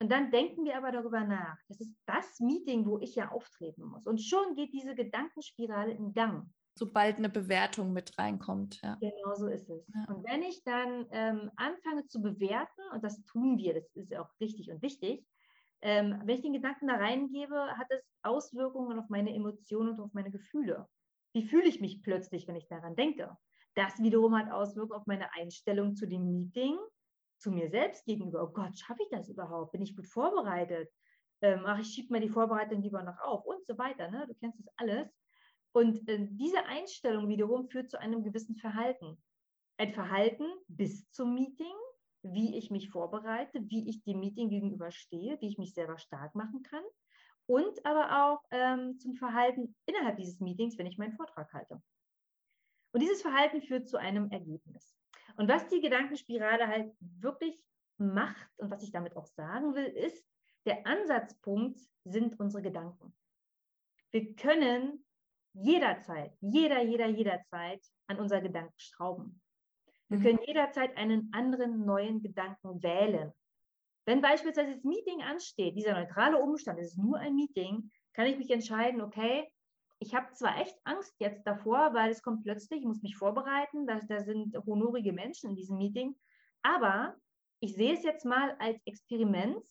Und 0.00 0.10
dann 0.10 0.30
denken 0.30 0.64
wir 0.64 0.76
aber 0.76 0.92
darüber 0.92 1.24
nach. 1.24 1.58
Das 1.66 1.80
ist 1.80 1.94
das 2.06 2.38
Meeting, 2.38 2.86
wo 2.86 3.00
ich 3.00 3.16
ja 3.16 3.30
auftreten 3.30 3.84
muss. 3.84 4.06
Und 4.06 4.22
schon 4.22 4.54
geht 4.54 4.72
diese 4.72 4.94
Gedankenspirale 4.94 5.92
in 5.92 6.12
Gang. 6.12 6.48
Sobald 6.78 7.16
eine 7.16 7.28
Bewertung 7.28 7.92
mit 7.92 8.16
reinkommt. 8.18 8.80
Ja. 8.82 8.96
Genau 9.00 9.34
so 9.34 9.48
ist 9.48 9.68
es. 9.68 9.84
Ja. 9.92 10.14
Und 10.14 10.24
wenn 10.24 10.42
ich 10.42 10.62
dann 10.62 11.06
ähm, 11.10 11.50
anfange 11.56 12.06
zu 12.06 12.22
bewerten, 12.22 12.82
und 12.92 13.02
das 13.02 13.24
tun 13.24 13.58
wir, 13.58 13.74
das 13.74 13.90
ist 13.96 14.14
auch 14.14 14.30
richtig 14.40 14.70
und 14.70 14.80
wichtig, 14.80 15.26
ähm, 15.82 16.20
wenn 16.24 16.36
ich 16.36 16.42
den 16.42 16.52
Gedanken 16.52 16.86
da 16.86 16.94
reingebe, 16.94 17.76
hat 17.76 17.88
es 17.90 18.04
Auswirkungen 18.22 18.96
auf 18.98 19.08
meine 19.08 19.34
Emotionen 19.34 19.90
und 19.90 20.00
auf 20.00 20.12
meine 20.12 20.30
Gefühle. 20.30 20.86
Wie 21.32 21.42
fühle 21.42 21.66
ich 21.66 21.80
mich 21.80 22.02
plötzlich, 22.02 22.46
wenn 22.46 22.56
ich 22.56 22.68
daran 22.68 22.94
denke? 22.94 23.36
Das 23.74 24.00
wiederum 24.00 24.36
hat 24.36 24.50
Auswirkungen 24.50 25.00
auf 25.00 25.06
meine 25.06 25.32
Einstellung 25.34 25.96
zu 25.96 26.06
dem 26.06 26.24
Meeting, 26.26 26.78
zu 27.38 27.50
mir 27.50 27.70
selbst 27.70 28.04
gegenüber. 28.06 28.44
Oh 28.44 28.52
Gott, 28.52 28.78
schaffe 28.78 29.02
ich 29.02 29.08
das 29.10 29.28
überhaupt? 29.28 29.72
Bin 29.72 29.82
ich 29.82 29.96
gut 29.96 30.06
vorbereitet? 30.06 30.90
Ähm, 31.42 31.62
ach, 31.66 31.78
ich 31.80 31.88
schiebe 31.88 32.12
mir 32.12 32.20
die 32.20 32.28
Vorbereitung 32.28 32.82
lieber 32.82 33.02
noch 33.02 33.18
auf 33.20 33.44
und 33.44 33.64
so 33.66 33.76
weiter. 33.78 34.10
Ne? 34.10 34.26
Du 34.28 34.34
kennst 34.34 34.58
das 34.60 34.68
alles. 34.76 35.08
Und 35.78 36.08
äh, 36.08 36.26
diese 36.32 36.66
Einstellung 36.66 37.28
wiederum 37.28 37.68
führt 37.68 37.88
zu 37.88 38.00
einem 38.00 38.24
gewissen 38.24 38.56
Verhalten. 38.56 39.16
Ein 39.76 39.92
Verhalten 39.92 40.44
bis 40.66 41.08
zum 41.12 41.34
Meeting, 41.34 41.72
wie 42.22 42.58
ich 42.58 42.72
mich 42.72 42.90
vorbereite, 42.90 43.60
wie 43.70 43.88
ich 43.88 44.02
dem 44.02 44.18
Meeting 44.18 44.48
gegenüberstehe, 44.48 45.40
wie 45.40 45.46
ich 45.46 45.56
mich 45.56 45.74
selber 45.74 45.96
stark 45.96 46.34
machen 46.34 46.64
kann. 46.64 46.82
Und 47.46 47.86
aber 47.86 48.24
auch 48.24 48.44
ähm, 48.50 48.98
zum 48.98 49.14
Verhalten 49.14 49.76
innerhalb 49.86 50.16
dieses 50.16 50.40
Meetings, 50.40 50.76
wenn 50.78 50.86
ich 50.86 50.98
meinen 50.98 51.12
Vortrag 51.12 51.52
halte. 51.52 51.80
Und 52.90 53.00
dieses 53.00 53.22
Verhalten 53.22 53.62
führt 53.62 53.88
zu 53.88 53.98
einem 53.98 54.32
Ergebnis. 54.32 54.96
Und 55.36 55.48
was 55.48 55.68
die 55.68 55.80
Gedankenspirale 55.80 56.66
halt 56.66 56.92
wirklich 56.98 57.56
macht 57.98 58.50
und 58.58 58.72
was 58.72 58.82
ich 58.82 58.90
damit 58.90 59.16
auch 59.16 59.26
sagen 59.26 59.76
will, 59.76 59.86
ist, 59.86 60.26
der 60.66 60.88
Ansatzpunkt 60.88 61.78
sind 62.02 62.40
unsere 62.40 62.64
Gedanken. 62.64 63.14
Wir 64.10 64.34
können 64.34 65.04
jederzeit, 65.62 66.32
jeder, 66.40 66.82
jeder, 66.82 67.06
jederzeit 67.06 67.84
an 68.06 68.18
unser 68.18 68.40
Gedanken 68.40 68.78
schrauben. 68.78 69.40
Wir 70.08 70.18
mhm. 70.18 70.22
können 70.22 70.38
jederzeit 70.46 70.96
einen 70.96 71.30
anderen 71.32 71.84
neuen 71.84 72.22
Gedanken 72.22 72.82
wählen. 72.82 73.32
Wenn 74.06 74.22
beispielsweise 74.22 74.74
das 74.74 74.84
Meeting 74.84 75.22
ansteht, 75.22 75.76
dieser 75.76 75.92
neutrale 75.92 76.38
Umstand, 76.38 76.78
es 76.78 76.92
ist 76.92 76.98
nur 76.98 77.18
ein 77.18 77.34
Meeting, 77.34 77.90
kann 78.14 78.26
ich 78.26 78.38
mich 78.38 78.50
entscheiden, 78.50 79.02
okay, 79.02 79.46
ich 80.00 80.14
habe 80.14 80.32
zwar 80.32 80.58
echt 80.60 80.76
Angst 80.84 81.14
jetzt 81.18 81.46
davor, 81.46 81.92
weil 81.92 82.10
es 82.10 82.22
kommt 82.22 82.44
plötzlich, 82.44 82.80
ich 82.80 82.86
muss 82.86 83.02
mich 83.02 83.16
vorbereiten, 83.16 83.86
da, 83.86 83.98
da 84.08 84.20
sind 84.20 84.56
honorige 84.64 85.12
Menschen 85.12 85.50
in 85.50 85.56
diesem 85.56 85.76
Meeting, 85.76 86.16
aber 86.62 87.16
ich 87.60 87.74
sehe 87.74 87.92
es 87.92 88.04
jetzt 88.04 88.24
mal 88.24 88.56
als 88.60 88.80
Experiment, 88.86 89.62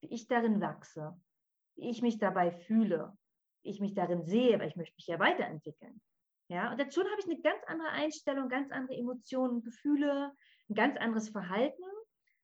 wie 0.00 0.14
ich 0.14 0.26
darin 0.26 0.60
wachse, 0.60 1.14
wie 1.76 1.90
ich 1.90 2.02
mich 2.02 2.18
dabei 2.18 2.50
fühle, 2.50 3.16
ich 3.64 3.80
mich 3.80 3.94
darin 3.94 4.24
sehe, 4.24 4.58
weil 4.58 4.68
ich 4.68 4.76
möchte 4.76 4.94
mich 4.96 5.06
ja 5.06 5.18
weiterentwickeln. 5.18 6.00
Ja, 6.48 6.70
und 6.70 6.78
jetzt 6.78 6.94
schon 6.94 7.06
habe 7.06 7.20
ich 7.20 7.26
eine 7.26 7.40
ganz 7.40 7.62
andere 7.66 7.88
Einstellung, 7.88 8.48
ganz 8.48 8.70
andere 8.70 8.96
Emotionen, 8.96 9.62
Gefühle, 9.62 10.32
ein 10.68 10.74
ganz 10.74 10.96
anderes 10.98 11.30
Verhalten, 11.30 11.82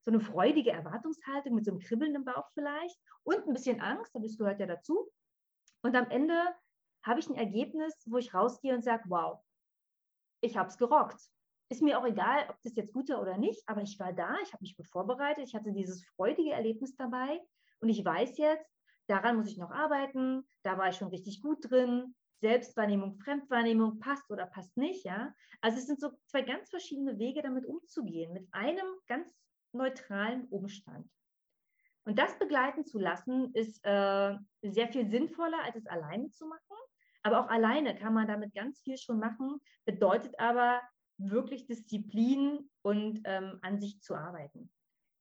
so 0.03 0.11
eine 0.11 0.21
freudige 0.21 0.71
Erwartungshaltung 0.71 1.55
mit 1.55 1.65
so 1.65 1.73
einem 1.73 1.81
Kribbeln 1.81 2.15
im 2.15 2.25
Bauch 2.25 2.49
vielleicht 2.55 2.99
und 3.25 3.47
ein 3.47 3.53
bisschen 3.53 3.81
Angst, 3.81 4.15
das 4.15 4.39
gehört 4.39 4.61
ja 4.61 4.67
dazu. 4.67 5.11
Und 5.83 5.95
am 5.97 6.09
Ende 6.11 6.35
habe 7.03 7.21
ich 7.21 7.29
ein 7.29 7.37
Ergebnis, 7.37 7.95
wo 8.07 8.19
ich 8.19 8.33
rausgehe 8.35 8.75
und 8.75 8.83
sage, 8.83 9.05
wow, 9.09 9.39
ich 10.41 10.57
habe 10.57 10.69
es 10.69 10.79
gerockt. 10.79 11.21
Ist 11.69 11.83
mir 11.83 11.99
auch 11.99 12.07
egal, 12.07 12.47
ob 12.49 12.61
das 12.63 12.75
jetzt 12.75 12.93
gut 12.93 13.11
war 13.11 13.21
oder 13.21 13.37
nicht, 13.37 13.63
aber 13.69 13.83
ich 13.83 13.99
war 13.99 14.13
da, 14.13 14.37
ich 14.43 14.53
habe 14.53 14.63
mich 14.63 14.77
gut 14.77 14.89
vorbereitet, 14.89 15.45
ich 15.47 15.55
hatte 15.55 15.73
dieses 15.73 16.05
freudige 16.17 16.53
Erlebnis 16.53 16.97
dabei 16.97 17.41
und 17.81 17.89
ich 17.89 18.05
weiß 18.05 18.39
jetzt, 18.39 18.69
daran 19.11 19.37
muss 19.37 19.49
ich 19.49 19.59
noch 19.59 19.71
arbeiten, 19.71 20.47
da 20.63 20.79
war 20.79 20.89
ich 20.89 20.97
schon 20.97 21.09
richtig 21.09 21.43
gut 21.43 21.71
drin. 21.71 22.15
Selbstwahrnehmung, 22.41 23.17
Fremdwahrnehmung 23.17 23.99
passt 23.99 24.31
oder 24.31 24.47
passt 24.47 24.77
nicht, 24.77 25.05
ja. 25.05 25.35
Also 25.61 25.79
es 25.79 25.87
sind 25.87 26.01
so 26.01 26.11
zwei 26.27 26.43
ganz 26.43 26.71
verschiedene 26.71 27.19
Wege, 27.19 27.43
damit 27.43 27.67
umzugehen, 27.67 28.33
mit 28.33 28.49
einem 28.53 28.87
ganz 29.07 29.35
neutralen 29.73 30.47
Umstand. 30.47 31.07
Und 32.05 32.19
das 32.19 32.39
begleiten 32.39 32.87
zu 32.87 32.99
lassen, 32.99 33.53
ist 33.53 33.85
äh, 33.85 34.37
sehr 34.63 34.89
viel 34.89 35.07
sinnvoller, 35.11 35.63
als 35.65 35.77
es 35.77 35.87
alleine 35.87 36.31
zu 36.31 36.47
machen. 36.47 36.77
Aber 37.23 37.41
auch 37.41 37.49
alleine 37.49 37.95
kann 37.95 38.15
man 38.15 38.27
damit 38.27 38.55
ganz 38.55 38.81
viel 38.81 38.97
schon 38.97 39.19
machen, 39.19 39.61
bedeutet 39.85 40.39
aber 40.41 40.81
wirklich 41.19 41.67
Disziplin 41.67 42.71
und 42.81 43.21
ähm, 43.25 43.59
an 43.61 43.79
sich 43.79 44.01
zu 44.01 44.15
arbeiten. 44.15 44.73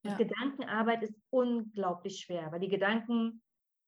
Ja. 0.04 0.16
Gedankenarbeit 0.16 1.04
ist 1.04 1.20
unglaublich 1.30 2.22
schwer, 2.22 2.54
weil 2.54 2.62
die 2.62 2.70
Gedanken 2.70 3.42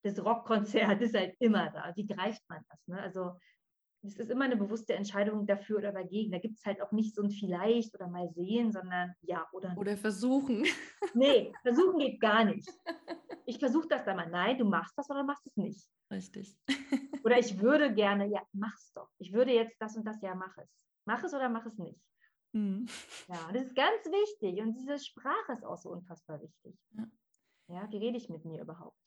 des 0.04 0.24
Rockkonzerts 0.24 1.02
ist 1.02 1.14
halt 1.14 1.34
immer 1.38 1.70
da. 1.70 1.92
Wie 1.94 2.06
greift 2.06 2.42
man 2.48 2.62
das? 2.68 2.86
Ne? 2.86 3.00
Also 3.00 3.32
es 4.04 4.16
ist 4.16 4.30
immer 4.30 4.44
eine 4.44 4.56
bewusste 4.56 4.94
Entscheidung 4.94 5.46
dafür 5.46 5.78
oder 5.78 5.92
dagegen. 5.92 6.32
Da 6.32 6.38
gibt 6.38 6.58
es 6.58 6.64
halt 6.64 6.82
auch 6.82 6.90
nicht 6.90 7.14
so 7.14 7.22
ein 7.22 7.30
vielleicht 7.30 7.94
oder 7.94 8.08
mal 8.08 8.28
sehen, 8.30 8.72
sondern 8.72 9.14
ja 9.20 9.46
oder 9.52 9.70
nicht. 9.70 9.78
Oder 9.78 9.96
versuchen. 9.96 10.64
Nee, 11.14 11.52
versuchen 11.62 11.98
geht 11.98 12.20
gar 12.20 12.44
nicht. 12.44 12.68
Ich 13.44 13.58
versuche 13.58 13.88
das 13.88 14.04
dann 14.04 14.16
mal. 14.16 14.30
Nein, 14.30 14.58
du 14.58 14.64
machst 14.64 14.96
das 14.96 15.10
oder 15.10 15.24
machst 15.24 15.46
es 15.46 15.56
nicht. 15.56 15.86
Richtig. 16.10 16.56
Oder 17.24 17.38
ich 17.38 17.60
würde 17.60 17.94
gerne, 17.94 18.26
ja, 18.26 18.42
mach's 18.52 18.92
doch. 18.92 19.08
Ich 19.18 19.32
würde 19.32 19.52
jetzt 19.52 19.80
das 19.80 19.96
und 19.96 20.04
das, 20.04 20.20
ja, 20.20 20.34
mach 20.34 20.56
es. 20.58 20.68
Mach 21.06 21.22
es 21.24 21.32
oder 21.32 21.48
mach 21.48 21.64
es 21.64 21.78
nicht. 21.78 22.00
Mhm. 22.52 22.86
Ja, 23.28 23.50
das 23.52 23.64
ist 23.64 23.74
ganz 23.74 24.04
wichtig. 24.04 24.60
Und 24.60 24.74
diese 24.74 24.98
Sprache 24.98 25.52
ist 25.52 25.64
auch 25.64 25.78
so 25.78 25.90
unfassbar 25.90 26.40
wichtig. 26.42 26.76
Ja, 26.90 27.06
ja 27.68 27.90
wie 27.90 27.96
rede 27.96 28.18
ich 28.18 28.28
mit 28.28 28.44
mir 28.44 28.60
überhaupt? 28.60 29.01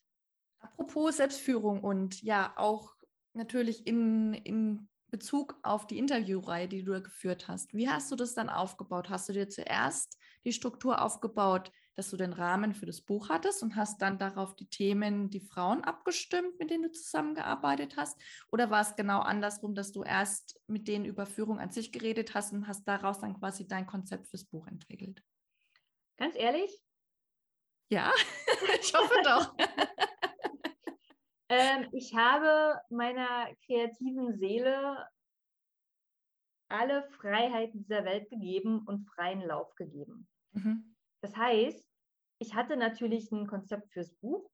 Apropos 0.65 1.17
Selbstführung 1.17 1.81
und 1.83 2.21
ja, 2.21 2.53
auch 2.55 2.95
natürlich 3.33 3.85
in, 3.85 4.33
in 4.33 4.89
Bezug 5.11 5.57
auf 5.63 5.87
die 5.87 5.97
Interviewreihe, 5.97 6.67
die 6.67 6.83
du 6.83 6.93
da 6.93 6.99
geführt 6.99 7.47
hast. 7.47 7.73
Wie 7.73 7.87
hast 7.87 8.11
du 8.11 8.15
das 8.15 8.33
dann 8.33 8.49
aufgebaut? 8.49 9.09
Hast 9.09 9.29
du 9.29 9.33
dir 9.33 9.47
zuerst 9.47 10.17
die 10.43 10.53
Struktur 10.53 11.01
aufgebaut, 11.01 11.71
dass 11.95 12.09
du 12.09 12.17
den 12.17 12.33
Rahmen 12.33 12.73
für 12.73 12.85
das 12.85 13.01
Buch 13.01 13.29
hattest 13.29 13.63
und 13.63 13.75
hast 13.75 14.01
dann 14.01 14.17
darauf 14.17 14.55
die 14.55 14.67
Themen, 14.67 15.29
die 15.29 15.39
Frauen 15.39 15.83
abgestimmt, 15.83 16.59
mit 16.59 16.69
denen 16.69 16.83
du 16.83 16.91
zusammengearbeitet 16.91 17.95
hast? 17.95 18.19
Oder 18.51 18.69
war 18.69 18.81
es 18.81 18.95
genau 18.95 19.19
andersrum, 19.19 19.75
dass 19.75 19.91
du 19.91 20.03
erst 20.03 20.59
mit 20.67 20.87
denen 20.87 21.05
über 21.05 21.25
Führung 21.25 21.59
an 21.59 21.71
sich 21.71 21.91
geredet 21.91 22.33
hast 22.33 22.51
und 22.51 22.67
hast 22.67 22.85
daraus 22.85 23.19
dann 23.19 23.39
quasi 23.39 23.67
dein 23.67 23.87
Konzept 23.87 24.27
fürs 24.27 24.43
Buch 24.43 24.67
entwickelt? 24.67 25.23
Ganz 26.17 26.35
ehrlich? 26.35 26.81
Ja, 27.89 28.11
ich 28.81 28.93
hoffe 28.93 29.15
doch. 29.23 29.55
ähm, 31.49 31.87
ich 31.91 32.15
habe 32.15 32.79
meiner 32.89 33.53
kreativen 33.65 34.37
Seele 34.37 35.07
alle 36.69 37.03
Freiheiten 37.03 37.83
dieser 37.83 38.05
Welt 38.05 38.29
gegeben 38.29 38.79
und 38.87 39.07
freien 39.09 39.41
Lauf 39.41 39.75
gegeben. 39.75 40.27
Mhm. 40.53 40.95
Das 41.21 41.35
heißt, 41.35 41.85
ich 42.39 42.53
hatte 42.55 42.75
natürlich 42.75 43.31
ein 43.31 43.47
Konzept 43.47 43.91
fürs 43.93 44.13
Buch, 44.15 44.49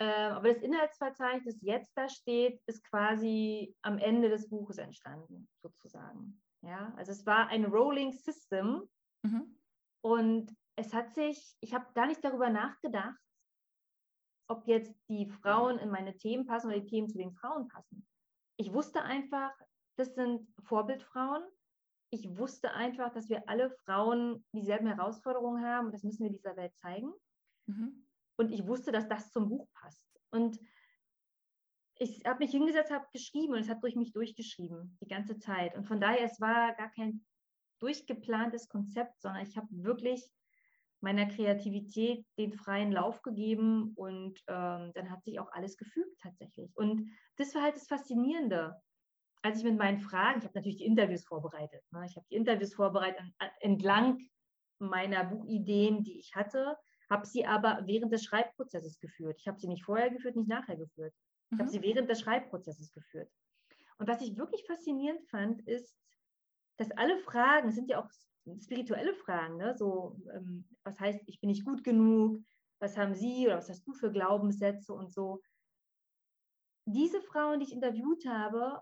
äh, 0.00 0.04
aber 0.04 0.52
das 0.52 0.62
Inhaltsverzeichnis, 0.62 1.54
das 1.54 1.62
jetzt 1.62 1.92
da 1.96 2.08
steht, 2.08 2.60
ist 2.66 2.84
quasi 2.84 3.74
am 3.82 3.98
Ende 3.98 4.28
des 4.28 4.48
Buches 4.48 4.78
entstanden, 4.78 5.48
sozusagen. 5.60 6.40
Ja, 6.62 6.92
also 6.96 7.12
es 7.12 7.24
war 7.26 7.48
ein 7.48 7.64
Rolling 7.64 8.12
System 8.12 8.88
mhm. 9.22 9.58
und 10.02 10.54
es 10.76 10.92
hat 10.92 11.14
sich, 11.14 11.56
ich 11.60 11.74
habe 11.74 11.86
gar 11.94 12.06
nicht 12.06 12.22
darüber 12.22 12.50
nachgedacht, 12.50 13.18
ob 14.48 14.66
jetzt 14.66 14.94
die 15.08 15.26
Frauen 15.26 15.78
in 15.78 15.90
meine 15.90 16.16
Themen 16.16 16.46
passen 16.46 16.68
oder 16.68 16.80
die 16.80 16.86
Themen 16.86 17.08
zu 17.08 17.18
den 17.18 17.32
Frauen 17.32 17.68
passen. 17.68 18.06
Ich 18.56 18.72
wusste 18.72 19.02
einfach, 19.02 19.52
das 19.96 20.14
sind 20.14 20.48
Vorbildfrauen 20.64 21.44
ich 22.10 22.38
wusste 22.38 22.72
einfach, 22.72 23.12
dass 23.12 23.28
wir 23.28 23.48
alle 23.48 23.70
Frauen 23.84 24.44
dieselben 24.52 24.86
Herausforderungen 24.86 25.64
haben 25.64 25.86
und 25.86 25.92
das 25.92 26.04
müssen 26.04 26.24
wir 26.24 26.30
dieser 26.30 26.56
Welt 26.56 26.74
zeigen. 26.76 27.12
Mhm. 27.66 28.06
Und 28.36 28.50
ich 28.50 28.66
wusste, 28.66 28.92
dass 28.92 29.08
das 29.08 29.32
zum 29.32 29.48
Buch 29.48 29.68
passt. 29.74 30.04
Und 30.30 30.58
ich 31.96 32.24
habe 32.24 32.38
mich 32.38 32.52
hingesetzt, 32.52 32.92
habe 32.92 33.06
geschrieben 33.12 33.54
und 33.54 33.60
es 33.60 33.68
hat 33.68 33.82
durch 33.82 33.96
mich 33.96 34.12
durchgeschrieben, 34.12 34.96
die 35.02 35.08
ganze 35.08 35.38
Zeit. 35.38 35.76
Und 35.76 35.84
von 35.84 36.00
daher, 36.00 36.24
es 36.24 36.40
war 36.40 36.74
gar 36.74 36.90
kein 36.90 37.26
durchgeplantes 37.80 38.68
Konzept, 38.68 39.20
sondern 39.20 39.44
ich 39.44 39.56
habe 39.56 39.66
wirklich 39.70 40.30
meiner 41.00 41.26
Kreativität 41.26 42.26
den 42.38 42.52
freien 42.52 42.92
Lauf 42.92 43.22
gegeben 43.22 43.92
und 43.94 44.38
ähm, 44.48 44.92
dann 44.94 45.10
hat 45.10 45.24
sich 45.24 45.38
auch 45.38 45.52
alles 45.52 45.76
gefügt 45.76 46.20
tatsächlich. 46.20 46.76
Und 46.76 47.08
das 47.36 47.54
war 47.54 47.62
halt 47.62 47.76
das 47.76 47.86
Faszinierende 47.86 48.74
als 49.42 49.58
ich 49.58 49.64
mit 49.64 49.78
meinen 49.78 50.00
Fragen, 50.00 50.38
ich 50.38 50.44
habe 50.44 50.54
natürlich 50.54 50.78
die 50.78 50.84
Interviews 50.84 51.24
vorbereitet. 51.24 51.82
Ne? 51.90 52.04
Ich 52.06 52.16
habe 52.16 52.26
die 52.30 52.36
Interviews 52.36 52.74
vorbereitet 52.74 53.22
entlang 53.60 54.18
meiner 54.78 55.24
Buchideen, 55.24 56.02
die 56.02 56.18
ich 56.18 56.34
hatte, 56.34 56.76
habe 57.10 57.26
sie 57.26 57.46
aber 57.46 57.80
während 57.84 58.12
des 58.12 58.24
Schreibprozesses 58.24 58.98
geführt. 59.00 59.38
Ich 59.40 59.48
habe 59.48 59.58
sie 59.58 59.68
nicht 59.68 59.84
vorher 59.84 60.10
geführt, 60.10 60.36
nicht 60.36 60.48
nachher 60.48 60.76
geführt. 60.76 61.14
Ich 61.50 61.56
mhm. 61.56 61.60
habe 61.60 61.70
sie 61.70 61.82
während 61.82 62.10
des 62.10 62.20
Schreibprozesses 62.20 62.92
geführt. 62.92 63.30
Und 63.98 64.08
was 64.08 64.20
ich 64.20 64.36
wirklich 64.36 64.64
faszinierend 64.66 65.24
fand, 65.28 65.66
ist, 65.66 65.96
dass 66.76 66.90
alle 66.92 67.18
Fragen, 67.18 67.72
sind 67.72 67.88
ja 67.88 68.00
auch 68.00 68.10
spirituelle 68.60 69.14
Fragen, 69.14 69.56
ne? 69.56 69.74
so, 69.76 70.16
ähm, 70.34 70.64
was 70.84 70.98
heißt, 70.98 71.20
ich 71.26 71.40
bin 71.40 71.50
nicht 71.50 71.64
gut 71.64 71.84
genug, 71.84 72.40
was 72.80 72.96
haben 72.96 73.14
Sie 73.14 73.46
oder 73.46 73.56
was 73.56 73.68
hast 73.68 73.86
du 73.86 73.92
für 73.92 74.12
Glaubenssätze 74.12 74.92
und 74.92 75.12
so. 75.12 75.40
Diese 76.86 77.20
Frauen, 77.20 77.60
die 77.60 77.66
ich 77.66 77.72
interviewt 77.72 78.26
habe, 78.26 78.80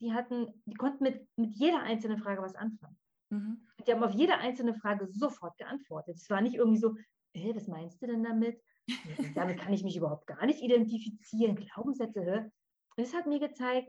die 0.00 0.12
hatten, 0.12 0.62
die 0.66 0.74
konnten 0.74 1.04
mit, 1.04 1.26
mit 1.36 1.54
jeder 1.54 1.80
einzelnen 1.80 2.18
Frage 2.18 2.42
was 2.42 2.54
anfangen. 2.54 2.98
Mhm. 3.30 3.66
Die 3.86 3.92
haben 3.92 4.02
auf 4.02 4.12
jede 4.12 4.36
einzelne 4.36 4.74
Frage 4.74 5.08
sofort 5.10 5.56
geantwortet. 5.58 6.16
Es 6.16 6.28
war 6.28 6.40
nicht 6.40 6.54
irgendwie 6.54 6.80
so, 6.80 6.94
hey, 7.34 7.54
was 7.54 7.66
meinst 7.66 8.02
du 8.02 8.06
denn 8.06 8.22
damit? 8.22 8.60
damit 9.34 9.58
kann 9.58 9.72
ich 9.72 9.84
mich 9.84 9.96
überhaupt 9.96 10.26
gar 10.26 10.44
nicht 10.44 10.60
identifizieren. 10.60 11.56
Glaubenssätze, 11.56 12.20
hä? 12.20 12.50
Es 12.96 13.14
hat 13.14 13.26
mir 13.26 13.40
gezeigt, 13.40 13.88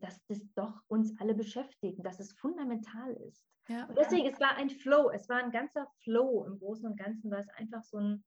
dass 0.00 0.24
das 0.26 0.40
doch 0.54 0.80
uns 0.88 1.18
alle 1.20 1.34
beschäftigt, 1.34 2.04
dass 2.04 2.20
es 2.20 2.32
fundamental 2.32 3.12
ist. 3.28 3.46
Ja, 3.68 3.86
und 3.86 3.98
deswegen, 3.98 4.24
ja. 4.24 4.30
es 4.32 4.40
war 4.40 4.56
ein 4.56 4.70
Flow, 4.70 5.10
es 5.10 5.28
war 5.28 5.38
ein 5.38 5.50
ganzer 5.50 5.86
Flow 6.02 6.44
im 6.46 6.58
Großen 6.58 6.88
und 6.88 6.96
Ganzen, 6.96 7.30
weil 7.30 7.40
es 7.40 7.48
einfach 7.50 7.82
so 7.82 7.98
ein, 7.98 8.24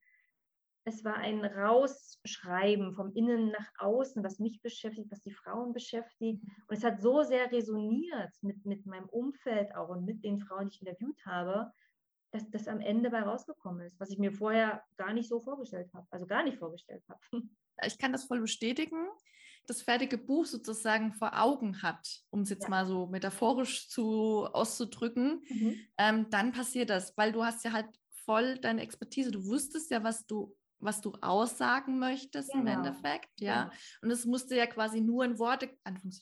es 0.85 1.03
war 1.05 1.15
ein 1.15 1.45
Rausschreiben 1.45 2.93
vom 2.93 3.13
Innen 3.13 3.51
nach 3.51 3.69
außen, 3.77 4.23
was 4.23 4.39
mich 4.39 4.61
beschäftigt, 4.61 5.11
was 5.11 5.21
die 5.21 5.31
Frauen 5.31 5.73
beschäftigt. 5.73 6.43
Und 6.67 6.77
es 6.77 6.83
hat 6.83 7.01
so 7.01 7.23
sehr 7.23 7.51
resoniert 7.51 8.31
mit, 8.41 8.65
mit 8.65 8.85
meinem 8.85 9.07
Umfeld 9.09 9.73
auch 9.75 9.89
und 9.89 10.05
mit 10.05 10.23
den 10.23 10.39
Frauen, 10.39 10.69
die 10.69 10.75
ich 10.75 10.81
interviewt 10.81 11.25
habe, 11.25 11.71
dass 12.31 12.49
das 12.49 12.67
am 12.67 12.79
Ende 12.79 13.09
bei 13.09 13.21
rausgekommen 13.21 13.85
ist, 13.85 13.99
was 13.99 14.09
ich 14.09 14.19
mir 14.19 14.31
vorher 14.31 14.83
gar 14.97 15.13
nicht 15.13 15.29
so 15.29 15.41
vorgestellt 15.41 15.89
habe, 15.93 16.07
also 16.11 16.25
gar 16.25 16.43
nicht 16.43 16.57
vorgestellt 16.57 17.03
habe. 17.07 17.19
Ich 17.85 17.97
kann 17.97 18.11
das 18.11 18.25
voll 18.25 18.41
bestätigen. 18.41 19.07
Das 19.69 19.83
fertige 19.83 20.17
Buch 20.17 20.47
sozusagen 20.47 21.13
vor 21.13 21.39
Augen 21.39 21.83
hat, 21.83 22.23
um 22.31 22.41
es 22.41 22.49
jetzt 22.49 22.63
ja. 22.63 22.69
mal 22.69 22.87
so 22.87 23.05
metaphorisch 23.05 23.87
zu 23.87 24.47
auszudrücken, 24.47 25.43
mhm. 25.47 25.75
ähm, 25.99 26.29
dann 26.31 26.51
passiert 26.51 26.89
das, 26.89 27.15
weil 27.17 27.31
du 27.31 27.45
hast 27.45 27.63
ja 27.63 27.71
halt 27.71 27.85
voll 28.25 28.57
deine 28.57 28.81
Expertise. 28.81 29.29
Du 29.29 29.45
wusstest 29.45 29.91
ja, 29.91 30.03
was 30.03 30.25
du 30.25 30.55
was 30.79 31.01
du 31.01 31.13
aussagen 31.21 31.99
möchtest 31.99 32.51
genau. 32.51 32.61
im 32.61 32.67
Endeffekt, 32.67 33.29
ja. 33.39 33.63
Genau. 33.63 33.75
Und 34.01 34.11
es 34.11 34.25
musste 34.25 34.55
ja 34.55 34.65
quasi 34.65 35.01
nur 35.01 35.25
in 35.25 35.37
Worte, 35.37 35.69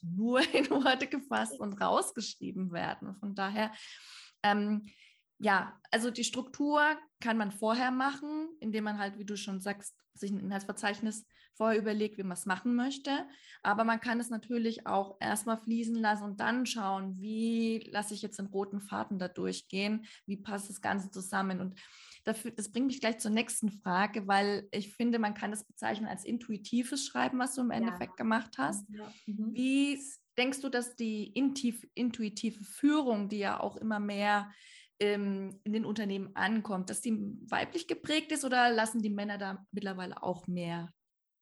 nur 0.02 0.40
in 0.54 0.70
Worte 0.70 1.08
gefasst 1.08 1.60
und 1.60 1.80
rausgeschrieben 1.80 2.72
werden. 2.72 3.16
Von 3.20 3.36
daher, 3.36 3.72
ähm, 4.44 4.88
ja, 5.40 5.80
also 5.92 6.10
die 6.10 6.24
Struktur 6.24 6.82
kann 7.20 7.38
man 7.38 7.52
vorher 7.52 7.92
machen, 7.92 8.50
indem 8.60 8.86
man 8.86 8.98
halt, 8.98 9.20
wie 9.20 9.26
du 9.26 9.38
schon 9.38 9.62
sagst, 9.62 9.96
sich 10.20 10.32
ein 10.32 10.40
Inhaltsverzeichnis 10.40 11.26
vorher 11.54 11.80
überlegt, 11.80 12.18
wie 12.18 12.24
man 12.24 12.34
es 12.34 12.46
machen 12.46 12.76
möchte. 12.76 13.28
Aber 13.64 13.84
man 13.84 14.00
kann 14.00 14.20
es 14.20 14.30
natürlich 14.30 14.86
auch 14.86 15.18
erstmal 15.20 15.58
fließen 15.58 15.96
lassen 15.96 16.24
und 16.24 16.40
dann 16.40 16.66
schauen, 16.66 17.20
wie 17.20 17.88
lasse 17.92 18.14
ich 18.14 18.22
jetzt 18.22 18.40
den 18.40 18.46
roten 18.48 18.80
Faden 18.80 19.20
da 19.20 19.28
durchgehen, 19.28 20.06
wie 20.26 20.38
passt 20.38 20.70
das 20.70 20.82
Ganze 20.82 21.10
zusammen. 21.10 21.60
Und 21.60 21.76
dafür, 22.24 22.52
das 22.52 22.72
bringt 22.72 22.88
mich 22.88 23.00
gleich 23.00 23.18
zur 23.18 23.32
nächsten 23.32 23.72
Frage, 23.72 24.28
weil 24.28 24.68
ich 24.72 24.94
finde, 24.94 25.20
man 25.20 25.34
kann 25.34 25.52
das 25.52 25.66
bezeichnen 25.66 26.08
als 26.08 26.26
intuitives 26.26 27.06
Schreiben, 27.06 27.40
was 27.40 27.56
du 27.56 27.62
im 27.62 27.72
Endeffekt 27.72 28.14
ja. 28.14 28.24
gemacht 28.24 28.58
hast. 28.58 28.88
Ja. 28.90 29.12
Mhm. 29.26 29.54
Wie 29.54 30.00
denkst 30.38 30.62
du, 30.62 30.70
dass 30.70 30.96
die 30.96 31.34
intuitive 31.96 32.64
Führung, 32.64 33.30
die 33.30 33.40
ja 33.40 33.60
auch 33.60 33.76
immer 33.78 34.00
mehr 34.00 34.52
ähm, 35.00 35.60
in 35.64 35.74
den 35.74 35.86
Unternehmen 35.86 36.36
ankommt, 36.36 36.90
dass 36.90 37.02
die 37.02 37.18
weiblich 37.50 37.88
geprägt 37.88 38.32
ist 38.32 38.46
oder 38.46 38.72
lassen 38.72 39.02
die 39.02 39.10
Männer 39.10 39.38
da 39.38 39.66
mittlerweile 39.72 40.24
auch 40.24 40.48
mehr 40.48 40.92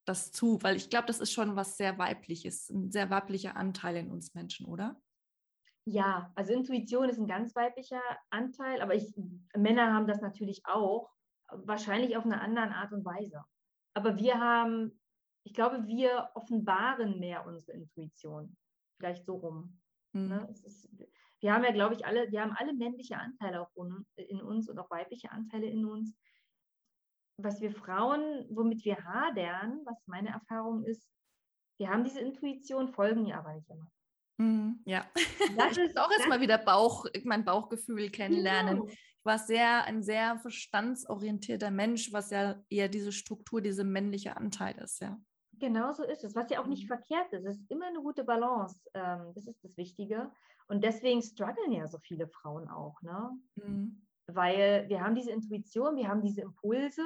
das 0.05 0.31
zu? 0.31 0.61
Weil 0.61 0.75
ich 0.75 0.89
glaube, 0.89 1.07
das 1.07 1.19
ist 1.19 1.31
schon 1.31 1.55
was 1.55 1.77
sehr 1.77 1.97
weibliches, 1.97 2.69
ein 2.69 2.91
sehr 2.91 3.09
weiblicher 3.09 3.55
Anteil 3.55 3.97
in 3.97 4.11
uns 4.11 4.33
Menschen, 4.33 4.65
oder? 4.65 5.01
Ja, 5.87 6.31
also 6.35 6.53
Intuition 6.53 7.09
ist 7.09 7.19
ein 7.19 7.27
ganz 7.27 7.55
weiblicher 7.55 8.01
Anteil, 8.31 8.81
aber 8.81 8.95
ich, 8.95 9.13
Männer 9.55 9.93
haben 9.93 10.07
das 10.07 10.19
natürlich 10.19 10.61
auch, 10.65 11.11
wahrscheinlich 11.49 12.17
auf 12.17 12.25
eine 12.25 12.41
andere 12.41 12.73
Art 12.73 12.91
und 12.91 13.05
Weise. 13.05 13.43
Aber 13.93 14.17
wir 14.17 14.39
haben, 14.39 14.99
ich 15.43 15.53
glaube, 15.53 15.85
wir 15.87 16.29
offenbaren 16.33 17.19
mehr 17.19 17.45
unsere 17.45 17.73
Intuition. 17.73 18.57
Vielleicht 18.97 19.25
so 19.25 19.35
rum. 19.35 19.79
Mhm. 20.13 20.27
Ne? 20.27 20.47
Ist, 20.49 20.89
wir 21.45 21.53
haben 21.53 21.63
ja, 21.63 21.71
glaube 21.71 21.93
ich, 21.93 22.03
alle, 22.03 22.31
wir 22.31 22.41
haben 22.41 22.55
alle 22.57 22.73
männliche 22.73 23.17
Anteile 23.17 23.61
auch 23.61 23.69
in 24.15 24.41
uns 24.41 24.67
und 24.67 24.79
auch 24.79 24.89
weibliche 24.89 25.31
Anteile 25.31 25.67
in 25.67 25.85
uns. 25.85 26.17
Was 27.37 27.61
wir 27.61 27.71
Frauen, 27.71 28.47
womit 28.49 28.83
wir 28.83 28.97
hadern, 29.03 29.81
was 29.85 29.95
meine 30.07 30.29
Erfahrung 30.29 30.83
ist, 30.83 31.07
wir 31.77 31.89
haben 31.89 32.03
diese 32.03 32.19
Intuition, 32.19 32.87
folgen 32.87 33.27
ihr 33.27 33.37
aber 33.37 33.53
nicht 33.53 33.69
immer. 33.69 33.91
Mhm, 34.37 34.81
ja, 34.85 35.05
das 35.55 35.77
ist 35.77 35.99
auch 35.99 36.09
erstmal 36.09 36.41
wieder 36.41 36.57
Bauch, 36.57 37.05
mein 37.25 37.45
Bauchgefühl 37.45 38.09
kennenlernen. 38.09 38.79
Genau. 38.79 38.87
Ich 38.89 39.23
war 39.23 39.37
sehr, 39.37 39.83
ein 39.83 40.01
sehr 40.01 40.39
verstandsorientierter 40.39 41.69
Mensch, 41.69 42.11
was 42.11 42.31
ja 42.31 42.59
eher 42.71 42.89
diese 42.89 43.11
Struktur, 43.11 43.61
diese 43.61 43.83
männliche 43.83 44.35
Anteil 44.35 44.79
ist, 44.79 44.99
ja. 44.99 45.15
Genau 45.59 45.93
so 45.93 46.03
ist 46.03 46.23
es, 46.23 46.35
was 46.35 46.49
ja 46.49 46.61
auch 46.61 46.67
nicht 46.67 46.83
mhm. 46.83 46.87
verkehrt 46.87 47.31
ist. 47.33 47.45
Es 47.45 47.57
ist 47.57 47.71
immer 47.71 47.87
eine 47.87 48.01
gute 48.01 48.23
Balance. 48.23 48.79
Ähm, 48.93 49.31
das 49.33 49.47
ist 49.47 49.63
das 49.63 49.77
Wichtige. 49.77 50.31
Und 50.67 50.83
deswegen 50.83 51.21
strugglen 51.21 51.71
ja 51.71 51.87
so 51.87 51.99
viele 51.99 52.27
Frauen 52.27 52.67
auch, 52.67 53.01
ne? 53.01 53.31
Mhm. 53.55 54.01
Weil 54.27 54.89
wir 54.89 55.01
haben 55.01 55.15
diese 55.15 55.31
Intuition, 55.31 55.97
wir 55.97 56.07
haben 56.07 56.23
diese 56.23 56.41
Impulse, 56.41 57.03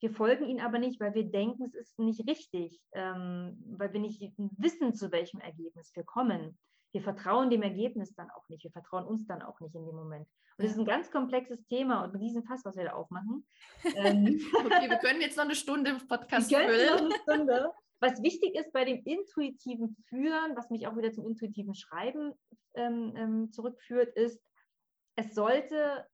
wir 0.00 0.10
folgen 0.10 0.44
ihnen 0.44 0.60
aber 0.60 0.78
nicht, 0.78 1.00
weil 1.00 1.14
wir 1.14 1.24
denken, 1.24 1.64
es 1.64 1.74
ist 1.74 1.98
nicht 1.98 2.28
richtig, 2.28 2.82
ähm, 2.92 3.56
weil 3.78 3.92
wir 3.94 4.00
nicht 4.00 4.20
wissen, 4.36 4.94
zu 4.94 5.10
welchem 5.10 5.40
Ergebnis 5.40 5.96
wir 5.96 6.04
kommen. 6.04 6.58
Wir 6.96 7.02
vertrauen 7.02 7.50
dem 7.50 7.60
Ergebnis 7.60 8.14
dann 8.14 8.30
auch 8.30 8.48
nicht, 8.48 8.64
wir 8.64 8.70
vertrauen 8.70 9.04
uns 9.04 9.26
dann 9.26 9.42
auch 9.42 9.60
nicht 9.60 9.74
in 9.74 9.84
dem 9.84 9.94
Moment. 9.94 10.26
Und 10.56 10.64
das 10.64 10.72
ist 10.72 10.78
ein 10.78 10.86
ganz 10.86 11.10
komplexes 11.10 11.62
Thema 11.66 12.02
und 12.02 12.14
ein 12.14 12.20
Riesenfass, 12.22 12.64
was 12.64 12.74
wir 12.74 12.84
da 12.84 12.92
aufmachen. 12.94 13.46
Ähm, 13.96 14.40
okay, 14.54 14.88
wir 14.88 14.96
können 14.96 15.20
jetzt 15.20 15.36
noch 15.36 15.44
eine 15.44 15.54
Stunde 15.54 15.98
Podcast 16.08 16.50
füllen. 16.50 17.12
Stunde. 17.22 17.70
Was 18.00 18.22
wichtig 18.22 18.54
ist 18.54 18.72
bei 18.72 18.86
dem 18.86 19.02
intuitiven 19.04 19.94
Führen, 20.08 20.56
was 20.56 20.70
mich 20.70 20.86
auch 20.86 20.96
wieder 20.96 21.12
zum 21.12 21.26
intuitiven 21.26 21.74
Schreiben 21.74 22.32
ähm, 22.72 23.12
ähm, 23.14 23.52
zurückführt, 23.52 24.16
ist, 24.16 24.42
es 25.16 25.34
sollte 25.34 26.06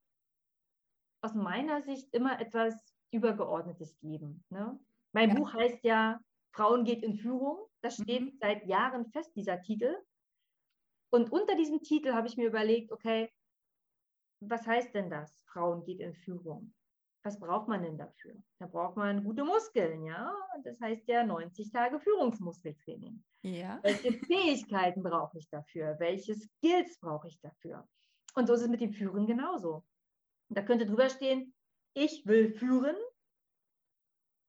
aus 1.20 1.34
meiner 1.34 1.80
Sicht 1.82 2.12
immer 2.12 2.40
etwas 2.40 2.74
Übergeordnetes 3.12 3.96
geben. 4.00 4.42
Ne? 4.50 4.80
Mein 5.12 5.28
ja. 5.28 5.36
Buch 5.36 5.52
heißt 5.54 5.84
ja 5.84 6.18
Frauen 6.50 6.84
geht 6.84 7.04
in 7.04 7.14
Führung. 7.14 7.68
Das 7.82 7.94
steht 7.94 8.20
mhm. 8.20 8.38
seit 8.40 8.66
Jahren 8.66 9.06
fest, 9.12 9.30
dieser 9.36 9.62
Titel. 9.62 9.94
Und 11.12 11.30
unter 11.30 11.54
diesem 11.56 11.82
Titel 11.82 12.12
habe 12.12 12.26
ich 12.26 12.36
mir 12.36 12.46
überlegt, 12.46 12.90
okay, 12.90 13.30
was 14.40 14.66
heißt 14.66 14.94
denn 14.94 15.10
das? 15.10 15.32
Frauen 15.46 15.84
geht 15.84 16.00
in 16.00 16.14
Führung 16.14 16.74
was 17.24 17.38
braucht 17.38 17.68
man 17.68 17.82
denn 17.82 17.96
dafür? 17.96 18.34
Da 18.58 18.66
braucht 18.66 18.96
man 18.96 19.22
gute 19.22 19.44
Muskeln, 19.44 20.04
ja. 20.04 20.34
Das 20.64 20.80
heißt 20.80 21.06
ja 21.08 21.24
90 21.24 21.70
Tage 21.70 22.00
Führungsmuskeltraining. 22.00 23.22
Ja. 23.42 23.78
Welche 23.82 24.12
Fähigkeiten 24.12 25.02
brauche 25.02 25.38
ich 25.38 25.48
dafür? 25.48 25.96
Welche 25.98 26.34
Skills 26.34 26.98
brauche 26.98 27.28
ich 27.28 27.40
dafür? 27.40 27.88
Und 28.34 28.46
so 28.46 28.54
ist 28.54 28.62
es 28.62 28.68
mit 28.68 28.80
dem 28.80 28.92
Führen 28.92 29.26
genauso. 29.26 29.84
Da 30.48 30.62
könnte 30.62 30.86
drüber 30.86 31.08
stehen, 31.08 31.54
ich 31.94 32.26
will 32.26 32.52
führen. 32.52 32.96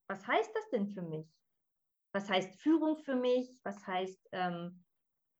Was 0.09 0.25
heißt 0.25 0.53
das 0.53 0.69
denn 0.69 0.87
für 0.87 1.01
mich? 1.01 1.27
Was 2.13 2.29
heißt 2.29 2.59
Führung 2.61 2.97
für 2.97 3.15
mich? 3.15 3.59
Was 3.63 3.85
heißt 3.85 4.29
ähm, 4.31 4.82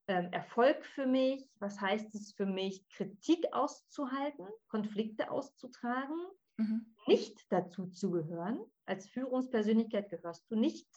Erfolg 0.08 0.86
für 0.86 1.06
mich? 1.06 1.50
Was 1.60 1.80
heißt 1.80 2.14
es 2.16 2.34
für 2.34 2.46
mich, 2.46 2.88
Kritik 2.90 3.46
auszuhalten, 3.54 4.48
Konflikte 4.68 5.32
auszutragen? 5.32 6.18
mhm. 6.58 6.86
nicht 7.08 7.46
dazu 7.52 7.88
zu 7.88 8.12
gehören. 8.12 8.60
Als 8.86 9.08
Führungspersönlichkeit 9.10 10.10
gehörst 10.10 10.50
du 10.50 10.56
nicht 10.56 10.88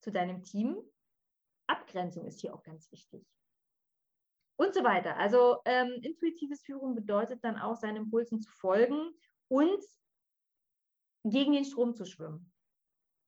zu 0.00 0.10
deinem 0.10 0.42
Team. 0.42 0.76
Abgrenzung 1.66 2.26
ist 2.26 2.40
hier 2.40 2.54
auch 2.54 2.62
ganz 2.62 2.90
wichtig. 2.92 3.24
Und 4.56 4.74
so 4.74 4.84
weiter. 4.84 5.16
Also 5.16 5.58
ähm, 5.64 5.98
intuitives 6.02 6.62
Führung 6.62 6.94
bedeutet 6.94 7.42
dann 7.42 7.58
auch, 7.58 7.76
seinen 7.76 7.96
Impulsen 7.96 8.40
zu 8.40 8.50
folgen 8.52 9.12
und 9.48 9.84
gegen 11.24 11.52
den 11.52 11.64
Strom 11.64 11.94
zu 11.94 12.04
schwimmen. 12.04 12.52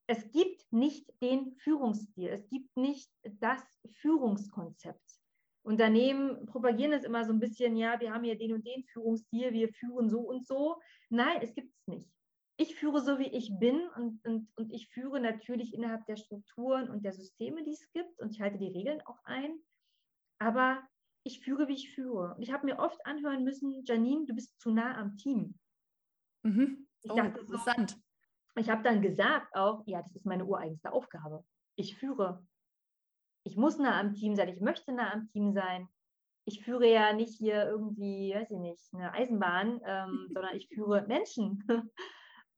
Es 0.09 0.31
gibt 0.31 0.73
nicht 0.73 1.11
den 1.21 1.57
Führungsstil, 1.57 2.29
es 2.29 2.49
gibt 2.49 2.77
nicht 2.77 3.11
das 3.25 3.63
Führungskonzept. 4.01 5.21
Unternehmen 5.63 6.47
propagieren 6.47 6.93
es 6.93 7.03
immer 7.03 7.25
so 7.25 7.33
ein 7.33 7.41
bisschen, 7.41 7.77
ja, 7.77 7.99
wir 7.99 8.15
haben 8.15 8.23
hier 8.23 8.39
den 8.39 8.53
und 8.53 8.65
den 8.65 8.85
Führungsstil, 8.85 9.53
wir 9.53 9.69
führen 9.73 10.09
so 10.09 10.21
und 10.21 10.47
so. 10.47 10.81
Nein, 11.11 11.41
es 11.43 11.55
gibt 11.55 11.75
es 11.75 11.87
nicht. 11.89 12.09
Ich 12.57 12.77
führe 12.77 13.03
so, 13.03 13.19
wie 13.19 13.27
ich 13.27 13.51
bin 13.59 13.81
und, 13.97 14.25
und, 14.25 14.49
und 14.57 14.73
ich 14.73 14.89
führe 14.89 15.21
natürlich 15.21 15.75
innerhalb 15.75 16.07
der 16.07 16.17
Strukturen 16.17 16.89
und 16.89 17.05
der 17.05 17.13
Systeme, 17.13 17.65
die 17.65 17.73
es 17.73 17.91
gibt 17.93 18.21
und 18.21 18.31
ich 18.31 18.41
halte 18.41 18.59
die 18.59 18.69
Regeln 18.69 19.03
auch 19.07 19.19
ein. 19.25 19.59
Aber 20.39 20.87
ich 21.25 21.41
führe, 21.41 21.67
wie 21.67 21.75
ich 21.75 21.93
führe. 21.93 22.35
Und 22.37 22.43
ich 22.43 22.53
habe 22.53 22.65
mir 22.65 22.79
oft 22.79 23.05
anhören 23.05 23.43
müssen, 23.43 23.85
Janine, 23.85 24.25
du 24.27 24.35
bist 24.35 24.59
zu 24.61 24.71
nah 24.71 24.97
am 24.97 25.17
Team. 25.17 25.59
Mhm. 26.45 26.87
Ich 27.03 27.11
oh, 27.11 27.17
dachte 27.17 27.41
interessant. 27.41 27.99
Ich 28.59 28.71
habe 28.71 28.83
dann 28.83 29.03
gesagt 29.03 29.55
auch, 29.55 29.83
ja, 29.87 30.03
das 30.03 30.15
ist 30.15 30.27
meine 30.27 30.45
ureigenste 30.45 30.93
Aufgabe. 30.93 31.45
Ich 31.77 31.97
führe 31.97 32.43
ich 33.47 33.57
muss 33.57 33.79
nah 33.79 34.01
am 34.01 34.13
Team 34.13 34.35
sein, 34.35 34.49
ich 34.49 34.61
möchte 34.61 34.93
nah 34.93 35.13
am 35.13 35.29
Team 35.29 35.53
sein. 35.53 35.89
Ich 36.47 36.65
führe 36.65 36.91
ja 36.91 37.13
nicht 37.13 37.39
hier 37.39 37.65
irgendwie, 37.65 38.35
weiß 38.35 38.51
ich 38.51 38.59
nicht, 38.59 38.93
eine 38.93 39.13
Eisenbahn, 39.13 39.81
ähm, 39.85 40.29
sondern 40.35 40.57
ich 40.57 40.69
führe 40.69 41.07
Menschen. 41.07 41.65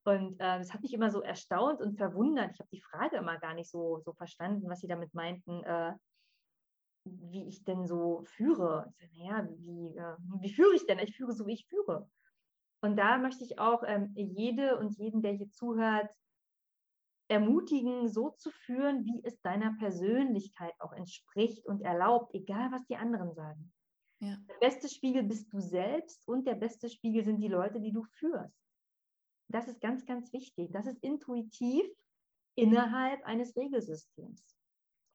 Und 0.05 0.41
äh, 0.41 0.59
das 0.59 0.73
hat 0.73 0.81
mich 0.81 0.95
immer 0.95 1.11
so 1.11 1.21
erstaunt 1.21 1.83
und 1.83 1.99
verwundert. 1.99 2.53
Ich 2.55 2.61
habe 2.61 2.71
die 2.73 2.81
Frage 2.81 3.19
immer 3.19 3.39
gar 3.39 3.53
nicht 3.53 3.69
so, 3.69 3.99
so 3.99 4.15
verstanden, 4.15 4.67
was 4.71 4.81
sie 4.81 4.87
damit 4.87 5.13
meinten, 5.13 5.63
äh, 5.65 5.93
wie 7.05 7.47
ich 7.47 7.63
denn 7.65 7.87
so 7.87 8.23
führe. 8.25 8.87
Ich 8.89 8.97
sage, 8.97 9.19
naja, 9.19 9.49
wie, 9.59 9.99
äh, 9.99 10.17
wie 10.41 10.55
führe 10.55 10.75
ich 10.75 10.87
denn? 10.87 10.99
Ich 11.01 11.15
führe 11.15 11.33
so, 11.33 11.47
wie 11.47 11.53
ich 11.53 11.67
führe. 11.67 12.09
Und 12.81 12.97
da 12.97 13.19
möchte 13.19 13.45
ich 13.45 13.59
auch 13.59 13.83
ähm, 13.87 14.13
jede 14.15 14.79
und 14.79 14.97
jeden, 14.99 15.23
der 15.23 15.33
hier 15.33 15.51
zuhört, 15.51 16.11
ermutigen, 17.29 18.09
so 18.09 18.31
zu 18.31 18.51
führen, 18.51 19.05
wie 19.05 19.21
es 19.25 19.41
deiner 19.43 19.75
Persönlichkeit 19.79 20.73
auch 20.79 20.93
entspricht 20.93 21.67
und 21.67 21.83
erlaubt, 21.83 22.35
egal 22.35 22.73
was 22.73 22.87
die 22.87 22.97
anderen 22.97 23.35
sagen. 23.35 23.73
Ja. 24.21 24.37
Der 24.49 24.55
beste 24.61 24.89
Spiegel 24.89 25.23
bist 25.23 25.53
du 25.53 25.61
selbst 25.61 26.27
und 26.27 26.47
der 26.47 26.55
beste 26.55 26.89
Spiegel 26.89 27.25
sind 27.25 27.41
die 27.41 27.49
Leute, 27.49 27.81
die 27.81 27.93
du 27.93 28.03
führst. 28.03 28.57
Das 29.49 29.69
ist 29.69 29.81
ganz, 29.81 30.05
ganz 30.07 30.33
wichtig. 30.33 30.71
Das 30.73 30.87
ist 30.87 31.03
intuitiv 31.03 31.87
innerhalb 32.55 33.25
eines 33.25 33.57
Regelsystems. 33.57 34.57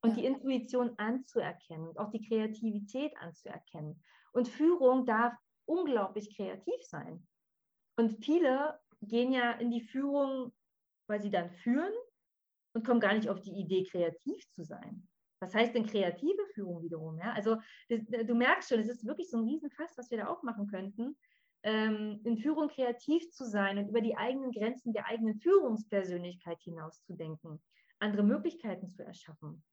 Und 0.02 0.12
ja. 0.12 0.16
die 0.16 0.26
Intuition 0.26 0.98
anzuerkennen 0.98 1.88
und 1.88 1.98
auch 1.98 2.10
die 2.10 2.26
Kreativität 2.28 3.16
anzuerkennen. 3.18 4.04
Und 4.34 4.48
Führung 4.48 5.06
darf 5.06 5.34
unglaublich 5.66 6.36
kreativ 6.36 6.82
sein. 6.84 7.26
Und 7.96 8.24
viele 8.24 8.80
gehen 9.02 9.32
ja 9.32 9.52
in 9.52 9.72
die 9.72 9.82
Führung, 9.82 10.52
weil 11.08 11.22
sie 11.22 11.30
dann 11.30 11.52
führen 11.52 11.94
und 12.74 12.86
kommen 12.86 13.00
gar 13.00 13.14
nicht 13.14 13.30
auf 13.30 13.42
die 13.42 13.54
Idee, 13.54 13.84
kreativ 13.84 14.50
zu 14.52 14.64
sein. 14.64 15.08
Was 15.40 15.54
heißt 15.54 15.76
denn 15.76 15.86
kreative 15.86 16.46
Führung 16.54 16.82
wiederum? 16.82 17.18
Ja? 17.20 17.34
Also 17.34 17.58
du 17.90 18.34
merkst 18.34 18.70
schon, 18.70 18.80
es 18.80 18.88
ist 18.88 19.06
wirklich 19.06 19.30
so 19.30 19.38
ein 19.38 19.44
Riesenfass, 19.44 19.98
was 19.98 20.10
wir 20.10 20.20
da 20.20 20.28
aufmachen 20.28 20.68
könnten, 20.68 21.18
ähm, 21.64 22.22
in 22.24 22.38
Führung 22.38 22.70
kreativ 22.70 23.30
zu 23.32 23.46
sein 23.46 23.78
und 23.78 23.90
über 23.90 24.02
die 24.02 24.16
eigenen 24.16 24.52
Grenzen 24.52 24.94
der 24.94 25.06
eigenen 25.08 25.40
Führungspersönlichkeit 25.40 26.62
hinauszudenken, 26.62 27.62
andere 28.00 28.24
Möglichkeiten 28.24 28.90
zu 28.90 29.04
erschaffen, 29.04 29.64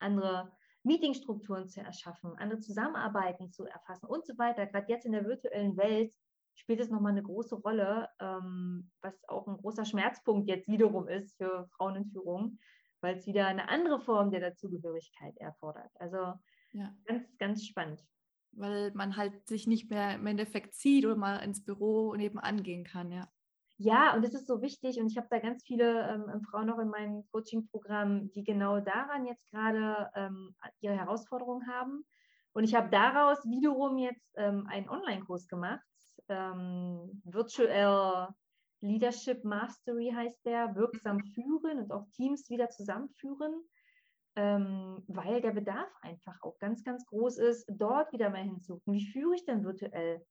andere 0.00 0.52
Meetingstrukturen 0.82 1.68
zu 1.68 1.80
erschaffen, 1.80 2.36
andere 2.38 2.60
Zusammenarbeiten 2.60 3.52
zu 3.52 3.66
erfassen 3.66 4.06
und 4.06 4.26
so 4.26 4.36
weiter. 4.38 4.66
Gerade 4.66 4.90
jetzt 4.90 5.06
in 5.06 5.12
der 5.12 5.26
virtuellen 5.26 5.76
Welt 5.76 6.14
spielt 6.54 6.80
es 6.80 6.90
nochmal 6.90 7.12
eine 7.12 7.22
große 7.22 7.56
Rolle, 7.56 8.08
ähm, 8.20 8.90
was 9.02 9.14
auch 9.28 9.46
ein 9.46 9.56
großer 9.56 9.84
Schmerzpunkt 9.84 10.48
jetzt 10.48 10.68
wiederum 10.68 11.08
ist 11.08 11.36
für 11.36 11.68
Frauen 11.76 11.96
in 11.96 12.06
Führung, 12.06 12.58
weil 13.00 13.16
es 13.16 13.26
wieder 13.26 13.46
eine 13.46 13.68
andere 13.68 14.00
Form 14.00 14.30
der 14.30 14.40
Dazugehörigkeit 14.40 15.36
erfordert. 15.38 15.90
Also 15.94 16.34
ja. 16.72 16.94
ganz, 17.06 17.36
ganz 17.38 17.66
spannend. 17.66 18.04
Weil 18.52 18.90
man 18.94 19.16
halt 19.16 19.46
sich 19.48 19.66
nicht 19.66 19.90
mehr 19.90 20.16
im 20.16 20.26
Endeffekt 20.26 20.74
zieht 20.74 21.06
oder 21.06 21.16
mal 21.16 21.36
ins 21.38 21.64
Büro 21.64 22.14
nebenan 22.14 22.62
gehen 22.62 22.84
kann, 22.84 23.12
ja. 23.12 23.28
Ja, 23.82 24.14
und 24.14 24.22
das 24.22 24.34
ist 24.34 24.46
so 24.46 24.60
wichtig 24.60 25.00
und 25.00 25.06
ich 25.06 25.16
habe 25.16 25.28
da 25.30 25.38
ganz 25.38 25.64
viele 25.64 26.06
ähm, 26.06 26.42
Frauen 26.42 26.66
noch 26.66 26.78
in 26.78 26.90
meinem 26.90 27.26
Coaching-Programm, 27.32 28.30
die 28.32 28.44
genau 28.44 28.78
daran 28.78 29.24
jetzt 29.24 29.50
gerade 29.50 30.10
ähm, 30.14 30.54
ihre 30.80 30.98
Herausforderungen 30.98 31.66
haben. 31.66 32.04
Und 32.52 32.64
ich 32.64 32.74
habe 32.74 32.90
daraus 32.90 33.38
wiederum 33.44 33.96
jetzt 33.96 34.34
ähm, 34.36 34.66
einen 34.68 34.86
Online-Kurs 34.86 35.48
gemacht, 35.48 35.80
ähm, 36.30 37.20
Virtual 37.24 38.34
Leadership 38.80 39.44
Mastery 39.44 40.12
heißt 40.14 40.44
der, 40.44 40.74
wirksam 40.74 41.18
mhm. 41.18 41.26
führen 41.26 41.78
und 41.80 41.92
auch 41.92 42.06
Teams 42.12 42.48
wieder 42.48 42.70
zusammenführen, 42.70 43.62
ähm, 44.36 45.02
weil 45.06 45.40
der 45.40 45.52
Bedarf 45.52 45.90
einfach 46.02 46.40
auch 46.42 46.58
ganz, 46.58 46.82
ganz 46.84 47.04
groß 47.06 47.38
ist, 47.38 47.66
dort 47.68 48.12
wieder 48.12 48.30
mal 48.30 48.42
hinzugucken. 48.42 48.94
Wie 48.94 49.12
führe 49.12 49.34
ich 49.34 49.44
denn 49.44 49.64
virtuell? 49.64 50.24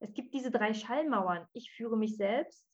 Es 0.00 0.12
gibt 0.12 0.34
diese 0.34 0.50
drei 0.50 0.74
Schallmauern. 0.74 1.46
Ich 1.52 1.72
führe 1.72 1.96
mich 1.96 2.16
selbst. 2.16 2.66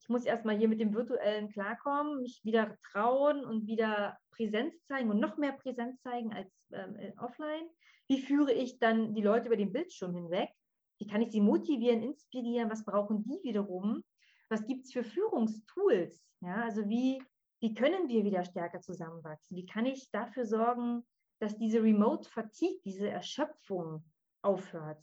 Ich 0.00 0.08
muss 0.08 0.24
erstmal 0.24 0.56
hier 0.56 0.68
mit 0.68 0.80
dem 0.80 0.94
Virtuellen 0.94 1.48
klarkommen, 1.48 2.20
mich 2.20 2.42
wieder 2.44 2.76
trauen 2.92 3.44
und 3.44 3.66
wieder 3.66 4.18
Präsenz 4.30 4.74
zeigen 4.84 5.10
und 5.10 5.18
noch 5.18 5.38
mehr 5.38 5.52
Präsenz 5.52 6.00
zeigen 6.02 6.32
als 6.32 6.52
ähm, 6.72 6.96
offline. 7.18 7.66
Wie 8.06 8.20
führe 8.20 8.52
ich 8.52 8.78
dann 8.78 9.14
die 9.14 9.22
Leute 9.22 9.46
über 9.46 9.56
den 9.56 9.72
Bildschirm 9.72 10.14
hinweg? 10.14 10.50
Wie 10.98 11.06
kann 11.06 11.22
ich 11.22 11.30
sie 11.32 11.40
motivieren, 11.40 12.02
inspirieren? 12.02 12.70
Was 12.70 12.84
brauchen 12.84 13.22
die 13.24 13.40
wiederum? 13.42 14.02
Was 14.48 14.66
gibt 14.66 14.84
es 14.84 14.92
für 14.92 15.04
Führungstools? 15.04 16.24
Ja, 16.40 16.62
also 16.62 16.88
wie, 16.88 17.22
wie 17.60 17.74
können 17.74 18.08
wir 18.08 18.24
wieder 18.24 18.44
stärker 18.44 18.80
zusammenwachsen? 18.80 19.56
Wie 19.56 19.66
kann 19.66 19.86
ich 19.86 20.10
dafür 20.10 20.44
sorgen, 20.44 21.02
dass 21.40 21.56
diese 21.56 21.82
Remote 21.82 22.28
Fatigue, 22.28 22.80
diese 22.84 23.08
Erschöpfung 23.08 24.04
aufhört? 24.42 25.02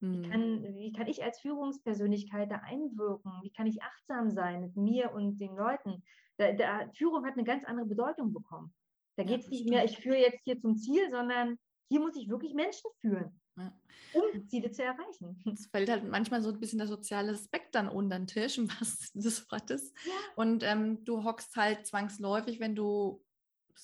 Wie, 0.00 0.22
hm. 0.22 0.30
kann, 0.30 0.74
wie 0.74 0.92
kann 0.92 1.06
ich 1.06 1.22
als 1.22 1.40
Führungspersönlichkeit 1.40 2.50
da 2.50 2.56
einwirken? 2.56 3.32
Wie 3.42 3.52
kann 3.52 3.66
ich 3.66 3.82
achtsam 3.82 4.30
sein 4.30 4.60
mit 4.60 4.76
mir 4.76 5.12
und 5.12 5.38
den 5.38 5.54
Leuten? 5.54 6.02
Da, 6.38 6.52
da, 6.52 6.90
Führung 6.94 7.24
hat 7.24 7.34
eine 7.34 7.44
ganz 7.44 7.64
andere 7.64 7.86
Bedeutung 7.86 8.32
bekommen. 8.32 8.74
Da 9.16 9.24
geht 9.24 9.40
es 9.40 9.48
nicht 9.48 9.68
mehr, 9.68 9.84
ich 9.84 9.98
führe 9.98 10.18
jetzt 10.18 10.40
hier 10.44 10.58
zum 10.58 10.76
Ziel, 10.76 11.10
sondern 11.10 11.58
hier 11.88 12.00
muss 12.00 12.16
ich 12.16 12.28
wirklich 12.28 12.54
Menschen 12.54 12.90
führen. 13.00 13.40
Ja. 13.56 13.72
um 14.14 14.48
Ziele 14.48 14.70
zu 14.70 14.82
erreichen. 14.82 15.42
Es 15.52 15.66
fällt 15.66 15.90
halt 15.90 16.08
manchmal 16.08 16.42
so 16.42 16.50
ein 16.50 16.60
bisschen 16.60 16.78
der 16.78 16.88
soziale 16.88 17.32
Aspekt 17.32 17.74
dann 17.74 17.88
unter 17.88 18.18
den 18.18 18.26
Tisch, 18.26 18.58
was 18.80 19.12
des 19.12 19.50
Wortes. 19.50 19.92
Ja. 20.06 20.12
Und 20.36 20.62
ähm, 20.62 21.04
du 21.04 21.24
hockst 21.24 21.56
halt 21.56 21.86
zwangsläufig, 21.86 22.60
wenn 22.60 22.74
du 22.74 23.22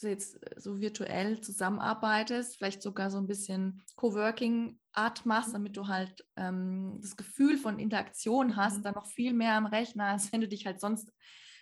jetzt 0.00 0.38
so 0.56 0.80
virtuell 0.80 1.40
zusammenarbeitest, 1.40 2.56
vielleicht 2.56 2.82
sogar 2.82 3.10
so 3.10 3.18
ein 3.18 3.26
bisschen 3.26 3.82
Coworking-Art 3.96 5.26
machst, 5.26 5.54
damit 5.54 5.76
du 5.76 5.88
halt 5.88 6.26
ähm, 6.36 6.98
das 7.00 7.16
Gefühl 7.16 7.56
von 7.56 7.78
Interaktion 7.78 8.56
hast, 8.56 8.78
mhm. 8.78 8.82
dann 8.82 8.94
noch 8.94 9.06
viel 9.06 9.32
mehr 9.32 9.54
am 9.54 9.66
Rechner, 9.66 10.04
als 10.04 10.32
wenn 10.32 10.40
du 10.40 10.48
dich 10.48 10.66
halt 10.66 10.80
sonst 10.80 11.12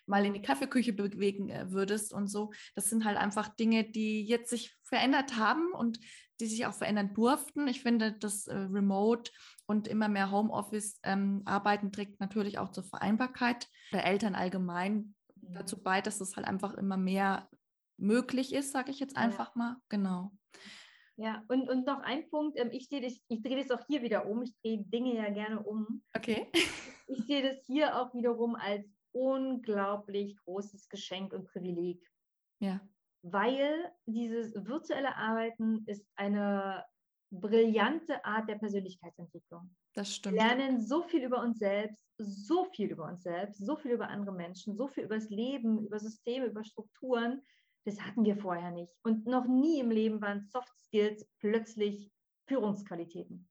mal 0.06 0.24
in 0.24 0.34
die 0.34 0.42
Kaffeeküche 0.42 0.92
bewegen 0.92 1.50
äh, 1.50 1.70
würdest 1.70 2.12
und 2.12 2.28
so. 2.28 2.52
Das 2.74 2.88
sind 2.88 3.04
halt 3.04 3.16
einfach 3.16 3.48
Dinge, 3.48 3.84
die 3.84 4.24
jetzt 4.24 4.50
sich 4.50 4.74
verändert 4.82 5.36
haben 5.36 5.72
und 5.72 5.98
die 6.40 6.46
sich 6.46 6.66
auch 6.66 6.74
verändern 6.74 7.14
durften. 7.14 7.68
Ich 7.68 7.82
finde, 7.82 8.12
das 8.12 8.46
äh, 8.46 8.56
Remote 8.56 9.30
und 9.66 9.88
immer 9.88 10.08
mehr 10.08 10.30
Homeoffice-Arbeiten 10.30 11.86
ähm, 11.86 11.92
trägt 11.92 12.20
natürlich 12.20 12.58
auch 12.58 12.70
zur 12.70 12.84
Vereinbarkeit 12.84 13.68
der 13.92 14.06
Eltern 14.06 14.34
allgemein 14.34 15.14
mhm. 15.36 15.54
dazu 15.54 15.82
bei, 15.82 16.00
dass 16.00 16.20
es 16.20 16.36
halt 16.36 16.46
einfach 16.46 16.74
immer 16.74 16.96
mehr 16.96 17.48
möglich 17.96 18.52
ist, 18.52 18.72
sage 18.72 18.90
ich 18.90 19.00
jetzt 19.00 19.16
einfach 19.16 19.54
ja. 19.54 19.58
mal. 19.58 19.76
Genau. 19.88 20.32
Ja, 21.18 21.42
und, 21.48 21.70
und 21.70 21.86
noch 21.86 22.00
ein 22.00 22.28
Punkt, 22.28 22.58
ähm, 22.58 22.68
ich, 22.72 22.90
das, 22.90 23.18
ich 23.28 23.42
drehe 23.42 23.62
das 23.62 23.70
auch 23.70 23.86
hier 23.86 24.02
wieder 24.02 24.26
um, 24.26 24.42
ich 24.42 24.54
drehe 24.60 24.84
Dinge 24.84 25.14
ja 25.14 25.30
gerne 25.30 25.62
um. 25.62 26.02
Okay. 26.14 26.46
Ich 27.08 27.24
sehe 27.24 27.40
das 27.40 27.64
hier 27.64 27.96
auch 27.96 28.12
wiederum 28.14 28.56
als 28.56 28.84
unglaublich 29.12 30.36
großes 30.44 30.88
Geschenk 30.88 31.32
und 31.32 31.46
Privileg. 31.46 32.04
Ja 32.58 32.80
weil 33.32 33.92
dieses 34.06 34.54
virtuelle 34.54 35.16
Arbeiten 35.16 35.84
ist 35.86 36.06
eine 36.14 36.84
brillante 37.30 38.24
Art 38.24 38.48
der 38.48 38.56
Persönlichkeitsentwicklung. 38.56 39.74
Das 39.94 40.14
stimmt. 40.14 40.36
Wir 40.36 40.42
lernen 40.42 40.80
so 40.80 41.02
viel 41.02 41.24
über 41.24 41.40
uns 41.42 41.58
selbst, 41.58 42.06
so 42.18 42.64
viel 42.66 42.90
über 42.90 43.04
uns 43.04 43.22
selbst, 43.22 43.64
so 43.64 43.76
viel 43.76 43.92
über 43.92 44.08
andere 44.08 44.34
Menschen, 44.34 44.76
so 44.76 44.86
viel 44.88 45.04
über 45.04 45.16
das 45.16 45.28
Leben, 45.30 45.84
über 45.84 45.98
Systeme, 45.98 46.46
über 46.46 46.62
Strukturen. 46.64 47.42
Das 47.84 48.00
hatten 48.00 48.24
wir 48.24 48.36
vorher 48.36 48.70
nicht. 48.70 48.92
Und 49.02 49.26
noch 49.26 49.46
nie 49.46 49.80
im 49.80 49.90
Leben 49.90 50.20
waren 50.20 50.42
Soft 50.42 50.72
Skills 50.84 51.26
plötzlich 51.40 52.10
Führungsqualitäten. 52.48 53.48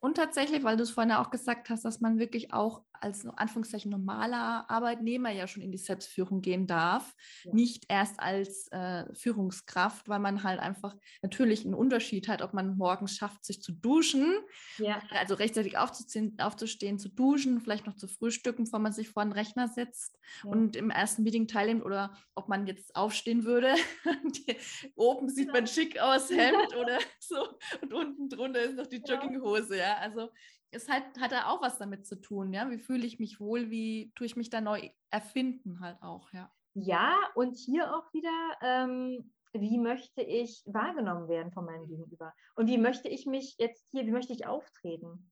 Und 0.00 0.16
tatsächlich, 0.16 0.64
weil 0.64 0.76
du 0.76 0.82
es 0.82 0.90
vorhin 0.90 1.12
auch 1.12 1.30
gesagt 1.30 1.70
hast, 1.70 1.84
dass 1.84 2.00
man 2.00 2.18
wirklich 2.18 2.52
auch 2.52 2.84
als 3.00 3.26
Anführungszeichen 3.26 3.90
normaler 3.90 4.68
Arbeitnehmer 4.70 5.30
ja 5.30 5.46
schon 5.46 5.62
in 5.62 5.72
die 5.72 5.78
Selbstführung 5.78 6.40
gehen 6.40 6.66
darf, 6.66 7.14
ja. 7.44 7.52
nicht 7.52 7.84
erst 7.88 8.20
als 8.20 8.68
äh, 8.72 9.04
Führungskraft, 9.14 10.08
weil 10.08 10.18
man 10.18 10.42
halt 10.42 10.60
einfach 10.60 10.96
natürlich 11.22 11.64
einen 11.64 11.74
Unterschied 11.74 12.28
hat, 12.28 12.42
ob 12.42 12.54
man 12.54 12.76
morgens 12.76 13.16
schafft, 13.16 13.44
sich 13.44 13.62
zu 13.62 13.72
duschen, 13.72 14.34
ja. 14.78 15.02
also 15.10 15.34
rechtzeitig 15.34 15.78
aufzuziehen, 15.78 16.38
aufzustehen, 16.38 16.98
zu 16.98 17.08
duschen, 17.08 17.60
vielleicht 17.60 17.86
noch 17.86 17.96
zu 17.96 18.08
frühstücken, 18.08 18.64
bevor 18.64 18.78
man 18.78 18.92
sich 18.92 19.10
vor 19.10 19.24
den 19.24 19.32
Rechner 19.32 19.68
setzt 19.68 20.18
ja. 20.42 20.50
und 20.50 20.76
im 20.76 20.90
ersten 20.90 21.22
Meeting 21.22 21.48
teilnimmt 21.48 21.84
oder 21.84 22.16
ob 22.34 22.48
man 22.48 22.66
jetzt 22.66 22.94
aufstehen 22.96 23.44
würde. 23.44 23.74
Oben 24.96 25.28
sieht 25.28 25.52
man 25.52 25.66
schick 25.66 25.98
aus, 26.00 26.30
Hemd 26.30 26.74
oder 26.80 26.98
so 27.18 27.36
und 27.82 27.92
unten 27.92 28.28
drunter 28.28 28.62
ist 28.62 28.76
noch 28.76 28.86
die 28.86 29.02
Jogginghose, 29.04 29.78
ja 29.78 29.96
also 29.98 30.30
es 30.70 30.88
hat, 30.88 31.04
hat 31.20 31.32
da 31.32 31.46
auch 31.48 31.62
was 31.62 31.78
damit 31.78 32.06
zu 32.06 32.20
tun, 32.20 32.52
ja. 32.52 32.70
Wie 32.70 32.78
fühle 32.78 33.06
ich 33.06 33.18
mich 33.18 33.40
wohl, 33.40 33.70
wie 33.70 34.12
tue 34.14 34.26
ich 34.26 34.36
mich 34.36 34.50
da 34.50 34.60
neu 34.60 34.90
erfinden 35.10 35.80
halt 35.80 36.02
auch, 36.02 36.32
ja. 36.32 36.52
Ja, 36.74 37.16
und 37.34 37.56
hier 37.56 37.94
auch 37.94 38.12
wieder, 38.12 38.56
ähm, 38.60 39.32
wie 39.52 39.78
möchte 39.78 40.22
ich 40.22 40.62
wahrgenommen 40.66 41.28
werden 41.28 41.52
von 41.52 41.64
meinem 41.64 41.86
Gegenüber? 41.86 42.34
Und 42.56 42.66
wie 42.66 42.78
möchte 42.78 43.08
ich 43.08 43.26
mich 43.26 43.54
jetzt 43.58 43.86
hier, 43.92 44.06
wie 44.06 44.10
möchte 44.10 44.32
ich 44.32 44.46
auftreten? 44.46 45.30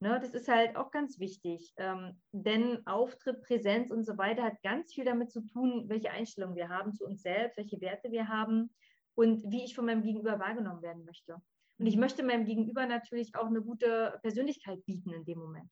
Ne, 0.00 0.18
das 0.18 0.34
ist 0.34 0.48
halt 0.48 0.74
auch 0.74 0.90
ganz 0.90 1.20
wichtig, 1.20 1.72
ähm, 1.76 2.20
denn 2.32 2.84
Auftritt, 2.88 3.40
Präsenz 3.42 3.92
und 3.92 4.04
so 4.04 4.18
weiter 4.18 4.42
hat 4.42 4.60
ganz 4.64 4.92
viel 4.92 5.04
damit 5.04 5.30
zu 5.30 5.42
tun, 5.42 5.84
welche 5.88 6.10
Einstellungen 6.10 6.56
wir 6.56 6.70
haben 6.70 6.92
zu 6.92 7.04
uns 7.04 7.22
selbst, 7.22 7.56
welche 7.56 7.80
Werte 7.80 8.10
wir 8.10 8.26
haben 8.26 8.74
und 9.14 9.48
wie 9.48 9.64
ich 9.64 9.76
von 9.76 9.84
meinem 9.84 10.02
Gegenüber 10.02 10.40
wahrgenommen 10.40 10.82
werden 10.82 11.04
möchte. 11.04 11.36
Und 11.82 11.88
ich 11.88 11.96
möchte 11.96 12.22
meinem 12.22 12.44
Gegenüber 12.44 12.86
natürlich 12.86 13.34
auch 13.34 13.46
eine 13.46 13.60
gute 13.60 14.16
Persönlichkeit 14.22 14.84
bieten 14.86 15.12
in 15.12 15.24
dem 15.24 15.40
Moment. 15.40 15.68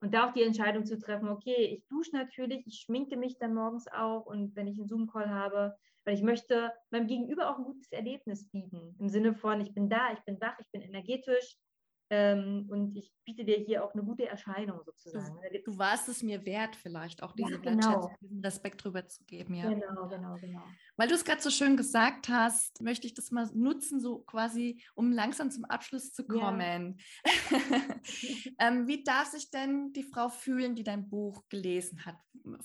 Und 0.00 0.14
da 0.14 0.28
auch 0.28 0.32
die 0.32 0.44
Entscheidung 0.44 0.86
zu 0.86 0.96
treffen, 0.96 1.28
okay, 1.28 1.56
ich 1.56 1.84
dusche 1.88 2.12
natürlich, 2.12 2.64
ich 2.68 2.82
schminke 2.82 3.16
mich 3.16 3.36
dann 3.36 3.52
morgens 3.52 3.88
auch 3.88 4.26
und 4.26 4.54
wenn 4.54 4.68
ich 4.68 4.78
einen 4.78 4.86
Zoom-Call 4.86 5.28
habe, 5.28 5.76
weil 6.04 6.14
ich 6.14 6.22
möchte 6.22 6.72
meinem 6.90 7.08
Gegenüber 7.08 7.50
auch 7.50 7.58
ein 7.58 7.64
gutes 7.64 7.90
Erlebnis 7.90 8.48
bieten. 8.48 8.94
Im 9.00 9.08
Sinne 9.08 9.34
von, 9.34 9.60
ich 9.60 9.74
bin 9.74 9.88
da, 9.90 10.12
ich 10.12 10.20
bin 10.20 10.40
wach, 10.40 10.56
ich 10.60 10.70
bin 10.70 10.82
energetisch, 10.82 11.56
ähm, 12.10 12.66
und 12.70 12.96
ich 12.96 13.12
biete 13.24 13.44
dir 13.44 13.56
hier 13.58 13.84
auch 13.84 13.92
eine 13.92 14.02
gute 14.02 14.26
Erscheinung 14.26 14.80
sozusagen. 14.84 15.38
Du, 15.52 15.72
du 15.72 15.78
warst 15.78 16.08
es 16.08 16.22
mir 16.22 16.46
wert, 16.46 16.74
vielleicht 16.74 17.22
auch 17.22 17.32
diese 17.32 17.52
ja, 17.52 17.58
genau. 17.58 18.10
diesen 18.20 18.40
Respekt 18.40 18.82
drüber 18.82 19.06
zu 19.06 19.24
geben. 19.24 19.54
Ja. 19.54 19.68
Genau, 19.68 20.08
genau, 20.08 20.34
genau. 20.36 20.62
Weil 20.96 21.08
du 21.08 21.14
es 21.14 21.24
gerade 21.24 21.42
so 21.42 21.50
schön 21.50 21.76
gesagt 21.76 22.28
hast, 22.30 22.80
möchte 22.80 23.06
ich 23.06 23.14
das 23.14 23.30
mal 23.30 23.48
nutzen, 23.54 24.00
so 24.00 24.20
quasi, 24.20 24.82
um 24.94 25.12
langsam 25.12 25.50
zum 25.50 25.66
Abschluss 25.66 26.14
zu 26.14 26.26
kommen. 26.26 26.98
Ja. 27.24 27.58
ähm, 28.58 28.86
wie 28.86 29.04
darf 29.04 29.28
sich 29.28 29.50
denn 29.50 29.92
die 29.92 30.04
Frau 30.04 30.30
fühlen, 30.30 30.74
die 30.74 30.84
dein 30.84 31.10
Buch 31.10 31.44
gelesen 31.50 32.06
hat? 32.06 32.16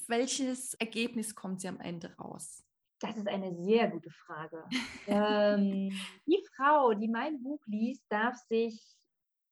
Welches 0.08 0.74
Ergebnis 0.76 1.36
kommt 1.36 1.60
sie 1.60 1.68
am 1.68 1.82
Ende 1.82 2.16
raus? 2.16 2.64
Das 3.00 3.18
ist 3.18 3.28
eine 3.28 3.54
sehr 3.62 3.90
gute 3.90 4.10
Frage. 4.12 4.64
ähm, 5.08 5.92
die 6.26 6.42
Frau, 6.56 6.94
die 6.94 7.10
mein 7.10 7.44
Buch 7.44 7.60
liest, 7.68 8.06
darf 8.08 8.38
sich 8.48 8.82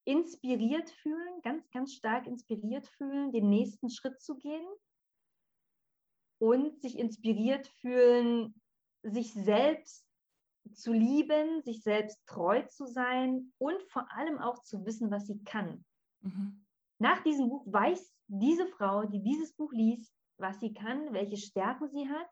inspiriert 0.06 0.90
fühlen, 0.90 1.42
ganz, 1.44 1.70
ganz 1.72 1.94
stark 1.94 2.28
inspiriert 2.28 2.88
fühlen, 2.88 3.32
den 3.32 3.50
nächsten 3.50 3.90
Schritt 3.90 4.22
zu 4.22 4.38
gehen 4.38 4.66
und 6.40 6.82
sich 6.82 6.98
inspiriert 6.98 7.68
fühlen, 7.68 8.60
sich 9.04 9.34
selbst 9.34 10.06
zu 10.74 10.94
lieben, 10.94 11.62
sich 11.62 11.82
selbst 11.82 12.20
treu 12.26 12.62
zu 12.64 12.86
sein 12.86 13.52
und 13.58 13.82
vor 13.92 14.12
allem 14.12 14.40
auch 14.40 14.62
zu 14.64 14.86
wissen, 14.86 15.12
was 15.12 15.28
sie 15.28 15.44
kann. 15.44 15.86
Mhm. 16.22 16.66
Nach 17.00 17.22
diesem 17.24 17.50
Buch 17.50 17.66
weiß 17.66 18.14
diese 18.28 18.68
Frau, 18.68 19.06
die 19.06 19.22
dieses 19.22 19.54
Buch 19.54 19.72
liest, 19.74 20.14
was 20.38 20.60
sie 20.60 20.74
kann, 20.74 21.14
welche 21.14 21.38
Stärken 21.38 21.90
sie 21.90 22.10
hat, 22.10 22.30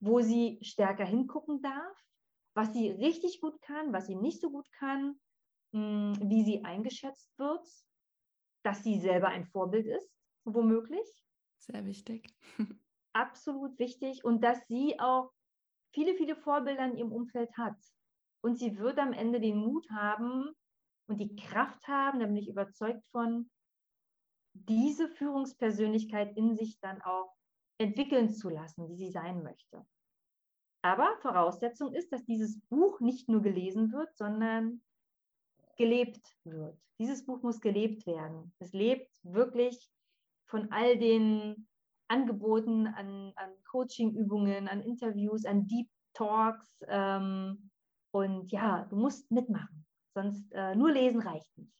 wo 0.00 0.20
sie 0.20 0.58
stärker 0.62 1.04
hingucken 1.04 1.62
darf, 1.62 2.04
was 2.54 2.72
sie 2.72 2.90
richtig 2.90 3.40
gut 3.40 3.60
kann, 3.62 3.92
was 3.92 4.06
sie 4.06 4.16
nicht 4.16 4.40
so 4.40 4.50
gut 4.50 4.70
kann, 4.72 5.18
hm, 5.72 6.14
wie 6.22 6.44
sie 6.44 6.64
eingeschätzt 6.64 7.30
wird, 7.38 7.66
dass 8.62 8.82
sie 8.82 9.00
selber 9.00 9.28
ein 9.28 9.46
Vorbild 9.46 9.86
ist, 9.86 10.10
womöglich. 10.44 11.06
Sehr 11.58 11.84
wichtig. 11.86 12.34
Absolut 13.12 13.78
wichtig. 13.78 14.24
Und 14.24 14.42
dass 14.42 14.66
sie 14.68 14.98
auch 14.98 15.32
viele, 15.92 16.14
viele 16.14 16.36
Vorbilder 16.36 16.84
in 16.86 16.96
ihrem 16.96 17.12
Umfeld 17.12 17.56
hat. 17.56 17.76
Und 18.42 18.58
sie 18.58 18.78
wird 18.78 18.98
am 18.98 19.12
Ende 19.12 19.40
den 19.40 19.56
Mut 19.56 19.88
haben 19.90 20.50
und 21.06 21.18
die 21.18 21.36
Kraft 21.36 21.86
haben, 21.86 22.20
da 22.20 22.26
bin 22.26 22.36
ich 22.36 22.48
überzeugt 22.48 23.04
von, 23.10 23.50
diese 24.54 25.08
Führungspersönlichkeit 25.08 26.36
in 26.36 26.54
sich 26.54 26.78
dann 26.80 27.00
auch 27.02 27.34
entwickeln 27.78 28.30
zu 28.30 28.50
lassen, 28.50 28.88
wie 28.88 28.96
sie 28.96 29.10
sein 29.10 29.42
möchte. 29.42 29.86
Aber 30.82 31.16
Voraussetzung 31.22 31.94
ist, 31.94 32.12
dass 32.12 32.24
dieses 32.24 32.60
Buch 32.68 33.00
nicht 33.00 33.28
nur 33.28 33.40
gelesen 33.40 33.92
wird, 33.92 34.14
sondern 34.16 34.82
gelebt 35.76 36.36
wird. 36.44 36.78
Dieses 36.98 37.24
Buch 37.24 37.42
muss 37.42 37.60
gelebt 37.60 38.06
werden. 38.06 38.52
Es 38.58 38.72
lebt 38.72 39.10
wirklich 39.22 39.90
von 40.46 40.70
all 40.70 40.98
den 40.98 41.66
Angeboten 42.08 42.86
an, 42.86 43.32
an 43.36 43.50
Coaching-Übungen, 43.64 44.68
an 44.68 44.82
Interviews, 44.82 45.44
an 45.44 45.66
Deep 45.66 45.88
Talks. 46.14 46.84
Ähm, 46.88 47.70
und 48.12 48.52
ja, 48.52 48.84
du 48.90 48.96
musst 48.96 49.30
mitmachen. 49.30 49.86
Sonst 50.14 50.52
äh, 50.52 50.74
nur 50.74 50.92
lesen 50.92 51.20
reicht 51.20 51.56
nicht. 51.56 51.72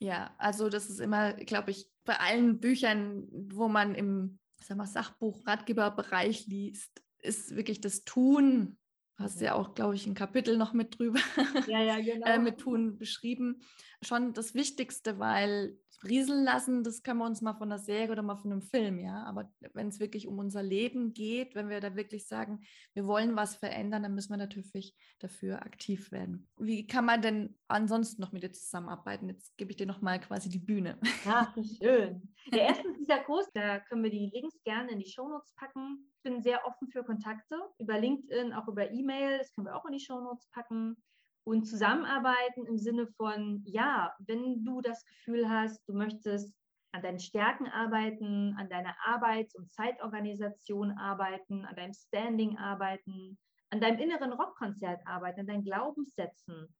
Ja, 0.00 0.34
also 0.38 0.68
das 0.68 0.88
ist 0.88 1.00
immer, 1.00 1.34
glaube 1.34 1.70
ich, 1.70 1.88
bei 2.04 2.18
allen 2.18 2.60
Büchern, 2.60 3.28
wo 3.52 3.68
man 3.68 3.94
im 3.94 4.38
Sachbuch, 4.58 5.46
Ratgeberbereich 5.46 6.46
liest, 6.46 7.02
ist 7.18 7.54
wirklich 7.54 7.80
das 7.80 8.04
Tun 8.04 8.78
hast 9.16 9.40
ja 9.40 9.54
auch, 9.54 9.74
glaube 9.74 9.94
ich, 9.94 10.06
ein 10.06 10.14
Kapitel 10.14 10.56
noch 10.56 10.72
mit 10.72 10.98
drüber, 10.98 11.20
ja, 11.66 11.80
ja, 11.80 12.00
genau. 12.00 12.26
äh, 12.26 12.38
mit 12.38 12.58
Tun 12.58 12.98
beschrieben. 12.98 13.62
Schon 14.02 14.32
das 14.32 14.54
Wichtigste, 14.54 15.18
weil 15.18 15.78
rieseln 16.04 16.44
lassen, 16.44 16.84
das 16.84 17.02
können 17.02 17.18
wir 17.18 17.26
uns 17.26 17.40
mal 17.40 17.54
von 17.54 17.70
einer 17.70 17.78
Serie 17.78 18.12
oder 18.12 18.22
mal 18.22 18.36
von 18.36 18.52
einem 18.52 18.62
Film, 18.62 18.98
ja. 18.98 19.24
Aber 19.24 19.50
wenn 19.72 19.88
es 19.88 20.00
wirklich 20.00 20.26
um 20.26 20.38
unser 20.38 20.62
Leben 20.62 21.14
geht, 21.14 21.54
wenn 21.54 21.68
wir 21.68 21.80
da 21.80 21.96
wirklich 21.96 22.26
sagen, 22.26 22.60
wir 22.94 23.06
wollen 23.06 23.36
was 23.36 23.56
verändern, 23.56 24.02
dann 24.02 24.14
müssen 24.14 24.32
wir 24.32 24.36
natürlich 24.36 24.94
dafür 25.18 25.62
aktiv 25.62 26.12
werden. 26.12 26.48
Wie 26.58 26.86
kann 26.86 27.04
man 27.04 27.22
denn 27.22 27.58
ansonsten 27.68 28.20
noch 28.22 28.32
mit 28.32 28.42
dir 28.42 28.52
zusammenarbeiten? 28.52 29.28
Jetzt 29.28 29.56
gebe 29.56 29.70
ich 29.70 29.76
dir 29.76 29.86
noch 29.86 30.02
mal 30.02 30.20
quasi 30.20 30.48
die 30.48 30.58
Bühne. 30.58 30.98
Ja, 31.24 31.52
schön. 31.56 32.34
Ja, 32.52 32.58
erstens 32.68 32.98
dieser 32.98 33.20
Kurs, 33.20 33.48
da 33.54 33.80
können 33.80 34.02
wir 34.02 34.10
die 34.10 34.30
Links 34.32 34.62
gerne 34.64 34.92
in 34.92 34.98
die 34.98 35.08
Shownotes 35.10 35.54
packen. 35.54 36.10
Ich 36.16 36.22
bin 36.22 36.42
sehr 36.42 36.66
offen 36.66 36.88
für 36.88 37.04
Kontakte 37.04 37.56
über 37.78 37.98
LinkedIn, 37.98 38.52
auch 38.52 38.68
über 38.68 38.90
E-Mail. 38.90 39.38
Das 39.38 39.52
können 39.52 39.66
wir 39.66 39.76
auch 39.76 39.84
in 39.86 39.92
die 39.92 40.00
Shownotes 40.00 40.48
packen 40.50 40.96
und 41.44 41.66
zusammenarbeiten 41.66 42.66
im 42.66 42.78
Sinne 42.78 43.06
von, 43.06 43.62
ja, 43.66 44.14
wenn 44.18 44.64
du 44.64 44.80
das 44.80 45.04
Gefühl 45.04 45.48
hast, 45.48 45.86
du 45.86 45.92
möchtest 45.92 46.54
an 46.92 47.02
deinen 47.02 47.18
Stärken 47.18 47.66
arbeiten, 47.66 48.54
an 48.58 48.68
deiner 48.68 48.94
Arbeits- 49.04 49.54
und 49.54 49.72
Zeitorganisation 49.72 50.92
arbeiten, 50.92 51.64
an 51.64 51.76
deinem 51.76 51.92
Standing 51.92 52.56
arbeiten, 52.56 53.38
an 53.70 53.80
deinem 53.80 53.98
inneren 53.98 54.32
Rockkonzert 54.32 55.00
arbeiten, 55.06 55.40
an 55.40 55.46
deinen 55.46 55.64
Glaubenssätzen, 55.64 56.74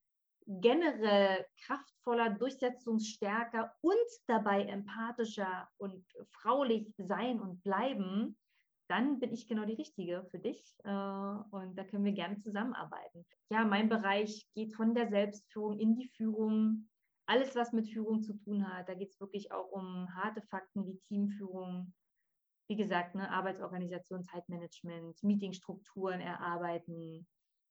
generell 0.46 1.44
kraftvoller, 1.64 2.30
durchsetzungsstärker 2.30 3.74
und 3.80 3.96
dabei 4.26 4.64
empathischer 4.64 5.68
und 5.78 6.04
fraulich 6.30 6.92
sein 6.98 7.40
und 7.40 7.62
bleiben, 7.64 8.36
dann 8.88 9.18
bin 9.18 9.32
ich 9.32 9.48
genau 9.48 9.64
die 9.64 9.74
Richtige 9.74 10.24
für 10.30 10.38
dich 10.38 10.62
äh, 10.84 10.88
und 10.88 11.76
da 11.76 11.84
können 11.84 12.04
wir 12.04 12.12
gerne 12.12 12.38
zusammenarbeiten. 12.38 13.24
Ja, 13.50 13.64
mein 13.64 13.88
Bereich 13.88 14.46
geht 14.54 14.74
von 14.74 14.94
der 14.94 15.08
Selbstführung 15.08 15.78
in 15.78 15.96
die 15.96 16.08
Führung. 16.08 16.88
Alles, 17.26 17.54
was 17.56 17.72
mit 17.72 17.88
Führung 17.88 18.22
zu 18.22 18.34
tun 18.34 18.68
hat, 18.68 18.88
da 18.88 18.94
geht 18.94 19.10
es 19.10 19.20
wirklich 19.20 19.50
auch 19.52 19.70
um 19.70 20.14
harte 20.14 20.42
Fakten 20.42 20.86
wie 20.86 20.98
Teamführung, 21.08 21.94
wie 22.68 22.76
gesagt, 22.76 23.14
ne, 23.14 23.30
Arbeitsorganisation, 23.30 24.24
Zeitmanagement, 24.24 25.22
Meetingstrukturen 25.22 26.20
erarbeiten, 26.20 27.26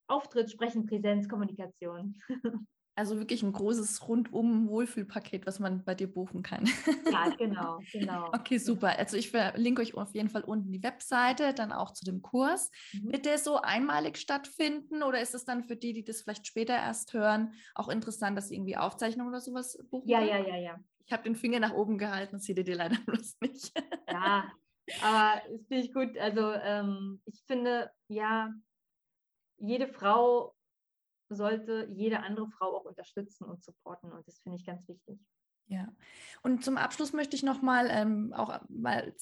Auftritt, 0.08 0.52
Sprechen, 0.52 0.86
Präsenz, 0.86 1.30
Kommunikation. 1.30 2.20
Also 2.96 3.18
wirklich 3.18 3.42
ein 3.42 3.52
großes 3.52 4.08
rundum 4.08 4.68
Wohlfühlpaket, 4.68 5.48
was 5.48 5.60
man 5.60 5.84
bei 5.84 5.96
dir 5.96 6.12
buchen 6.12 6.44
kann. 6.44 6.70
Ja, 7.10 7.30
genau, 7.38 7.80
genau. 7.92 8.32
Okay, 8.32 8.60
super. 8.60 9.00
Also 9.00 9.18
ich 9.18 9.32
verlinke 9.32 9.82
euch 9.82 9.96
auf 9.96 10.14
jeden 10.14 10.30
Fall 10.30 10.44
unten 10.44 10.72
die 10.72 10.84
Webseite, 10.84 11.56
dann 11.56 11.72
auch 11.72 11.92
zu 11.94 12.06
dem 12.06 12.22
Kurs. 12.22 12.70
Mhm. 12.94 13.14
Wird 13.14 13.26
der 13.26 13.40
so 13.40 13.60
einmalig 13.60 14.18
stattfinden 14.18 15.02
oder 15.02 15.22
ist 15.22 15.34
es 15.34 15.44
dann 15.44 15.64
für 15.64 15.76
die, 15.76 15.94
die 15.94 16.04
das 16.04 16.22
vielleicht 16.22 16.46
später 16.46 16.76
erst 16.76 17.14
hören, 17.14 17.54
auch 17.74 17.90
interessant, 17.90 18.38
dass 18.38 18.50
sie 18.50 18.56
irgendwie 18.56 18.78
Aufzeichnungen 18.78 19.30
oder 19.30 19.42
sowas 19.42 19.76
buchen? 19.90 20.08
Ja, 20.08 20.20
können? 20.20 20.30
ja, 20.30 20.48
ja, 20.48 20.58
ja. 20.58 20.80
Ich 21.06 21.12
habe 21.12 21.24
den 21.24 21.36
Finger 21.36 21.60
nach 21.60 21.74
oben 21.74 21.98
gehalten, 21.98 22.34
das 22.34 22.44
seht 22.44 22.58
ihr 22.58 22.64
dir 22.64 22.76
leider 22.76 22.98
bloß 23.06 23.38
nicht. 23.42 23.72
Ja, 24.08 24.52
aber 25.02 25.42
das 25.50 25.66
finde 25.68 25.84
ich 25.84 25.94
gut. 25.94 26.16
Also 26.20 26.52
ähm, 26.52 27.22
ich 27.26 27.42
finde, 27.48 27.90
ja, 28.08 28.54
jede 29.58 29.88
Frau 29.88 30.54
sollte 31.36 31.88
jede 31.92 32.20
andere 32.20 32.50
Frau 32.50 32.78
auch 32.78 32.86
unterstützen 32.86 33.46
und 33.46 33.64
supporten. 33.64 34.12
Und 34.12 34.28
das 34.28 34.40
finde 34.40 34.58
ich 34.58 34.66
ganz 34.66 34.88
wichtig. 34.88 35.20
Ja, 35.68 35.88
und 36.42 36.64
zum 36.64 36.78
Abschluss 36.78 37.14
möchte 37.14 37.36
ich 37.36 37.44
nochmal 37.44 37.88
ähm, 37.90 38.34
auch, 38.34 38.60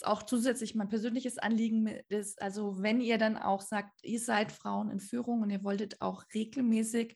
auch 0.02 0.24
zusätzlich 0.24 0.74
mein 0.74 0.90
persönliches 0.90 1.38
Anliegen 1.38 1.88
ist, 2.10 2.42
also 2.42 2.82
wenn 2.82 3.00
ihr 3.00 3.20
dann 3.20 3.38
auch 3.38 3.62
sagt, 3.62 4.04
ihr 4.04 4.20
seid 4.20 4.52
Frauen 4.52 4.90
in 4.90 5.00
Führung 5.00 5.42
und 5.42 5.52
ihr 5.52 5.64
wolltet 5.64 6.02
auch 6.02 6.24
regelmäßig 6.34 7.16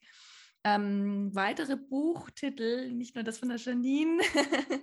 ähm, 0.64 1.34
weitere 1.34 1.76
Buchtitel, 1.76 2.92
nicht 2.92 3.14
nur 3.14 3.24
das 3.24 3.38
von 3.38 3.48
der 3.48 3.58
Janine, 3.58 4.20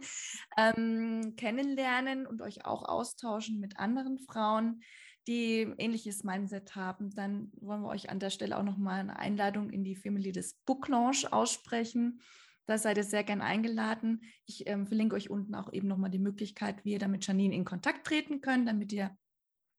ähm, 0.57 1.36
kennenlernen 1.36 2.28
und 2.28 2.41
euch 2.41 2.66
auch 2.66 2.84
austauschen 2.84 3.59
mit 3.59 3.80
anderen 3.80 4.20
Frauen, 4.20 4.82
die 5.28 5.74
ähnliches 5.78 6.24
Mindset 6.24 6.76
haben, 6.76 7.09
dann 7.15 7.51
wollen 7.55 7.82
wir 7.82 7.89
euch 7.89 8.09
an 8.09 8.19
der 8.19 8.30
Stelle 8.30 8.57
auch 8.57 8.63
nochmal 8.63 8.99
eine 8.99 9.17
Einladung 9.17 9.69
in 9.69 9.84
die 9.84 9.95
Family 9.95 10.32
des 10.32 10.55
Book 10.65 10.88
Launch 10.88 11.32
aussprechen. 11.32 12.19
Da 12.65 12.78
seid 12.78 12.97
ihr 12.97 13.03
sehr 13.03 13.24
gern 13.24 13.41
eingeladen. 13.41 14.21
Ich 14.45 14.67
ähm, 14.67 14.88
verlinke 14.88 15.15
euch 15.15 15.30
unten 15.30 15.55
auch 15.55 15.71
eben 15.74 15.88
nochmal 15.88 16.09
die 16.09 16.19
Möglichkeit, 16.19 16.84
wie 16.86 16.93
ihr 16.93 16.99
da 16.99 17.07
mit 17.07 17.26
Janine 17.26 17.55
in 17.55 17.65
Kontakt 17.65 18.07
treten 18.07 18.41
könnt, 18.41 18.67
damit 18.67 18.93
ihr, 18.93 19.17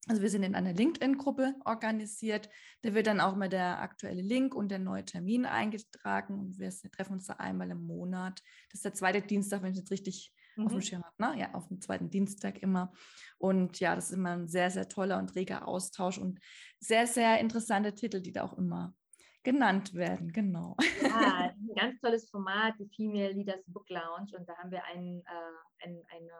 also 0.07 0.21
wir 0.21 0.29
sind 0.29 0.43
in 0.43 0.55
einer 0.55 0.75
LinkedIn-Gruppe 0.75 1.55
organisiert. 1.65 2.51
Da 2.83 2.93
wird 2.93 3.07
dann 3.07 3.21
auch 3.21 3.37
mal 3.37 3.49
der 3.49 3.81
aktuelle 3.81 4.23
Link 4.23 4.55
und 4.55 4.71
der 4.71 4.79
neue 4.79 5.05
Termin 5.05 5.47
eingetragen 5.47 6.39
und 6.39 6.59
wir 6.59 6.71
treffen 6.91 7.15
uns 7.15 7.27
da 7.27 7.35
einmal 7.35 7.71
im 7.71 7.87
Monat. 7.87 8.43
Das 8.71 8.79
ist 8.79 8.85
der 8.85 8.95
zweite 8.95 9.23
Dienstag, 9.23 9.63
wenn 9.63 9.73
ich 9.73 9.79
es 9.79 9.83
jetzt 9.85 9.93
richtig 9.93 10.35
mhm. 10.57 10.67
auf 10.67 10.73
dem 10.73 10.77
mhm. 10.79 10.83
Schirm 10.83 11.05
habe. 11.05 11.15
Ne? 11.19 11.41
Ja, 11.41 11.55
auf 11.55 11.69
dem 11.69 11.81
zweiten 11.81 12.11
Dienstag 12.11 12.59
immer. 12.63 12.93
Und 13.39 13.81
ja, 13.81 13.95
das 13.95 14.07
ist 14.11 14.17
immer 14.17 14.31
ein 14.31 14.49
sehr, 14.49 14.71
sehr 14.71 14.89
toller 14.89 15.19
und 15.19 15.35
reger 15.35 15.67
Austausch 15.67 16.19
und 16.19 16.41
sehr, 16.81 17.07
sehr 17.07 17.41
interessante 17.41 17.95
Titel, 17.95 18.21
die 18.21 18.33
da 18.33 18.45
auch 18.45 18.57
immer 18.59 18.95
genannt 19.43 19.95
werden, 19.95 20.33
genau. 20.33 20.77
Ja, 21.03 21.53
ein 21.55 21.75
ganz 21.77 22.01
tolles 22.01 22.29
Format, 22.31 22.75
die 22.79 22.89
Female 22.89 23.33
Leaders 23.33 23.63
Book 23.67 23.89
Lounge. 23.91 24.37
Und 24.37 24.49
da 24.49 24.57
haben 24.57 24.71
wir 24.71 24.85
ein, 24.85 25.23
äh, 25.27 25.85
ein, 25.85 26.03
eine 26.09 26.33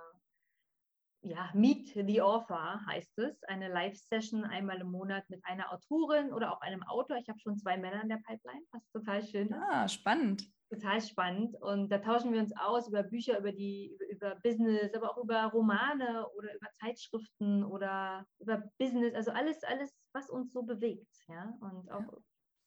ja, 1.25 1.51
Meet 1.55 1.95
the 1.95 2.21
Author 2.21 2.81
heißt 2.87 3.19
es, 3.19 3.43
eine 3.45 3.69
Live-Session 3.69 4.45
einmal 4.45 4.81
im 4.81 4.91
Monat 4.91 5.29
mit 5.31 5.45
einer 5.45 5.73
Autorin 5.73 6.33
oder 6.33 6.53
auch 6.53 6.61
einem 6.61 6.83
Autor. 6.83 7.17
Ich 7.17 7.29
habe 7.29 7.39
schon 7.39 7.57
zwei 7.57 7.77
Männer 7.77 8.03
in 8.03 8.09
der 8.09 8.21
Pipeline, 8.27 8.65
was 8.73 8.83
total 8.91 9.23
schön 9.23 9.49
ist. 9.49 9.57
Ah, 9.71 9.89
spannend. 9.89 10.45
Total 10.75 11.01
spannend. 11.01 11.57
Und 11.61 11.91
da 11.91 11.99
tauschen 11.99 12.33
wir 12.33 12.41
uns 12.41 12.53
aus 12.57 12.89
über 12.89 13.03
Bücher, 13.03 13.39
über 13.39 13.53
die, 13.53 13.97
über, 14.11 14.33
über 14.33 14.41
Business, 14.43 14.95
aber 14.95 15.11
auch 15.11 15.23
über 15.23 15.45
Romane 15.47 16.27
oder 16.37 16.55
über 16.55 16.69
Zeitschriften 16.81 17.65
oder 17.65 18.27
über 18.39 18.63
Business, 18.79 19.15
also 19.15 19.31
alles, 19.31 19.63
alles, 19.65 19.95
was 20.13 20.31
uns 20.31 20.53
so 20.53 20.63
bewegt. 20.63 21.07
Ja, 21.29 21.53
und 21.61 21.91
auch 21.91 22.01
ja. 22.01 22.19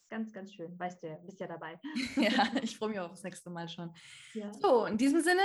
ganz, 0.09 0.31
ganz 0.33 0.53
schön. 0.53 0.77
Weißt 0.79 1.01
du, 1.03 1.19
bist 1.25 1.39
ja 1.39 1.47
dabei. 1.47 1.79
Ja, 2.15 2.47
ich 2.61 2.77
freue 2.77 2.89
mich 2.89 2.99
auch 2.99 3.09
das 3.09 3.23
nächste 3.23 3.49
Mal 3.49 3.67
schon. 3.67 3.93
Ja. 4.33 4.51
So, 4.53 4.85
in 4.85 4.97
diesem 4.97 5.21
Sinne, 5.21 5.41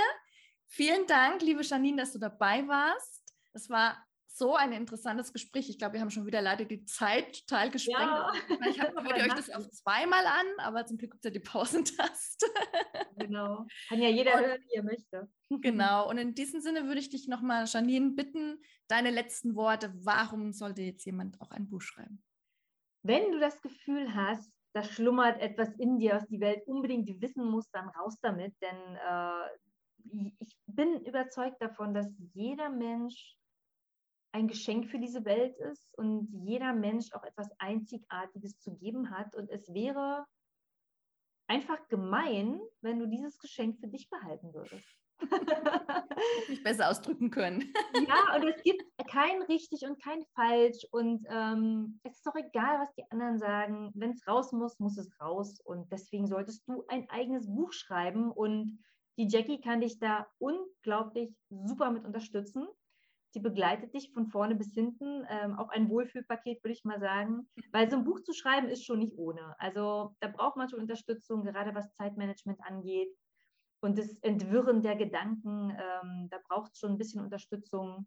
Vielen 0.75 1.05
Dank, 1.05 1.43
liebe 1.43 1.61
Janine, 1.61 2.01
dass 2.01 2.13
du 2.13 2.19
dabei 2.19 2.67
warst. 2.67 3.23
Es 3.53 3.69
war 3.69 4.03
so 4.35 4.55
ein 4.55 4.71
interessantes 4.71 5.31
Gespräch. 5.31 5.69
Ich 5.69 5.77
glaube, 5.77 5.93
wir 5.93 6.01
haben 6.01 6.09
schon 6.09 6.25
wieder 6.25 6.41
leider 6.41 6.65
die 6.65 6.83
Zeit 6.85 7.45
total 7.45 7.69
gesprengt. 7.69 7.99
Ja. 7.99 8.31
Ich 8.69 8.79
habe 8.79 8.97
euch 8.97 9.33
das 9.33 9.49
auf 9.51 9.69
zweimal 9.69 10.25
an, 10.25 10.45
aber 10.57 10.85
zum 10.85 10.97
Glück 10.97 11.11
gibt 11.11 11.25
es 11.25 11.29
ja 11.29 11.33
die 11.33 11.39
Pausentaste. 11.39 12.47
Genau. 13.17 13.67
Kann 13.89 14.01
ja 14.01 14.09
jeder 14.09 14.35
und, 14.35 14.41
hören, 14.41 14.61
wie 14.61 14.75
er 14.75 14.83
möchte. 14.83 15.29
Genau. 15.49 16.09
Und 16.09 16.17
in 16.17 16.33
diesem 16.33 16.61
Sinne 16.61 16.85
würde 16.87 16.99
ich 16.99 17.09
dich 17.09 17.27
nochmal, 17.27 17.65
Janine, 17.67 18.11
bitten, 18.11 18.59
deine 18.87 19.11
letzten 19.11 19.55
Worte. 19.55 19.93
Warum 19.95 20.51
sollte 20.51 20.81
jetzt 20.81 21.05
jemand 21.05 21.39
auch 21.39 21.51
ein 21.51 21.69
Buch 21.69 21.81
schreiben? 21.81 22.23
Wenn 23.03 23.31
du 23.31 23.39
das 23.39 23.61
Gefühl 23.61 24.15
hast, 24.15 24.51
da 24.73 24.83
schlummert 24.83 25.39
etwas 25.39 25.69
in 25.77 25.99
dir, 25.99 26.15
was 26.15 26.27
die 26.27 26.39
Welt 26.39 26.65
unbedingt 26.65 27.21
wissen 27.21 27.45
muss, 27.45 27.69
dann 27.71 27.89
raus 27.89 28.17
damit, 28.21 28.55
denn 28.61 28.95
äh, 28.95 30.33
ich 30.39 30.57
bin 30.65 31.05
überzeugt 31.05 31.61
davon, 31.61 31.93
dass 31.93 32.07
jeder 32.33 32.69
Mensch 32.69 33.37
ein 34.33 34.47
Geschenk 34.47 34.87
für 34.89 34.99
diese 34.99 35.25
Welt 35.25 35.55
ist 35.57 35.87
und 35.97 36.27
jeder 36.45 36.73
Mensch 36.73 37.13
auch 37.13 37.23
etwas 37.23 37.49
Einzigartiges 37.59 38.59
zu 38.59 38.75
geben 38.75 39.11
hat. 39.11 39.35
Und 39.35 39.49
es 39.49 39.71
wäre 39.73 40.25
einfach 41.47 41.87
gemein, 41.87 42.59
wenn 42.81 42.99
du 42.99 43.07
dieses 43.07 43.37
Geschenk 43.37 43.79
für 43.79 43.87
dich 43.87 44.09
behalten 44.09 44.53
würdest. 44.53 44.87
Nicht 46.49 46.63
besser 46.63 46.89
ausdrücken 46.89 47.29
können. 47.29 47.71
ja, 48.07 48.35
und 48.35 48.47
es 48.47 48.61
gibt 48.63 48.83
kein 49.07 49.43
richtig 49.43 49.83
und 49.83 50.01
kein 50.01 50.23
falsch. 50.33 50.83
Und 50.91 51.25
ähm, 51.29 51.99
es 52.03 52.15
ist 52.15 52.25
doch 52.25 52.35
egal, 52.35 52.79
was 52.79 52.93
die 52.95 53.05
anderen 53.11 53.37
sagen. 53.37 53.91
Wenn 53.93 54.11
es 54.11 54.27
raus 54.27 54.51
muss, 54.51 54.79
muss 54.79 54.97
es 54.97 55.11
raus. 55.21 55.59
Und 55.63 55.91
deswegen 55.91 56.25
solltest 56.25 56.67
du 56.67 56.83
ein 56.87 57.07
eigenes 57.09 57.45
Buch 57.45 57.71
schreiben 57.71 58.31
und 58.31 58.79
die 59.17 59.27
Jackie 59.27 59.61
kann 59.61 59.81
dich 59.81 59.99
da 59.99 60.27
unglaublich 60.39 61.31
super 61.49 61.91
mit 61.91 62.03
unterstützen. 62.03 62.67
Sie 63.33 63.39
begleitet 63.39 63.95
dich 63.95 64.11
von 64.13 64.27
vorne 64.27 64.53
bis 64.53 64.73
hinten. 64.73 65.25
Ähm, 65.27 65.57
auch 65.57 65.69
ein 65.69 65.89
Wohlfühlpaket, 65.89 66.63
würde 66.63 66.73
ich 66.73 66.85
mal 66.85 66.99
sagen. 66.99 67.49
Weil 67.71 67.89
so 67.89 67.97
ein 67.97 68.03
Buch 68.03 68.21
zu 68.21 68.31
schreiben 68.31 68.69
ist 68.69 68.85
schon 68.85 68.99
nicht 68.99 69.17
ohne. 69.17 69.55
Also 69.57 70.15
da 70.19 70.27
braucht 70.27 70.55
man 70.55 70.69
schon 70.69 70.79
Unterstützung, 70.79 71.43
gerade 71.43 71.73
was 71.73 71.91
Zeitmanagement 71.95 72.59
angeht. 72.61 73.09
Und 73.81 73.97
das 73.97 74.19
Entwirren 74.19 74.83
der 74.83 74.95
Gedanken, 74.95 75.71
ähm, 75.71 76.27
da 76.29 76.37
braucht 76.47 76.73
es 76.73 76.79
schon 76.79 76.91
ein 76.91 76.97
bisschen 76.99 77.23
Unterstützung. 77.23 78.05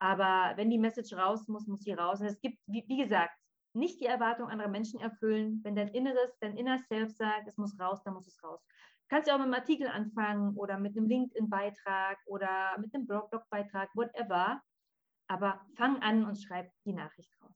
Aber 0.00 0.56
wenn 0.56 0.68
die 0.68 0.78
Message 0.78 1.14
raus 1.14 1.46
muss, 1.46 1.68
muss 1.68 1.82
sie 1.82 1.92
raus. 1.92 2.20
Und 2.20 2.26
es 2.26 2.40
gibt, 2.40 2.58
wie, 2.66 2.84
wie 2.88 2.98
gesagt, 2.98 3.38
nicht 3.72 4.00
die 4.00 4.06
Erwartung 4.06 4.48
anderer 4.48 4.68
Menschen 4.68 4.98
erfüllen. 4.98 5.60
Wenn 5.62 5.76
dein 5.76 5.88
Inneres, 5.88 6.36
dein 6.40 6.56
Inner 6.56 6.78
Self 6.88 7.12
sagt, 7.12 7.46
es 7.46 7.56
muss 7.56 7.78
raus, 7.78 8.02
dann 8.02 8.14
muss 8.14 8.26
es 8.26 8.42
raus 8.42 8.60
kannst 9.08 9.28
ja 9.28 9.34
auch 9.34 9.38
mit 9.38 9.46
einem 9.46 9.54
Artikel 9.54 9.88
anfangen 9.88 10.56
oder 10.56 10.78
mit 10.78 10.96
einem 10.96 11.06
LinkedIn-Beitrag 11.06 12.18
oder 12.26 12.76
mit 12.78 12.94
einem 12.94 13.06
Blog-Beitrag, 13.06 13.90
whatever. 13.94 14.60
Aber 15.28 15.60
fang 15.76 16.00
an 16.02 16.24
und 16.24 16.36
schreib 16.36 16.70
die 16.84 16.92
Nachricht 16.92 17.32
raus. 17.42 17.54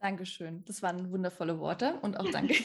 Dankeschön. 0.00 0.64
Das 0.64 0.82
waren 0.82 1.12
wundervolle 1.12 1.58
Worte 1.60 1.98
und 2.02 2.18
auch 2.18 2.28
danke. 2.30 2.54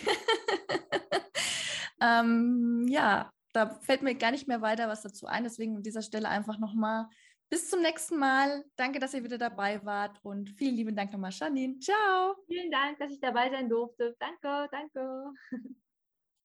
ähm, 2.01 2.87
ja, 2.89 3.31
da 3.53 3.69
fällt 3.81 4.01
mir 4.01 4.15
gar 4.15 4.31
nicht 4.31 4.47
mehr 4.47 4.61
weiter 4.61 4.87
was 4.87 5.01
dazu 5.01 5.27
ein. 5.27 5.43
Deswegen 5.43 5.77
an 5.77 5.83
dieser 5.83 6.01
Stelle 6.01 6.29
einfach 6.29 6.57
nochmal 6.59 7.07
bis 7.49 7.69
zum 7.69 7.81
nächsten 7.81 8.17
Mal. 8.17 8.63
Danke, 8.75 8.99
dass 8.99 9.13
ihr 9.13 9.23
wieder 9.23 9.37
dabei 9.37 9.83
wart 9.85 10.19
und 10.23 10.49
vielen 10.51 10.75
lieben 10.75 10.95
Dank 10.95 11.11
nochmal, 11.11 11.31
Janine. 11.31 11.79
Ciao. 11.79 12.35
Vielen 12.47 12.71
Dank, 12.71 12.99
dass 12.99 13.11
ich 13.11 13.19
dabei 13.19 13.49
sein 13.49 13.69
durfte. 13.69 14.15
Danke, 14.19 14.67
danke. 14.71 15.33